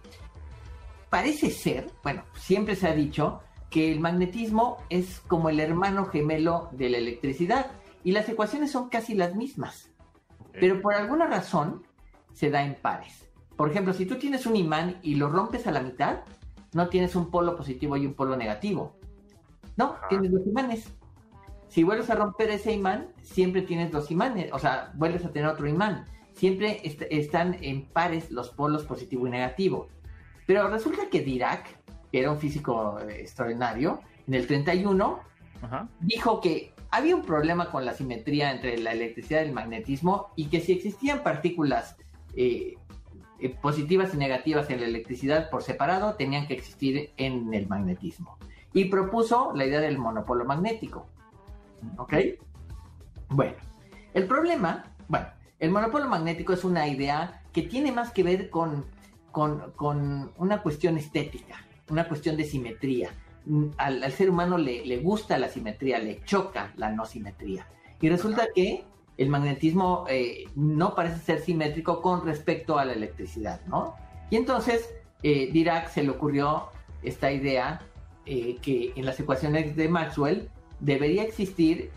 parece 1.10 1.50
ser, 1.50 1.90
bueno, 2.02 2.22
siempre 2.34 2.76
se 2.76 2.88
ha 2.88 2.94
dicho 2.94 3.40
que 3.70 3.92
el 3.92 4.00
magnetismo 4.00 4.78
es 4.90 5.20
como 5.20 5.48
el 5.48 5.60
hermano 5.60 6.06
gemelo 6.06 6.68
de 6.72 6.88
la 6.90 6.98
electricidad 6.98 7.66
y 8.04 8.12
las 8.12 8.28
ecuaciones 8.28 8.70
son 8.70 8.88
casi 8.88 9.14
las 9.14 9.34
mismas. 9.34 9.90
Pero 10.52 10.80
por 10.80 10.94
alguna 10.94 11.26
razón 11.26 11.82
se 12.32 12.50
da 12.50 12.62
en 12.62 12.76
pares. 12.76 13.25
Por 13.56 13.70
ejemplo, 13.70 13.92
si 13.92 14.06
tú 14.06 14.16
tienes 14.16 14.46
un 14.46 14.56
imán 14.56 14.98
y 15.02 15.14
lo 15.14 15.28
rompes 15.28 15.66
a 15.66 15.72
la 15.72 15.80
mitad, 15.80 16.20
no 16.72 16.88
tienes 16.88 17.16
un 17.16 17.30
polo 17.30 17.56
positivo 17.56 17.96
y 17.96 18.06
un 18.06 18.14
polo 18.14 18.36
negativo. 18.36 18.96
No, 19.76 19.92
Ajá. 19.92 20.08
tienes 20.08 20.32
dos 20.32 20.46
imanes. 20.46 20.92
Si 21.68 21.82
vuelves 21.82 22.10
a 22.10 22.14
romper 22.14 22.50
ese 22.50 22.72
imán, 22.72 23.08
siempre 23.22 23.62
tienes 23.62 23.90
dos 23.90 24.10
imanes. 24.10 24.52
O 24.52 24.58
sea, 24.58 24.92
vuelves 24.94 25.24
a 25.24 25.30
tener 25.32 25.48
otro 25.48 25.66
imán. 25.68 26.04
Siempre 26.34 26.80
est- 26.84 27.02
están 27.10 27.56
en 27.62 27.86
pares 27.86 28.30
los 28.30 28.50
polos 28.50 28.84
positivo 28.84 29.26
y 29.26 29.30
negativo. 29.30 29.88
Pero 30.46 30.68
resulta 30.68 31.08
que 31.10 31.20
Dirac, 31.22 31.66
que 32.12 32.20
era 32.20 32.30
un 32.30 32.38
físico 32.38 32.98
eh, 33.00 33.20
extraordinario, 33.20 34.00
en 34.28 34.34
el 34.34 34.46
31 34.46 35.18
Ajá. 35.62 35.88
dijo 36.00 36.40
que 36.40 36.72
había 36.90 37.16
un 37.16 37.22
problema 37.22 37.70
con 37.70 37.84
la 37.84 37.94
simetría 37.94 38.52
entre 38.52 38.78
la 38.78 38.92
electricidad 38.92 39.42
y 39.42 39.46
el 39.46 39.52
magnetismo 39.52 40.28
y 40.36 40.46
que 40.46 40.60
si 40.60 40.72
existían 40.72 41.22
partículas 41.22 41.96
eh, 42.36 42.74
eh, 43.40 43.50
positivas 43.50 44.14
y 44.14 44.16
negativas 44.16 44.70
en 44.70 44.80
la 44.80 44.86
electricidad 44.86 45.50
por 45.50 45.62
separado, 45.62 46.14
tenían 46.14 46.46
que 46.46 46.54
existir 46.54 47.10
en 47.16 47.52
el 47.54 47.68
magnetismo. 47.68 48.38
Y 48.72 48.86
propuso 48.86 49.52
la 49.54 49.64
idea 49.64 49.80
del 49.80 49.98
monopolo 49.98 50.44
magnético. 50.44 51.06
¿Ok? 51.98 52.14
Bueno, 53.28 53.54
el 54.14 54.26
problema, 54.26 54.84
bueno, 55.08 55.26
el 55.58 55.70
monopolo 55.70 56.08
magnético 56.08 56.52
es 56.52 56.64
una 56.64 56.86
idea 56.86 57.42
que 57.52 57.62
tiene 57.62 57.92
más 57.92 58.12
que 58.12 58.22
ver 58.22 58.50
con, 58.50 58.84
con, 59.32 59.72
con 59.72 60.32
una 60.36 60.62
cuestión 60.62 60.98
estética, 60.98 61.64
una 61.88 62.06
cuestión 62.06 62.36
de 62.36 62.44
simetría. 62.44 63.10
Mm, 63.46 63.68
Al, 63.78 64.02
al 64.02 64.12
ser 64.12 64.28
humano 64.28 64.58
le, 64.58 64.84
le 64.84 64.98
gusta 64.98 65.38
la 65.38 65.48
simetría, 65.48 65.98
le 65.98 66.22
choca 66.24 66.72
la 66.76 66.90
no 66.90 67.06
simetría. 67.06 67.66
Y 68.00 68.08
resulta 68.10 68.46
que 68.54 68.84
el 69.18 69.28
magnetismo 69.28 70.04
eh, 70.08 70.44
no 70.54 70.94
parece 70.94 71.18
ser 71.20 71.40
simétrico 71.40 72.02
con 72.02 72.24
respecto 72.26 72.78
a 72.78 72.84
la 72.84 72.92
electricidad, 72.92 73.60
¿no? 73.66 73.94
Y 74.30 74.36
entonces 74.36 74.92
eh, 75.22 75.50
Dirac 75.52 75.88
se 75.88 76.02
le 76.02 76.10
ocurrió 76.10 76.68
esta 77.02 77.30
idea 77.32 77.80
eh, 78.26 78.56
que 78.60 78.92
en 78.96 79.06
las 79.06 79.18
ecuaciones 79.20 79.76
de 79.76 79.88
Maxwell 79.88 80.50
debería 80.80 81.22
existir 81.22 81.90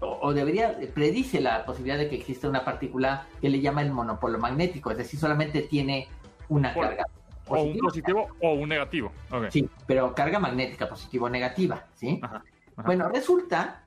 o, 0.00 0.18
o 0.22 0.32
debería 0.34 0.76
predice 0.94 1.40
la 1.40 1.64
posibilidad 1.64 1.98
de 1.98 2.08
que 2.08 2.16
exista 2.16 2.48
una 2.48 2.64
partícula 2.64 3.26
que 3.40 3.48
le 3.48 3.60
llama 3.60 3.82
el 3.82 3.92
monopolo 3.92 4.38
magnético, 4.38 4.90
es 4.90 4.98
decir, 4.98 5.20
solamente 5.20 5.62
tiene 5.62 6.08
una 6.48 6.72
Por- 6.72 6.86
carga 6.86 7.04
O 7.48 7.62
un 7.62 7.78
positivo 7.78 8.28
o 8.40 8.52
un 8.54 8.68
negativo. 8.68 9.12
Ok. 9.30 9.46
Sí, 9.50 9.68
pero 9.86 10.14
carga 10.14 10.38
magnética 10.38 10.88
positiva 10.88 11.26
o 11.26 11.30
negativa, 11.30 11.84
¿sí? 11.94 12.18
Ajá, 12.22 12.42
ajá. 12.76 12.86
Bueno, 12.86 13.08
resulta 13.08 13.84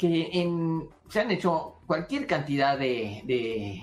que 0.00 0.30
en, 0.32 0.88
se 1.10 1.20
han 1.20 1.30
hecho 1.30 1.80
cualquier 1.86 2.26
cantidad 2.26 2.78
de, 2.78 3.20
de- 3.26 3.82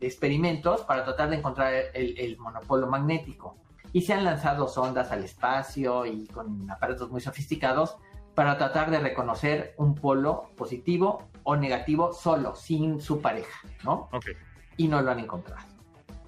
de 0.00 0.06
experimentos 0.06 0.80
para 0.82 1.04
tratar 1.04 1.28
de 1.28 1.36
encontrar 1.36 1.72
el, 1.92 2.18
el 2.18 2.38
monopolo 2.38 2.86
magnético. 2.86 3.56
Y 3.92 4.00
se 4.00 4.14
han 4.14 4.24
lanzado 4.24 4.66
sondas 4.68 5.12
al 5.12 5.22
espacio 5.22 6.06
y 6.06 6.26
con 6.28 6.68
aparatos 6.70 7.10
muy 7.10 7.20
sofisticados 7.20 7.96
para 8.34 8.56
tratar 8.58 8.90
de 8.90 8.98
reconocer 9.00 9.74
un 9.76 9.94
polo 9.94 10.50
positivo 10.56 11.28
o 11.44 11.54
negativo 11.56 12.12
solo, 12.12 12.56
sin 12.56 13.00
su 13.00 13.20
pareja, 13.20 13.68
¿no? 13.84 14.08
Ok. 14.12 14.26
Y 14.78 14.88
no 14.88 15.00
lo 15.02 15.10
han 15.12 15.20
encontrado, 15.20 15.68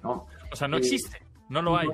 ¿no? 0.03 0.27
O 0.51 0.55
sea, 0.55 0.67
no 0.67 0.77
Eh, 0.77 0.79
existe. 0.79 1.17
No 1.49 1.61
lo 1.61 1.75
hay. 1.75 1.87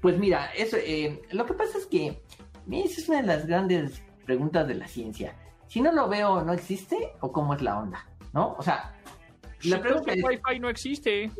Pues 0.00 0.18
mira, 0.18 0.46
eso, 0.56 0.76
eh, 0.78 1.20
lo 1.32 1.44
que 1.46 1.54
pasa 1.54 1.76
es 1.78 1.86
que 1.86 2.22
esa 2.70 3.00
es 3.00 3.08
una 3.08 3.20
de 3.22 3.26
las 3.26 3.46
grandes 3.46 4.02
preguntas 4.24 4.66
de 4.68 4.74
la 4.76 4.86
ciencia. 4.88 5.34
Si 5.68 5.80
no 5.80 5.92
lo 5.92 6.08
veo, 6.08 6.42
¿no 6.42 6.52
existe? 6.52 7.12
¿O 7.20 7.32
cómo 7.32 7.54
es 7.54 7.62
la 7.62 7.78
onda? 7.78 8.06
¿No? 8.32 8.54
O 8.58 8.62
sea, 8.62 8.94
la 9.62 9.80
pregunta 9.80 10.12
es, 10.12 10.22
Wi-Fi 10.22 10.60
no 10.60 10.68
existe. 10.68 11.30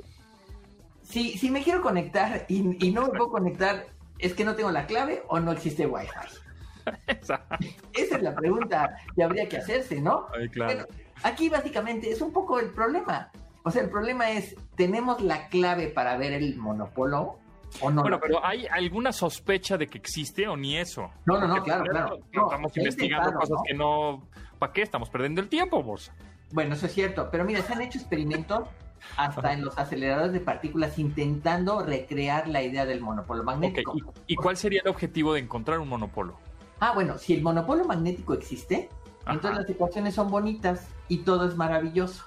si, 1.03 1.37
si 1.39 1.51
me 1.51 1.63
quiero 1.63 1.83
conectar 1.83 2.47
y, 2.49 2.87
y 2.87 2.93
no 2.93 3.03
me 3.03 3.09
puedo 3.11 3.31
conectar, 3.31 3.87
¿es 4.19 4.35
que 4.35 4.45
no 4.45 4.55
tengo 4.55 4.71
la 4.71 4.87
clave 4.87 5.23
o 5.29 5.41
no 5.41 5.53
existe 5.53 5.87
Wi-Fi? 5.87 6.93
Exacto. 7.07 7.57
Esa 7.93 8.17
es 8.17 8.23
la 8.23 8.35
pregunta 8.35 8.97
que 9.15 9.23
habría 9.23 9.49
que 9.49 9.59
hacerse, 9.59 10.01
¿no? 10.01 10.27
Ay, 10.35 10.49
claro. 10.49 10.73
Bueno, 10.73 10.87
aquí 11.23 11.49
básicamente 11.49 12.11
es 12.11 12.21
un 12.21 12.33
poco 12.33 12.59
el 12.59 12.71
problema. 12.71 13.31
O 13.63 13.71
sea, 13.71 13.83
el 13.83 13.91
problema 13.91 14.31
es, 14.31 14.57
¿tenemos 14.75 15.23
la 15.23 15.49
clave 15.49 15.89
para 15.89 16.17
ver 16.17 16.33
el 16.33 16.57
monopolo 16.57 17.39
o 17.81 17.91
no? 17.91 18.03
Bueno, 18.03 18.19
pero 18.21 18.45
¿hay 18.45 18.67
alguna 18.67 19.13
sospecha 19.13 19.77
de 19.77 19.87
que 19.87 19.99
existe 19.99 20.47
o 20.49 20.57
ni 20.57 20.77
eso? 20.77 21.11
No, 21.27 21.39
no, 21.39 21.47
no, 21.49 21.55
Porque 21.57 21.71
claro, 21.71 21.85
claro. 21.85 22.19
no 22.33 22.43
estamos 22.45 22.77
investigando 22.77 23.33
cosas 23.33 23.51
¿no? 23.51 23.63
que 23.67 23.75
no... 23.75 24.29
¿Para 24.59 24.73
qué? 24.73 24.83
Estamos 24.83 25.11
perdiendo 25.11 25.41
el 25.41 25.49
tiempo, 25.49 25.83
vos. 25.83 26.11
Bueno, 26.53 26.75
eso 26.75 26.87
es 26.87 26.93
cierto, 26.95 27.29
pero 27.31 27.45
mira, 27.45 27.63
se 27.63 27.73
han 27.73 27.83
hecho 27.83 27.99
experimentos 27.99 28.69
hasta 29.17 29.53
en 29.53 29.65
los 29.65 29.77
aceleradores 29.77 30.33
de 30.33 30.41
partículas 30.41 30.99
intentando 30.99 31.83
recrear 31.85 32.49
la 32.49 32.63
idea 32.63 32.87
del 32.87 33.01
monopolo 33.01 33.43
magnético. 33.45 33.95
¿Y, 34.27 34.35
y 34.35 34.37
cuál 34.37 34.57
sería 34.57 34.81
el 34.83 34.89
objetivo 34.89 35.35
de 35.35 35.41
encontrar 35.41 35.79
un 35.81 35.89
monopolo? 35.89 36.37
Ah, 36.81 36.93
bueno, 36.95 37.19
si 37.19 37.35
el 37.35 37.43
monopolo 37.43 37.85
magnético 37.85 38.33
existe, 38.35 38.89
Ajá. 39.25 39.35
entonces 39.35 39.61
las 39.61 39.71
ecuaciones 39.71 40.15
son 40.15 40.31
bonitas 40.31 40.87
y 41.09 41.19
todo 41.19 41.47
es 41.49 41.57
maravilloso. 41.57 42.25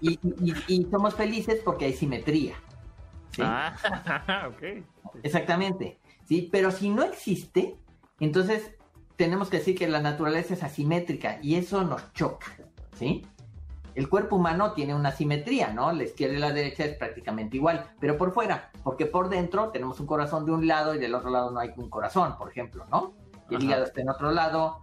Y, 0.00 0.18
y- 0.42 0.54
y 0.66 0.84
somos 0.90 1.14
felices 1.14 1.60
porque 1.64 1.84
hay 1.84 1.92
simetría. 1.92 2.54
¿Sí? 3.36 3.42
Ah, 3.44 4.48
ok. 4.48 4.84
Exactamente. 5.22 5.98
Sí, 6.24 6.48
pero 6.50 6.70
si 6.70 6.88
no 6.88 7.04
existe, 7.04 7.76
entonces 8.18 8.74
tenemos 9.16 9.48
que 9.48 9.58
decir 9.58 9.76
que 9.76 9.86
la 9.88 10.00
naturaleza 10.00 10.54
es 10.54 10.62
asimétrica 10.62 11.38
y 11.42 11.54
eso 11.54 11.84
nos 11.84 12.12
choca, 12.12 12.46
¿sí? 12.94 13.26
El 13.94 14.10
cuerpo 14.10 14.36
humano 14.36 14.72
tiene 14.72 14.94
una 14.94 15.10
simetría, 15.10 15.72
¿no? 15.72 15.90
La 15.90 16.02
izquierda 16.02 16.34
y 16.34 16.38
la 16.38 16.52
derecha 16.52 16.84
es 16.84 16.96
prácticamente 16.96 17.56
igual, 17.56 17.86
pero 17.98 18.18
por 18.18 18.32
fuera, 18.32 18.70
porque 18.82 19.06
por 19.06 19.30
dentro 19.30 19.70
tenemos 19.70 20.00
un 20.00 20.06
corazón 20.06 20.44
de 20.44 20.52
un 20.52 20.66
lado 20.66 20.94
y 20.94 20.98
del 20.98 21.14
otro 21.14 21.30
lado 21.30 21.50
no 21.50 21.60
hay 21.60 21.70
un 21.76 21.88
corazón, 21.88 22.36
por 22.36 22.50
ejemplo, 22.50 22.84
¿no? 22.90 23.14
Y 23.48 23.54
el 23.54 23.56
Ajá. 23.56 23.66
hígado 23.66 23.84
está 23.84 24.00
en 24.02 24.10
otro 24.10 24.30
lado. 24.32 24.80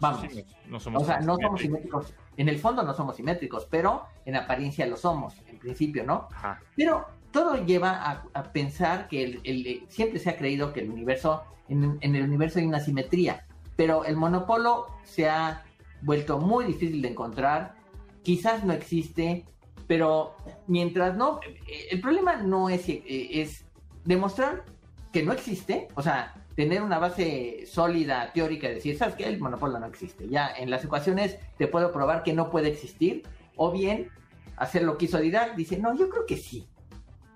Vamos. 0.00 0.26
Sí, 0.30 0.44
no, 0.66 0.80
somos 0.80 1.02
O 1.02 1.06
sea, 1.06 1.20
no 1.20 1.36
somos 1.36 1.60
simétricos. 1.60 2.12
En 2.36 2.48
el 2.48 2.58
fondo 2.58 2.82
no 2.82 2.92
somos 2.92 3.16
simétricos, 3.16 3.66
pero 3.70 4.06
en 4.24 4.34
apariencia 4.36 4.86
lo 4.86 4.96
somos, 4.96 5.34
en 5.46 5.58
principio, 5.58 6.04
¿no? 6.04 6.28
Ajá. 6.32 6.60
Pero 6.74 7.06
todo 7.36 7.66
lleva 7.66 8.22
a, 8.32 8.42
pensar 8.44 9.08
que 9.08 9.22
el- 9.22 9.40
el- 9.44 9.84
siempre 9.90 10.18
se 10.18 10.30
ha 10.30 10.38
creído 10.38 10.72
que 10.72 10.80
el 10.80 10.88
universo, 10.88 11.42
en, 11.68 11.98
el 12.00 12.22
universo 12.22 12.60
hay 12.60 12.64
una 12.64 12.80
simetría, 12.80 13.46
pero 13.76 14.06
el 14.06 14.16
monopolo 14.16 14.86
se 15.04 15.28
ha 15.28 15.62
vuelto 16.00 16.38
muy 16.38 16.64
difícil 16.64 17.02
de 17.02 17.08
encontrar, 17.08 17.74
quizás 18.22 18.64
no 18.64 18.72
existe, 18.72 19.44
pero 19.86 20.34
mientras 20.66 21.14
no, 21.14 21.40
eh, 21.46 21.88
el 21.90 22.00
problema 22.00 22.36
no 22.36 22.70
es, 22.70 22.88
eh, 22.88 23.02
es 23.06 23.66
demostrar 24.06 24.64
que 25.12 25.22
no 25.22 25.32
existe, 25.34 25.88
o 25.94 26.00
sea, 26.00 26.42
tener 26.54 26.80
una 26.80 26.98
base 26.98 27.64
sólida, 27.66 28.32
teórica, 28.32 28.66
decir, 28.66 28.96
¿sabes 28.96 29.14
qué? 29.14 29.24
El 29.26 29.40
monopolo 29.40 29.78
no 29.78 29.84
existe. 29.84 30.26
Ya 30.26 30.48
en 30.56 30.70
las 30.70 30.82
ecuaciones 30.86 31.36
te 31.58 31.68
puedo 31.68 31.92
probar 31.92 32.22
que 32.22 32.32
no 32.32 32.48
puede 32.50 32.68
existir, 32.68 33.24
o 33.56 33.72
bien 33.72 34.08
hacer 34.56 34.84
lo 34.84 34.96
que 34.96 35.04
hizo 35.04 35.18
Dirac, 35.18 35.54
dice, 35.54 35.76
no, 35.76 35.94
yo 35.94 36.08
creo 36.08 36.24
que 36.24 36.38
sí, 36.38 36.66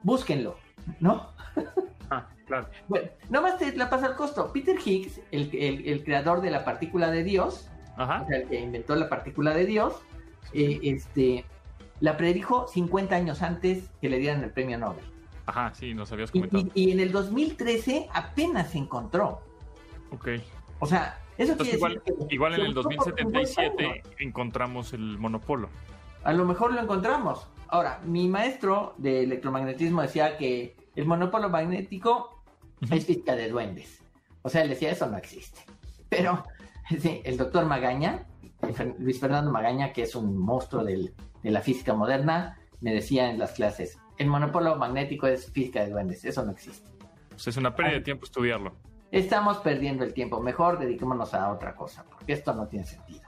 búsquenlo, 0.03 0.57
¿no? 1.01 1.29
Ah, 2.11 2.27
claro. 2.47 2.69
Bueno, 2.89 3.09
nomás 3.29 3.59
te 3.59 3.75
la 3.77 3.89
pasa 3.91 4.07
al 4.07 4.17
costo. 4.17 4.53
Peter 4.53 4.77
Higgs, 4.85 5.21
el, 5.31 5.51
el- 5.55 5.89
el 5.89 6.05
creador 6.05 6.41
de 6.41 6.51
la 6.51 6.65
partícula 6.65 7.11
de 7.11 7.23
Dios, 7.25 7.69
Ajá. 7.97 8.23
o 8.23 8.27
sea, 8.29 8.39
el 8.39 8.49
que 8.49 8.61
inventó 8.61 8.95
la 8.97 9.09
partícula 9.09 9.53
de 9.55 9.67
Dios, 9.67 9.95
eh, 10.53 10.81
este, 10.83 11.45
la 12.01 12.17
predijo 12.17 12.67
50 12.69 13.15
años 13.15 13.43
antes 13.43 13.91
que 14.01 14.09
le 14.09 14.19
dieran 14.19 14.43
el 14.43 14.51
premio 14.51 14.79
Nobel. 14.79 15.05
Ajá, 15.47 15.73
sí, 15.75 15.95
nos 15.95 16.11
habías 16.13 16.31
Y, 16.33 16.41
comentado. 16.41 16.65
y- 16.75 16.89
y 16.89 16.93
en 16.93 17.01
el 17.01 17.13
2013 17.13 18.09
apenas 18.13 18.71
se 18.71 18.79
encontró. 18.79 19.41
Ok. 20.13 20.29
O 20.81 20.87
sea, 20.87 21.19
eso 21.39 21.53
Entonces, 21.53 21.77
quiere 21.77 21.95
igual, 21.95 22.03
decir 22.05 22.29
que 22.29 22.35
igual 22.35 22.55
en 22.55 22.61
el 22.63 22.75
buscó 22.75 22.91
por 22.91 23.05
50 23.05 23.23
2077 23.23 23.87
años. 23.87 24.07
encontramos 24.19 24.93
el 24.93 25.19
monopolo. 25.19 25.69
A 26.25 26.33
lo 26.33 26.45
mejor 26.45 26.73
lo 26.73 26.81
encontramos. 26.81 27.47
Ahora, 27.71 28.01
mi 28.05 28.29
maestro 28.29 28.95
de 28.99 29.23
electromagnetismo 29.25 30.03
decía 30.03 30.37
que 30.37 30.77
el 30.97 31.07
monopolo 31.07 31.49
magnético 31.49 32.43
es 32.81 32.89
física 32.91 33.37
de 33.37 33.49
duendes. 33.49 34.03
O 34.43 34.49
sea, 34.49 34.63
él 34.63 34.71
decía, 34.71 34.91
eso 34.91 35.07
no 35.07 35.17
existe. 35.17 35.61
Pero 36.09 36.45
sí, 36.99 37.21
el 37.25 37.37
doctor 37.37 37.67
Magaña, 37.67 38.27
Luis 38.99 39.21
Fernando 39.21 39.51
Magaña, 39.53 39.93
que 39.93 40.03
es 40.03 40.15
un 40.15 40.37
monstruo 40.37 40.85
del- 40.85 41.15
de 41.43 41.51
la 41.51 41.61
física 41.61 41.95
moderna, 41.95 42.59
me 42.81 42.93
decía 42.93 43.31
en 43.31 43.39
las 43.39 43.53
clases, 43.53 43.99
el 44.19 44.27
monopolo 44.27 44.77
magnético 44.77 45.27
es 45.27 45.51
física 45.51 45.83
de 45.85 45.91
duendes, 45.91 46.25
eso 46.25 46.45
no 46.45 46.53
existe. 46.53 46.91
Pues 47.31 47.47
es 47.47 47.57
una 47.57 47.75
pérdida 47.75 47.95
de 47.95 48.01
tiempo 48.03 48.25
estudiarlo. 48.25 48.75
Estamos 49.11 49.59
perdiendo 49.59 50.05
el 50.05 50.13
tiempo, 50.13 50.41
mejor 50.41 50.79
dediquémonos 50.79 51.33
a 51.35 51.51
otra 51.53 51.75
cosa, 51.75 52.05
porque 52.11 52.33
esto 52.35 52.55
no 52.55 52.67
tiene 52.67 52.85
sentido. 52.85 53.23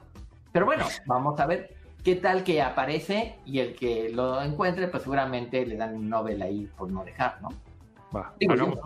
Pero 0.53 0.66
bueno, 0.66 0.84
vamos 1.07 1.38
a 1.40 1.47
ver 1.47 1.74
qué 2.05 2.16
tal 2.16 2.44
que 2.44 2.61
aparece 2.62 3.36
y 3.46 3.61
el 3.61 3.74
que 3.74 4.11
lo 4.11 4.42
encuentre, 4.42 4.88
pues 4.88 5.03
seguramente 5.05 5.64
le 5.66 5.76
dan 5.76 5.94
un 5.94 6.09
Nobel 6.09 6.42
ahí 6.42 6.68
por 6.76 6.90
no 6.90 7.05
dejar, 7.05 7.40
¿no? 7.42 7.48
Va, 8.14 8.34
Digo, 8.40 8.53
hagamos, 8.53 8.78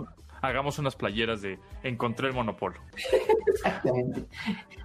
hagamos 0.43 0.79
unas 0.79 0.95
playeras 0.97 1.43
de 1.43 1.59
encontré 1.83 2.29
el 2.29 2.35
monopolo. 2.35 2.81
Exactamente. 3.47 4.25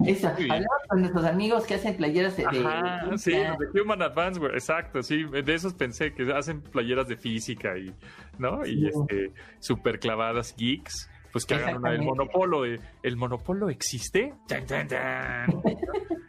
Eso, 0.06 0.28
hablamos 0.30 0.68
con 0.90 1.00
nuestros 1.02 1.26
amigos 1.26 1.66
que 1.66 1.76
hacen 1.76 1.96
playeras 1.98 2.38
de... 2.38 2.44
de- 2.52 2.66
Ajá, 2.66 3.18
sí, 3.18 3.32
de 3.34 3.82
Human 3.82 4.02
Advance, 4.02 4.40
güey, 4.40 4.54
exacto, 4.54 5.04
sí, 5.04 5.24
de 5.26 5.54
esos 5.54 5.74
pensé 5.74 6.14
que 6.14 6.32
hacen 6.34 6.62
playeras 6.62 7.08
de 7.08 7.18
física 7.18 7.78
y, 7.78 7.94
¿no? 8.40 8.66
Y 8.66 8.82
Sí. 8.82 8.88
este, 8.88 9.34
super 9.60 10.00
clavadas 10.00 10.56
geeks. 10.58 11.10
Pues 11.32 11.46
que 11.46 11.56
hagan 11.56 11.78
una 11.78 11.92
del 11.92 12.02
monopolo. 12.02 12.64
De, 12.64 12.80
¿El 13.04 13.18
monopolo 13.18 13.70
existe? 13.70 14.34
Tan, 14.48 14.66
tan, 14.66 14.88
tan. 14.88 15.62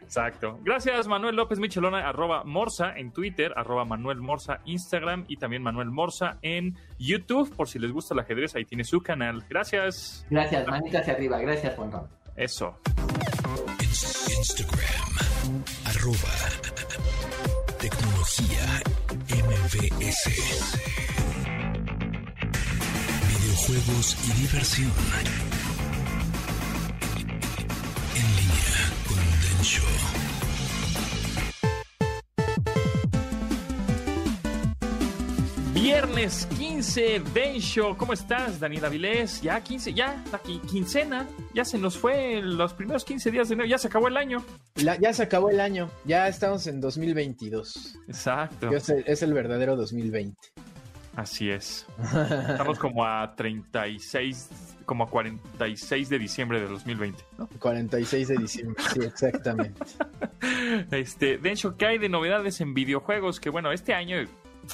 Exacto. 0.03 0.59
Gracias, 0.61 1.07
Manuel 1.07 1.35
López 1.35 1.59
Michelona, 1.59 2.07
arroba 2.07 2.43
Morsa 2.43 2.93
en 2.95 3.11
Twitter, 3.11 3.51
arroba 3.55 3.83
Manuel 3.83 4.21
Morsa 4.21 4.59
Instagram 4.65 5.25
y 5.27 5.37
también 5.37 5.63
Manuel 5.63 5.89
Morsa 5.89 6.37
en 6.43 6.77
YouTube. 6.99 7.55
Por 7.55 7.67
si 7.67 7.79
les 7.79 7.91
gusta 7.91 8.13
el 8.13 8.19
ajedrez, 8.19 8.55
ahí 8.55 8.65
tiene 8.65 8.83
su 8.83 9.01
canal. 9.01 9.43
Gracias. 9.49 10.25
Gracias, 10.29 10.67
manita 10.67 10.99
hacia 10.99 11.13
arriba. 11.13 11.39
Gracias, 11.39 11.73
Pontón. 11.73 12.07
Eso. 12.35 12.77
Instagram, 14.37 15.63
arroba 15.85 16.53
tecnología 17.79 18.81
MVS. 19.29 21.02
Videojuegos 23.67 24.17
y 24.27 24.41
diversión. 24.41 24.91
En 28.15 28.35
línea 28.35 28.91
con 29.07 29.17
Densho. 29.41 29.83
Viernes 35.73 36.47
15, 36.57 37.19
Ben 37.33 37.59
Show. 37.59 37.97
¿Cómo 37.97 38.13
estás, 38.13 38.59
Daniel 38.59 38.85
Avilés? 38.85 39.41
Ya 39.41 39.59
15, 39.61 39.93
ya, 39.93 40.23
la 40.31 40.41
qui- 40.41 40.61
quincena. 40.61 41.27
Ya 41.53 41.65
se 41.65 41.77
nos 41.77 41.97
fue 41.97 42.41
los 42.41 42.73
primeros 42.73 43.03
15 43.03 43.31
días 43.31 43.49
de 43.49 43.55
enero. 43.55 43.67
Ya 43.69 43.77
se 43.77 43.87
acabó 43.87 44.07
el 44.07 44.15
año. 44.17 44.43
La- 44.75 44.97
ya 44.99 45.11
se 45.13 45.23
acabó 45.23 45.49
el 45.49 45.59
año, 45.59 45.89
ya 46.05 46.27
estamos 46.27 46.67
en 46.67 46.79
2022. 46.79 47.95
Exacto. 48.07 48.69
Es 48.71 48.89
el, 48.89 49.03
es 49.07 49.23
el 49.23 49.33
verdadero 49.33 49.75
2020. 49.75 50.35
Así 51.15 51.49
es. 51.49 51.85
Estamos 52.49 52.79
como 52.79 53.05
a 53.05 53.35
36, 53.35 54.49
como 54.85 55.03
a 55.03 55.09
46 55.09 56.09
de 56.09 56.19
diciembre 56.19 56.59
de 56.59 56.67
2020, 56.67 57.23
¿no? 57.37 57.47
46 57.59 58.27
de 58.27 58.37
diciembre, 58.37 58.83
sí, 58.93 58.99
exactamente. 59.01 59.79
Este, 60.91 61.37
Densho, 61.37 61.77
¿qué 61.77 61.85
hay 61.85 61.97
de 61.97 62.09
novedades 62.09 62.59
en 62.59 62.73
videojuegos? 62.73 63.39
Que 63.39 63.49
bueno, 63.49 63.71
este 63.71 63.93
año 63.93 64.17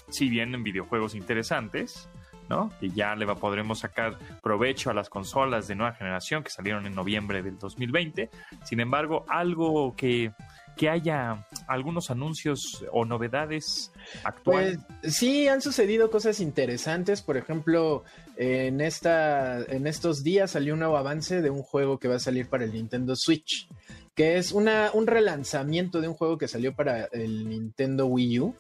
sí 0.10 0.28
vienen 0.28 0.64
videojuegos 0.64 1.14
interesantes, 1.14 2.10
¿no? 2.50 2.72
Que 2.80 2.90
ya 2.90 3.16
le 3.16 3.26
va, 3.26 3.36
podremos 3.36 3.80
sacar 3.80 4.18
provecho 4.42 4.90
a 4.90 4.94
las 4.96 5.10
consolas 5.10 5.68
de 5.68 5.76
nueva 5.76 5.94
generación 5.94 6.44
que 6.44 6.50
salieron 6.50 6.88
en 6.88 6.96
noviembre 6.96 7.44
del 7.44 7.60
2020. 7.60 8.30
Sin 8.64 8.80
embargo, 8.80 9.26
algo 9.30 9.96
que, 9.96 10.32
que 10.76 10.90
haya 10.90 11.46
algunos 11.70 12.10
anuncios 12.10 12.84
o 12.92 13.06
novedades 13.06 13.92
actuales. 14.24 14.80
Pues 15.02 15.16
sí, 15.16 15.48
han 15.48 15.62
sucedido 15.62 16.10
cosas 16.10 16.40
interesantes. 16.40 17.22
Por 17.22 17.38
ejemplo, 17.38 18.04
en, 18.38 18.82
esta, 18.82 19.62
en 19.64 19.86
estos 19.86 20.24
días 20.24 20.52
salió 20.52 20.74
un 20.74 20.80
nuevo 20.80 20.98
avance 20.98 21.42
de 21.42 21.50
un 21.52 21.62
juego 21.62 22.00
que 22.00 22.08
va 22.08 22.16
a 22.16 22.20
salir 22.20 22.50
para 22.50 22.64
el 22.64 22.74
Nintendo 22.74 23.16
Switch, 23.16 23.70
que 24.16 24.38
es 24.38 24.52
una, 24.52 24.90
un 24.94 25.06
relanzamiento 25.06 26.02
de 26.02 26.08
un 26.08 26.16
juego 26.16 26.40
que 26.40 26.48
salió 26.48 26.74
para 26.76 27.06
el 27.06 27.48
Nintendo 27.48 28.08
Wii 28.08 28.40
U. 28.40 28.56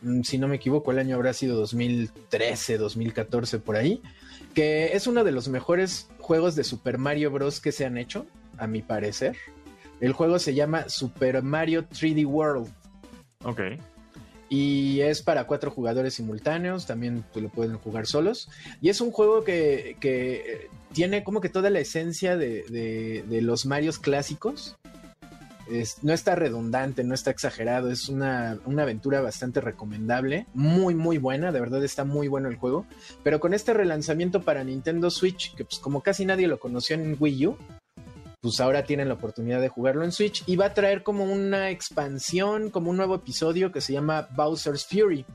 Mm, 0.00 0.22
Si 0.22 0.38
no 0.38 0.48
me 0.48 0.56
equivoco, 0.56 0.90
el 0.92 0.98
año 1.00 1.14
habrá 1.14 1.34
sido 1.34 1.56
2013, 1.56 2.78
2014 2.78 3.58
por 3.58 3.76
ahí, 3.76 4.00
que 4.54 4.96
es 4.96 5.06
uno 5.06 5.24
de 5.24 5.32
los 5.32 5.48
mejores 5.48 6.08
juegos 6.18 6.56
de 6.56 6.64
Super 6.64 6.96
Mario 6.96 7.30
Bros. 7.30 7.60
que 7.60 7.70
se 7.70 7.84
han 7.84 7.98
hecho, 7.98 8.26
a 8.56 8.66
mi 8.66 8.82
parecer. 8.82 9.36
El 10.00 10.12
juego 10.12 10.38
se 10.38 10.54
llama 10.54 10.88
Super 10.88 11.42
Mario 11.42 11.88
3D 11.88 12.24
World 12.26 12.68
ok. 13.44 13.60
y 14.48 15.00
es 15.00 15.22
para 15.22 15.44
cuatro 15.46 15.70
jugadores 15.70 16.14
simultáneos, 16.14 16.86
también 16.86 17.24
lo 17.34 17.48
pueden 17.48 17.76
jugar 17.78 18.06
solos. 18.06 18.48
Y 18.80 18.88
es 18.88 19.00
un 19.00 19.10
juego 19.10 19.44
que, 19.44 19.96
que, 20.00 20.34
eh, 20.36 20.70
tiene 20.92 21.22
como 21.24 21.40
que 21.40 21.48
toda 21.48 21.68
la 21.70 21.80
esencia 21.80 22.36
de, 22.36 22.64
de- 22.68 23.24
de 23.28 23.42
los 23.42 23.66
Marios 23.66 23.98
clásicos. 23.98 24.76
Es- 25.70 26.02
no 26.02 26.14
está 26.14 26.34
redundante, 26.34 27.04
no 27.04 27.12
está 27.12 27.30
exagerado, 27.30 27.90
es 27.90 28.08
una, 28.08 28.58
una 28.64 28.84
aventura 28.84 29.20
bastante 29.20 29.60
recomendable, 29.60 30.46
muy 30.54 30.94
muy 30.94 31.18
buena, 31.18 31.52
de 31.52 31.60
verdad 31.60 31.84
está 31.84 32.04
muy 32.04 32.26
bueno 32.26 32.48
el 32.48 32.56
juego. 32.56 32.86
Pero 33.22 33.38
con 33.38 33.52
este 33.52 33.74
relanzamiento 33.74 34.40
para 34.42 34.64
Nintendo 34.64 35.10
Switch, 35.10 35.54
que 35.56 35.64
pues 35.66 35.78
como 35.78 36.00
casi 36.02 36.24
nadie 36.24 36.48
lo 36.48 36.58
conoció 36.58 36.94
en 36.96 37.16
Wii 37.20 37.46
U, 37.48 37.58
pues 38.40 38.60
ahora 38.60 38.84
tienen 38.84 39.08
la 39.08 39.14
oportunidad 39.14 39.60
de 39.60 39.68
jugarlo 39.68 40.04
en 40.04 40.12
Switch 40.12 40.44
y 40.46 40.56
va 40.56 40.66
a 40.66 40.74
traer 40.74 41.02
como 41.02 41.24
una 41.24 41.70
expansión, 41.70 42.70
como 42.70 42.90
un 42.90 42.96
nuevo 42.96 43.16
episodio 43.16 43.72
que 43.72 43.80
se 43.80 43.92
llama 43.92 44.28
Bowser's 44.36 44.86
Fury. 44.86 45.26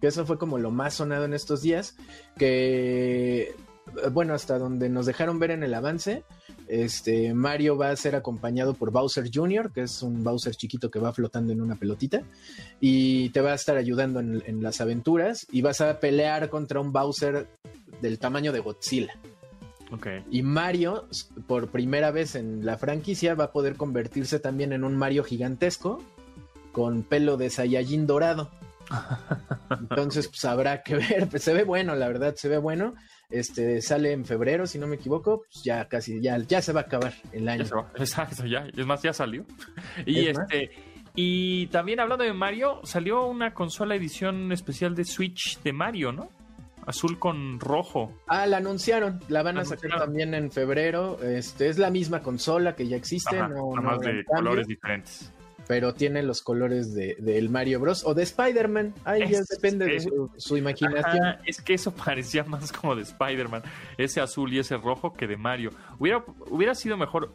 Que 0.00 0.08
eso 0.08 0.26
fue 0.26 0.38
como 0.38 0.58
lo 0.58 0.70
más 0.70 0.94
sonado 0.94 1.24
en 1.24 1.34
estos 1.34 1.62
días. 1.62 1.96
Que, 2.36 3.48
eh, 3.48 3.54
bueno, 4.12 4.34
hasta 4.34 4.58
donde 4.58 4.88
nos 4.88 5.06
dejaron 5.06 5.38
ver 5.38 5.50
en 5.50 5.62
el 5.62 5.74
avance, 5.74 6.22
este 6.68 7.32
Mario 7.32 7.76
va 7.78 7.90
a 7.90 7.96
ser 7.96 8.14
acompañado 8.14 8.74
por 8.74 8.92
Bowser 8.92 9.28
Jr., 9.32 9.72
que 9.72 9.82
es 9.82 10.02
un 10.02 10.22
Bowser 10.22 10.54
chiquito 10.54 10.90
que 10.90 10.98
va 10.98 11.14
flotando 11.14 11.52
en 11.52 11.62
una 11.62 11.76
pelotita. 11.76 12.22
Y 12.78 13.30
te 13.30 13.40
va 13.40 13.52
a 13.52 13.56
estar 13.56 13.76
ayudando 13.76 14.20
en, 14.20 14.42
en 14.46 14.62
las 14.62 14.80
aventuras. 14.80 15.46
Y 15.50 15.62
vas 15.62 15.80
a 15.80 15.98
pelear 15.98 16.48
contra 16.50 16.78
un 16.78 16.92
Bowser 16.92 17.48
del 18.00 18.18
tamaño 18.18 18.52
de 18.52 18.60
Godzilla. 18.60 19.14
Ok. 19.92 20.06
Y 20.30 20.42
Mario, 20.42 21.08
por 21.46 21.68
primera 21.68 22.10
vez 22.10 22.34
en 22.34 22.64
la 22.66 22.76
franquicia, 22.78 23.34
va 23.34 23.44
a 23.44 23.52
poder 23.52 23.76
convertirse 23.76 24.38
también 24.40 24.72
en 24.72 24.84
un 24.84 24.96
Mario 24.96 25.22
gigantesco 25.24 26.02
con 26.72 27.02
pelo 27.02 27.36
de 27.36 27.50
Saiyajin 27.50 28.06
dorado. 28.06 28.50
Entonces, 29.70 30.28
pues 30.28 30.44
habrá 30.44 30.82
que 30.82 30.96
ver. 30.96 31.28
Pues, 31.28 31.42
se 31.42 31.52
ve 31.54 31.64
bueno, 31.64 31.94
la 31.94 32.08
verdad, 32.08 32.34
se 32.36 32.48
ve 32.48 32.58
bueno. 32.58 32.94
Este 33.28 33.80
sale 33.82 34.12
en 34.12 34.24
febrero, 34.24 34.66
si 34.66 34.78
no 34.78 34.86
me 34.86 34.96
equivoco. 34.96 35.44
Pues 35.52 35.64
ya 35.64 35.88
casi, 35.88 36.20
ya, 36.20 36.38
ya 36.38 36.62
se 36.62 36.72
va 36.72 36.80
a 36.80 36.84
acabar 36.84 37.14
el 37.32 37.44
Ya 37.44 37.52
año. 37.52 37.64
se 37.64 37.74
va. 37.74 37.90
Exacto, 37.96 38.46
ya. 38.46 38.66
Es 38.76 38.86
más, 38.86 39.02
ya 39.02 39.12
salió. 39.12 39.44
Y 40.06 40.26
Es 40.26 40.36
más. 40.38 40.46
este. 40.52 40.70
Y 41.18 41.68
también 41.68 41.98
hablando 41.98 42.24
de 42.24 42.32
Mario, 42.34 42.80
salió 42.84 43.26
una 43.26 43.54
consola 43.54 43.94
edición 43.94 44.52
especial 44.52 44.94
de 44.94 45.04
Switch 45.06 45.58
de 45.62 45.72
Mario, 45.72 46.12
¿no? 46.12 46.28
Azul 46.86 47.18
con 47.18 47.58
rojo. 47.60 48.12
Ah, 48.28 48.46
la 48.46 48.58
anunciaron, 48.58 49.20
la 49.28 49.42
van 49.42 49.58
a 49.58 49.64
sacar 49.64 49.86
Anunciaron. 49.86 50.06
también 50.06 50.34
en 50.34 50.50
febrero. 50.50 51.20
Este 51.22 51.68
es 51.68 51.78
la 51.78 51.90
misma 51.90 52.22
consola 52.22 52.74
que 52.76 52.86
ya 52.88 52.96
existe, 52.96 53.38
Ajá, 53.38 53.48
no, 53.48 53.70
nada 53.74 53.74
no 53.74 53.82
más 53.82 54.00
de 54.00 54.24
colores 54.24 54.66
diferentes. 54.68 55.32
pero 55.66 55.94
tiene 55.94 56.22
los 56.22 56.42
colores 56.42 56.94
de, 56.94 57.16
del 57.18 57.50
Mario 57.50 57.80
Bros. 57.80 58.04
o 58.06 58.14
de 58.14 58.22
Spider-Man. 58.22 58.94
Ahí 59.04 59.28
ya 59.28 59.40
Es- 59.40 59.48
depende 59.48 59.84
de 59.86 59.98
su, 60.00 60.30
su 60.36 60.56
imaginación. 60.56 61.24
Ajá, 61.24 61.40
es 61.44 61.60
que 61.60 61.74
eso 61.74 61.92
parecía 62.06 62.44
más 62.44 62.70
como 62.70 62.94
de 62.94 63.02
Spider-Man, 63.02 63.62
ese 63.98 64.20
azul 64.20 64.52
y 64.52 64.60
ese 64.60 64.76
rojo 64.76 65.12
que 65.12 65.26
de 65.26 65.36
Mario. 65.36 65.70
Hubiera, 65.98 66.24
hubiera 66.50 66.74
sido 66.76 66.96
mejor 66.96 67.34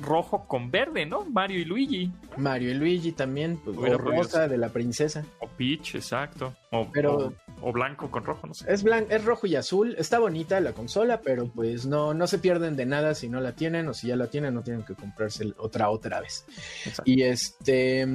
rojo 0.00 0.46
con 0.46 0.70
verde, 0.70 1.06
¿no? 1.06 1.24
Mario 1.24 1.58
y 1.58 1.64
Luigi. 1.64 2.10
Mario 2.36 2.70
y 2.70 2.74
Luigi 2.74 3.12
también, 3.12 3.56
pues, 3.64 3.76
o 3.76 3.98
Rosa 3.98 4.46
de 4.48 4.56
la 4.56 4.68
princesa. 4.68 5.24
O 5.40 5.48
Peach, 5.48 5.96
exacto. 5.96 6.54
O, 6.70 6.88
Pero- 6.92 7.32
o, 7.62 7.68
o 7.68 7.72
blanco 7.72 8.10
con 8.10 8.24
rojo, 8.24 8.46
no 8.46 8.54
sé. 8.54 8.72
Es 8.72 8.82
blanco, 8.82 9.10
es 9.10 9.24
rojo 9.24 9.46
y 9.46 9.56
azul. 9.56 9.94
Está 9.98 10.18
bonita 10.20 10.60
la 10.60 10.72
consola, 10.72 11.20
pero 11.20 11.48
pues 11.48 11.84
no, 11.86 12.14
no 12.14 12.26
se 12.28 12.38
pierden 12.38 12.76
de 12.76 12.86
nada 12.86 13.14
si 13.14 13.28
no 13.28 13.40
la 13.40 13.52
tienen 13.56 13.88
o 13.88 13.94
si 13.94 14.06
ya 14.06 14.16
la 14.16 14.28
tienen, 14.28 14.54
no 14.54 14.62
tienen 14.62 14.84
que 14.84 14.94
comprarse 14.94 15.52
otra 15.58 15.90
otra 15.90 16.20
vez. 16.20 16.44
Exacto. 16.86 17.02
Y 17.10 17.22
este, 17.22 18.06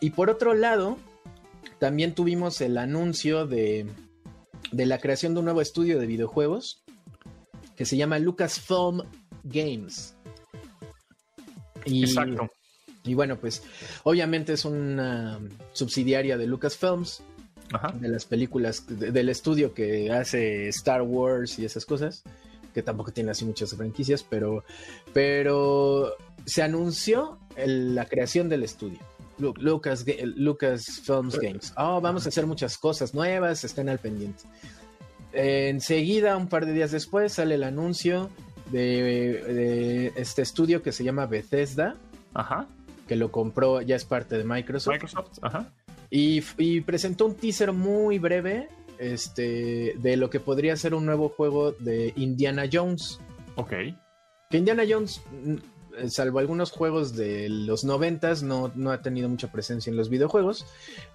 y 0.00 0.10
por 0.10 0.30
otro 0.30 0.54
lado, 0.54 0.98
también 1.78 2.14
tuvimos 2.14 2.60
el 2.60 2.76
anuncio 2.78 3.46
de, 3.46 3.86
de 4.72 4.86
la 4.86 4.98
creación 4.98 5.34
de 5.34 5.38
un 5.38 5.44
nuevo 5.44 5.60
estudio 5.60 6.00
de 6.00 6.06
videojuegos 6.06 6.82
que 7.76 7.84
se 7.84 7.96
llama 7.96 8.18
Lucasfilm 8.18 9.02
Games. 9.44 10.16
Y, 11.88 12.04
Exacto. 12.04 12.48
y 13.04 13.14
bueno, 13.14 13.36
pues 13.36 13.62
obviamente 14.04 14.52
es 14.52 14.64
una 14.64 15.40
subsidiaria 15.72 16.36
de 16.36 16.46
Lucasfilms, 16.46 17.22
Ajá. 17.72 17.92
de 17.98 18.08
las 18.08 18.24
películas, 18.24 18.84
de- 18.88 19.10
del 19.10 19.28
estudio 19.28 19.74
que 19.74 20.10
hace 20.12 20.68
Star 20.68 21.02
Wars 21.02 21.58
y 21.58 21.64
esas 21.64 21.84
cosas, 21.84 22.22
que 22.74 22.82
tampoco 22.82 23.12
tiene 23.12 23.30
así 23.30 23.44
muchas 23.44 23.74
franquicias, 23.74 24.22
pero, 24.22 24.64
pero 25.12 26.14
se 26.46 26.62
anunció 26.62 27.38
el- 27.56 27.94
la 27.94 28.04
creación 28.06 28.48
del 28.48 28.62
estudio. 28.62 28.98
Lu- 29.38 29.54
Lucas, 29.58 30.04
Ga- 30.04 30.20
Lucasfilms 30.36 31.38
Games. 31.38 31.72
Oh, 31.76 32.00
vamos 32.00 32.26
a 32.26 32.28
hacer 32.30 32.46
muchas 32.46 32.76
cosas 32.76 33.14
nuevas, 33.14 33.62
estén 33.64 33.88
al 33.88 33.98
pendiente. 34.00 34.42
Enseguida, 35.32 36.36
un 36.36 36.48
par 36.48 36.66
de 36.66 36.72
días 36.72 36.90
después, 36.90 37.34
sale 37.34 37.54
el 37.56 37.62
anuncio 37.62 38.30
de, 38.70 39.42
de 39.42 40.12
este 40.16 40.42
estudio 40.42 40.82
que 40.82 40.92
se 40.92 41.04
llama 41.04 41.26
Bethesda, 41.26 41.96
Ajá. 42.34 42.66
que 43.06 43.16
lo 43.16 43.30
compró, 43.30 43.80
ya 43.82 43.96
es 43.96 44.04
parte 44.04 44.36
de 44.38 44.44
Microsoft. 44.44 44.92
Microsoft, 44.94 45.38
ajá. 45.42 45.72
Y, 46.10 46.42
y 46.56 46.80
presentó 46.80 47.26
un 47.26 47.34
teaser 47.34 47.72
muy 47.72 48.18
breve 48.18 48.68
este, 48.98 49.94
de 49.98 50.16
lo 50.16 50.30
que 50.30 50.40
podría 50.40 50.76
ser 50.76 50.94
un 50.94 51.06
nuevo 51.06 51.28
juego 51.28 51.72
de 51.72 52.12
Indiana 52.16 52.64
Jones. 52.70 53.20
Ok. 53.56 53.72
Que 54.50 54.58
Indiana 54.58 54.84
Jones, 54.88 55.20
mm, 55.44 55.54
eh, 55.98 56.08
salvo 56.08 56.38
algunos 56.38 56.70
juegos 56.70 57.14
de 57.14 57.48
los 57.48 57.84
noventas, 57.84 58.42
no, 58.42 58.72
no 58.74 58.90
ha 58.90 59.02
tenido 59.02 59.28
mucha 59.28 59.52
presencia 59.52 59.90
en 59.90 59.96
los 59.96 60.08
videojuegos, 60.08 60.66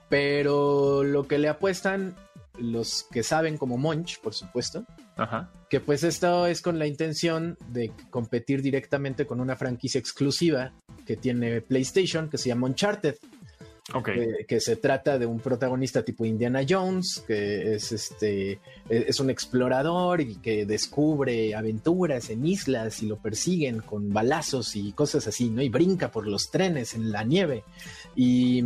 pero 0.10 1.04
lo 1.04 1.28
que 1.28 1.40
le 1.40 1.50
apuestan 1.50 2.16
los 2.58 3.04
que 3.12 3.24
saben 3.24 3.58
como 3.58 3.78
Monch, 3.78 4.20
por 4.20 4.34
supuesto, 4.34 4.86
Ajá. 5.16 5.52
que 5.70 5.80
pues 5.80 6.04
esto 6.04 6.46
es 6.46 6.62
con 6.62 6.78
la 6.78 6.88
intención 6.88 7.58
de 7.70 7.92
competir 8.10 8.62
directamente 8.62 9.26
con 9.26 9.40
una 9.40 9.56
franquicia 9.56 10.00
exclusiva 10.00 10.74
que 11.06 11.18
tiene 11.18 11.62
PlayStation, 11.62 12.30
que 12.30 12.38
se 12.38 12.50
llama 12.50 12.68
Uncharted, 12.68 13.16
que, 14.06 14.46
que 14.48 14.60
se 14.62 14.78
trata 14.78 15.20
de 15.20 15.26
un 15.26 15.40
protagonista 15.40 16.04
tipo 16.04 16.26
Indiana 16.26 16.62
Jones, 16.68 17.24
que 17.28 17.76
es 17.76 17.92
este 17.92 18.60
es 18.88 19.20
un 19.20 19.30
explorador 19.30 20.22
y 20.22 20.36
que 20.36 20.66
descubre 20.66 21.54
aventuras 21.54 22.30
en 22.30 22.46
islas 22.46 23.04
y 23.04 23.08
lo 23.08 23.18
persiguen 23.18 23.80
con 23.80 24.14
balazos 24.14 24.76
y 24.76 24.94
cosas 24.94 25.28
así, 25.28 25.50
¿no? 25.50 25.62
Y 25.62 25.70
brinca 25.70 26.12
por 26.12 26.28
los 26.28 26.50
trenes 26.50 26.94
en 26.94 27.12
la 27.12 27.24
nieve. 27.24 27.64
Y, 28.16 28.64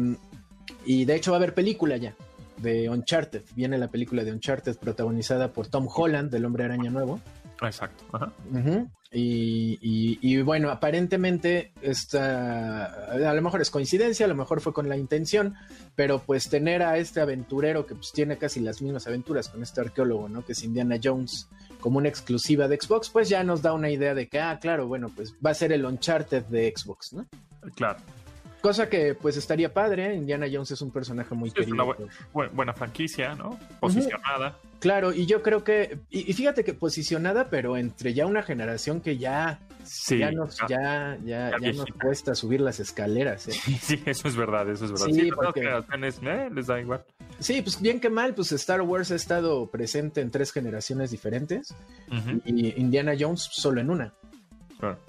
y 0.85 1.05
de 1.05 1.15
hecho 1.15 1.31
va 1.31 1.37
a 1.37 1.39
haber 1.39 1.55
película 1.55 1.97
ya 1.97 2.15
de 2.57 2.89
Uncharted. 2.89 3.43
Viene 3.55 3.77
la 3.77 3.87
película 3.89 4.23
de 4.23 4.31
Uncharted 4.31 4.77
protagonizada 4.77 5.51
por 5.53 5.67
Tom 5.67 5.87
Holland, 5.93 6.31
del 6.31 6.45
Hombre 6.45 6.65
Araña 6.65 6.89
Nuevo. 6.89 7.19
Exacto. 7.61 8.03
Ajá. 8.13 8.31
Ujú. 8.53 8.87
y, 9.11 9.79
y- 9.81 10.19
y 10.21 10.41
bueno, 10.41 10.69
aparentemente 10.69 11.71
esta, 11.81 12.85
a 13.29 13.33
lo 13.33 13.41
mejor 13.41 13.61
es 13.61 13.71
coincidencia, 13.71 14.25
a 14.25 14.29
lo 14.29 14.35
mejor 14.35 14.59
fue 14.61 14.73
con 14.73 14.89
la 14.89 14.97
intención, 14.97 15.55
pero 15.95 16.19
pues 16.19 16.49
tener 16.49 16.83
a 16.83 16.97
este 16.97 17.21
aventurero 17.21 17.85
que 17.87 17.95
pues 17.95 18.11
tiene 18.11 18.37
casi 18.37 18.59
las 18.59 18.81
mismas 18.81 19.07
aventuras 19.07 19.47
con 19.49 19.63
este 19.63 19.81
arqueólogo, 19.81 20.27
¿no? 20.29 20.45
Que 20.45 20.51
es 20.51 20.63
Indiana 20.63 20.97
Jones, 21.01 21.47
como 21.79 21.97
una 21.99 22.09
exclusiva 22.09 22.67
de 22.67 22.77
Xbox, 22.79 23.09
pues 23.09 23.29
ya 23.29 23.43
nos 23.43 23.61
da 23.61 23.73
una 23.73 23.89
idea 23.89 24.13
de 24.13 24.27
que, 24.27 24.39
ah, 24.39 24.59
claro, 24.59 24.87
bueno, 24.87 25.09
pues 25.15 25.33
va 25.43 25.51
a 25.51 25.55
ser 25.55 25.71
el 25.71 25.85
Uncharted 25.85 26.43
de 26.45 26.73
Xbox, 26.75 27.13
¿no? 27.13 27.25
Claro. 27.75 27.99
Cosa 28.67 28.89
que 28.89 29.15
pues 29.15 29.37
estaría 29.37 29.73
padre, 29.73 30.13
Indiana 30.13 30.45
Jones 30.51 30.71
es 30.71 30.81
un 30.81 30.91
personaje 30.91 31.33
muy 31.33 31.49
Sí, 31.51 31.55
es 31.59 31.65
querido. 31.67 31.85
una 31.85 31.95
por- 31.95 32.09
Bu- 32.33 32.51
buena 32.51 32.73
franquicia, 32.73 33.33
¿no? 33.33 33.57
Posicionada. 33.79 34.57
Claro, 34.79 35.13
y 35.13 35.25
yo 35.25 35.41
creo 35.41 35.63
que, 35.63 35.99
y, 36.09 36.29
y 36.29 36.33
fíjate 36.33 36.65
que 36.65 36.73
posicionada, 36.73 37.49
pero 37.49 37.77
entre 37.77 38.13
ya 38.13 38.25
una 38.25 38.43
generación 38.43 38.99
que 38.99 39.17
ya 39.17 39.61
Sí. 39.85 40.17
ya 40.17 40.31
nos, 40.33 40.57
ya, 40.67 41.17
ya, 41.23 41.51
nos 41.57 41.85
cuesta 42.01 42.35
subir 42.35 42.59
las 42.59 42.81
escaleras. 42.81 43.47
¿eh? 43.47 43.51
Sí, 43.53 43.77
sí, 43.81 44.03
eso 44.05 44.27
es 44.27 44.35
verdad, 44.35 44.69
eso 44.69 44.83
es 44.83 44.91
verdad. 44.91 45.05
Sí, 45.05 45.13
Sí, 45.13 45.29
las 45.29 45.35
porque- 45.37 45.61
generaciones, 45.61 46.19
eh, 46.23 46.49
les 46.53 46.67
da 46.67 46.81
igual. 46.81 47.05
Sí, 47.39 47.61
pues 47.61 47.79
bien 47.81 48.01
que 48.01 48.09
mal, 48.09 48.33
pues 48.35 48.51
Star 48.51 48.81
Wars 48.81 49.11
ha 49.11 49.15
estado 49.15 49.67
presente 49.71 50.19
en 50.19 50.29
tres 50.29 50.51
generaciones 50.51 51.09
diferentes 51.09 51.73
y 52.43 52.77
Indiana 52.81 53.13
Jones 53.17 53.47
solo 53.49 53.79
en 53.79 53.89
una, 53.89 54.13
Claro. 54.77 54.99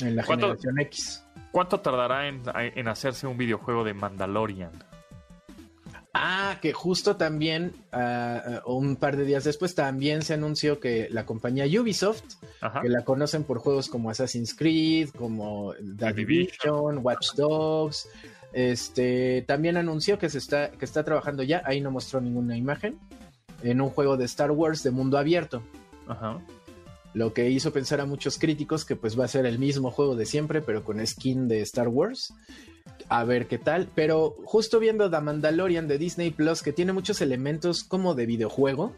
en 0.00 0.14
la 0.14 0.24
¿Cuánto- 0.24 0.48
generación 0.48 0.78
X. 0.80 1.24
¿Cuánto 1.52 1.80
tardará 1.80 2.28
en, 2.28 2.42
en 2.54 2.88
hacerse 2.88 3.26
un 3.26 3.38
videojuego 3.38 3.84
de 3.84 3.94
Mandalorian? 3.94 4.70
Ah, 6.14 6.58
que 6.60 6.72
justo 6.72 7.16
también, 7.16 7.72
ah, 7.92 8.62
un 8.66 8.96
par 8.96 9.16
de 9.16 9.24
días 9.24 9.44
después, 9.44 9.74
también 9.74 10.22
se 10.22 10.34
anunció 10.34 10.80
que 10.80 11.08
la 11.10 11.24
compañía 11.26 11.66
Ubisoft, 11.80 12.24
Ajá. 12.60 12.80
que 12.80 12.88
la 12.88 13.04
conocen 13.04 13.44
por 13.44 13.58
juegos 13.58 13.88
como 13.88 14.10
Assassin's 14.10 14.54
Creed, 14.54 15.10
como 15.10 15.74
The 15.74 16.06
The 16.06 16.12
Division. 16.14 16.26
Division, 16.26 16.98
Watch 17.02 17.34
Dogs, 17.36 18.08
este, 18.52 19.44
también 19.46 19.76
anunció 19.76 20.18
que 20.18 20.28
se 20.28 20.38
está, 20.38 20.70
que 20.70 20.84
está 20.84 21.04
trabajando 21.04 21.42
ya, 21.42 21.62
ahí 21.64 21.80
no 21.80 21.90
mostró 21.90 22.20
ninguna 22.20 22.56
imagen, 22.56 22.98
en 23.62 23.80
un 23.80 23.90
juego 23.90 24.16
de 24.16 24.24
Star 24.24 24.50
Wars 24.50 24.82
de 24.82 24.90
mundo 24.90 25.18
abierto. 25.18 25.62
Ajá. 26.08 26.40
Lo 27.14 27.32
que 27.32 27.48
hizo 27.50 27.72
pensar 27.72 28.00
a 28.00 28.06
muchos 28.06 28.38
críticos 28.38 28.84
que 28.84 28.94
pues 28.94 29.18
va 29.18 29.24
a 29.24 29.28
ser 29.28 29.46
el 29.46 29.58
mismo 29.58 29.90
juego 29.90 30.14
de 30.14 30.26
siempre, 30.26 30.60
pero 30.60 30.84
con 30.84 31.04
skin 31.04 31.48
de 31.48 31.62
Star 31.62 31.88
Wars. 31.88 32.34
A 33.08 33.24
ver 33.24 33.46
qué 33.46 33.58
tal. 33.58 33.88
Pero 33.94 34.36
justo 34.44 34.78
viendo 34.78 35.10
The 35.10 35.20
Mandalorian 35.20 35.88
de 35.88 35.98
Disney 35.98 36.30
Plus, 36.30 36.62
que 36.62 36.72
tiene 36.72 36.92
muchos 36.92 37.20
elementos 37.20 37.82
como 37.82 38.14
de 38.14 38.26
videojuego. 38.26 38.94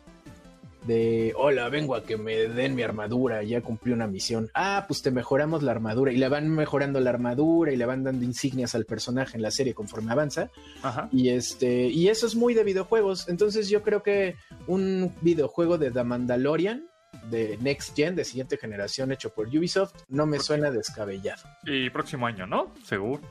De, 0.87 1.35
hola, 1.37 1.69
vengo 1.69 1.95
a 1.95 2.05
que 2.05 2.17
me 2.17 2.49
den 2.49 2.75
mi 2.75 2.83
armadura, 2.83 3.43
ya 3.43 3.61
cumplí 3.61 3.93
una 3.93 4.07
misión. 4.07 4.51
Ah, 4.55 4.87
pues 4.89 5.03
te 5.03 5.11
mejoramos 5.11 5.63
la 5.63 5.73
armadura. 5.73 6.11
Y 6.11 6.17
le 6.17 6.29
van 6.29 6.49
mejorando 6.49 7.01
la 7.01 7.11
armadura 7.11 7.73
y 7.73 7.77
le 7.77 7.87
van 7.87 8.03
dando 8.03 8.25
insignias 8.25 8.75
al 8.75 8.87
personaje 8.87 9.37
en 9.37 9.43
la 9.43 9.51
serie 9.51 9.75
conforme 9.75 10.11
avanza. 10.11 10.51
Ajá. 10.83 11.09
Y 11.13 11.29
este, 11.29 11.89
y 11.89 12.09
eso 12.09 12.27
es 12.27 12.35
muy 12.35 12.55
de 12.55 12.65
videojuegos. 12.65 13.29
Entonces 13.29 13.69
yo 13.69 13.83
creo 13.83 14.03
que 14.03 14.37
un 14.67 15.15
videojuego 15.21 15.79
de 15.79 15.91
The 15.91 16.03
Mandalorian, 16.03 16.90
de 17.29 17.59
Next 17.61 17.97
Gen, 17.97 18.17
de 18.17 18.25
siguiente 18.25 18.57
generación, 18.57 19.13
hecho 19.13 19.31
por 19.33 19.49
Ubisoft, 19.49 19.95
no 20.09 20.27
me 20.27 20.39
suena 20.39 20.71
descabellado. 20.71 21.43
Y 21.65 21.91
próximo 21.91 22.27
año, 22.27 22.47
¿no? 22.47 22.73
Seguro. 22.85 23.23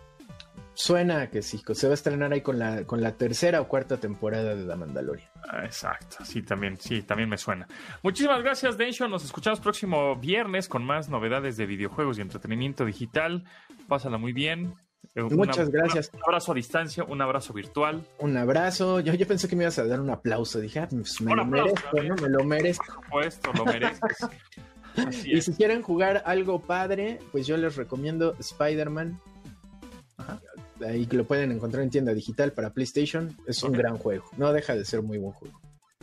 Suena 0.73 1.29
que 1.29 1.41
sí, 1.41 1.61
se 1.73 1.87
va 1.87 1.91
a 1.91 1.93
estrenar 1.93 2.31
ahí 2.31 2.39
con 2.39 2.57
la, 2.57 2.85
con 2.85 3.01
la 3.01 3.11
tercera 3.11 3.59
o 3.59 3.67
cuarta 3.67 3.97
temporada 3.97 4.55
de 4.55 4.65
The 4.65 4.75
Mandalorian. 4.75 5.29
Ah, 5.49 5.65
Exacto, 5.65 6.23
sí, 6.23 6.41
también, 6.41 6.77
sí, 6.77 7.01
también 7.01 7.27
me 7.27 7.37
suena. 7.37 7.67
Muchísimas 8.01 8.41
gracias, 8.41 8.77
Densho. 8.77 9.09
Nos 9.09 9.25
escuchamos 9.25 9.59
próximo 9.59 10.15
viernes 10.15 10.69
con 10.69 10.85
más 10.85 11.09
novedades 11.09 11.57
de 11.57 11.65
videojuegos 11.65 12.17
y 12.17 12.21
entretenimiento 12.21 12.85
digital. 12.85 13.43
Pásala 13.89 14.17
muy 14.17 14.31
bien. 14.31 14.73
Eh, 15.15 15.23
una- 15.23 15.35
Muchas 15.35 15.69
gracias. 15.69 16.11
Un 16.13 16.21
abrazo 16.23 16.51
a 16.51 16.55
distancia, 16.55 17.03
un 17.03 17.21
abrazo 17.21 17.53
virtual. 17.53 18.01
Un 18.19 18.37
abrazo. 18.37 18.99
Yo, 18.99 19.13
yo 19.13 19.27
pensé 19.27 19.47
que 19.47 19.55
me 19.55 19.63
ibas 19.63 19.79
a 19.79 19.85
dar 19.85 19.99
un 19.99 20.09
aplauso. 20.09 20.59
Dije, 20.59 20.79
ah, 20.79 20.87
pues 20.89 21.19
me 21.21 21.31
Un 21.31 21.37
lo 21.37 21.43
aplauso, 21.43 21.75
merezco. 21.93 22.03
¿no? 22.03 22.15
Me 22.21 22.29
lo 22.29 22.43
merezco. 22.43 22.85
Por 22.95 23.03
supuesto, 23.05 23.53
lo 23.53 23.65
mereces. 23.65 24.01
Así 24.95 25.31
Y 25.33 25.41
si 25.41 25.53
quieren 25.53 25.81
jugar 25.81 26.23
algo 26.25 26.59
padre, 26.61 27.19
pues 27.31 27.47
yo 27.47 27.57
les 27.57 27.75
recomiendo 27.75 28.35
Spider-Man. 28.39 29.19
Ahí 30.85 31.05
que 31.07 31.17
lo 31.17 31.25
pueden 31.25 31.51
encontrar 31.51 31.83
en 31.83 31.89
tienda 31.89 32.13
digital 32.13 32.51
para 32.53 32.71
PlayStation. 32.73 33.35
Es 33.47 33.63
un 33.63 33.73
gran 33.73 33.97
juego. 33.97 34.25
No 34.37 34.51
deja 34.53 34.75
de 34.75 34.85
ser 34.85 35.01
muy 35.01 35.17
buen 35.17 35.33
juego. 35.33 35.59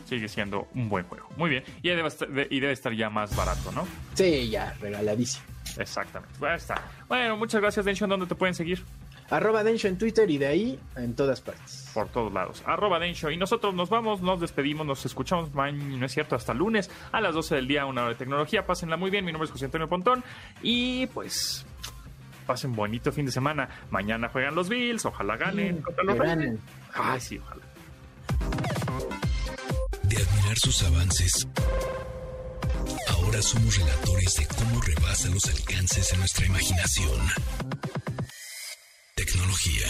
Sigue 0.07 0.27
siendo 0.29 0.67
un 0.73 0.87
buen 0.87 1.05
juego. 1.05 1.27
Muy 1.35 1.49
bien. 1.49 1.63
Y 1.81 1.89
debe, 1.89 2.07
estar, 2.07 2.29
y 2.49 2.59
debe 2.59 2.71
estar 2.71 2.93
ya 2.93 3.09
más 3.09 3.35
barato, 3.35 3.71
¿no? 3.73 3.85
Sí, 4.13 4.49
ya, 4.49 4.73
regaladísimo. 4.79 5.45
Exactamente. 5.77 6.33
Bueno, 6.39 6.55
está. 6.55 6.81
Bueno, 7.09 7.35
muchas 7.35 7.59
gracias, 7.61 7.85
Densho. 7.85 8.05
¿En 8.05 8.09
dónde 8.11 8.25
te 8.25 8.35
pueden 8.35 8.55
seguir? 8.55 8.83
Arroba 9.29 9.61
Densho 9.65 9.89
en 9.89 9.97
Twitter 9.97 10.29
y 10.31 10.37
de 10.37 10.47
ahí 10.47 10.79
en 10.95 11.13
todas 11.13 11.41
partes. 11.41 11.91
Por 11.93 12.07
todos 12.07 12.31
lados. 12.31 12.63
Arroba 12.65 12.97
Densho. 12.99 13.29
Y 13.29 13.35
nosotros 13.35 13.73
nos 13.73 13.89
vamos, 13.89 14.21
nos 14.21 14.39
despedimos, 14.39 14.87
nos 14.87 15.05
escuchamos 15.05 15.53
mañana, 15.53 15.97
no 15.97 16.05
es 16.05 16.13
cierto, 16.13 16.37
hasta 16.37 16.53
lunes 16.53 16.89
a 17.11 17.19
las 17.19 17.33
12 17.35 17.55
del 17.55 17.67
día, 17.67 17.85
una 17.85 18.03
hora 18.03 18.11
de 18.11 18.15
tecnología. 18.15 18.65
Pásenla 18.65 18.95
muy 18.95 19.11
bien. 19.11 19.25
Mi 19.25 19.33
nombre 19.33 19.45
es 19.47 19.51
José 19.51 19.65
Antonio 19.65 19.89
Pontón. 19.89 20.23
Y 20.61 21.07
pues, 21.07 21.65
pasen 22.45 22.73
bonito 22.73 23.11
fin 23.11 23.25
de 23.25 23.33
semana. 23.33 23.67
Mañana 23.91 24.29
juegan 24.29 24.55
los 24.55 24.69
Bills. 24.69 25.05
Ojalá 25.05 25.35
ganen. 25.35 25.81
contra 25.81 26.05
los 26.05 26.15
Que 26.15 26.21
Ravens. 26.21 26.39
ganen. 26.39 26.59
Ay, 26.93 27.19
sí, 27.19 27.37
ojalá. 27.39 27.63
Sus 30.59 30.81
avances, 30.83 31.47
ahora 33.09 33.41
somos 33.41 33.77
relatores 33.77 34.35
de 34.35 34.47
cómo 34.47 34.81
rebasa 34.81 35.29
los 35.29 35.45
alcances 35.45 36.09
de 36.09 36.17
nuestra 36.17 36.45
imaginación. 36.45 37.29
Tecnología. 39.15 39.87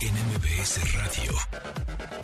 En 0.00 0.12
MBS 0.12 0.92
Radio. 0.92 2.19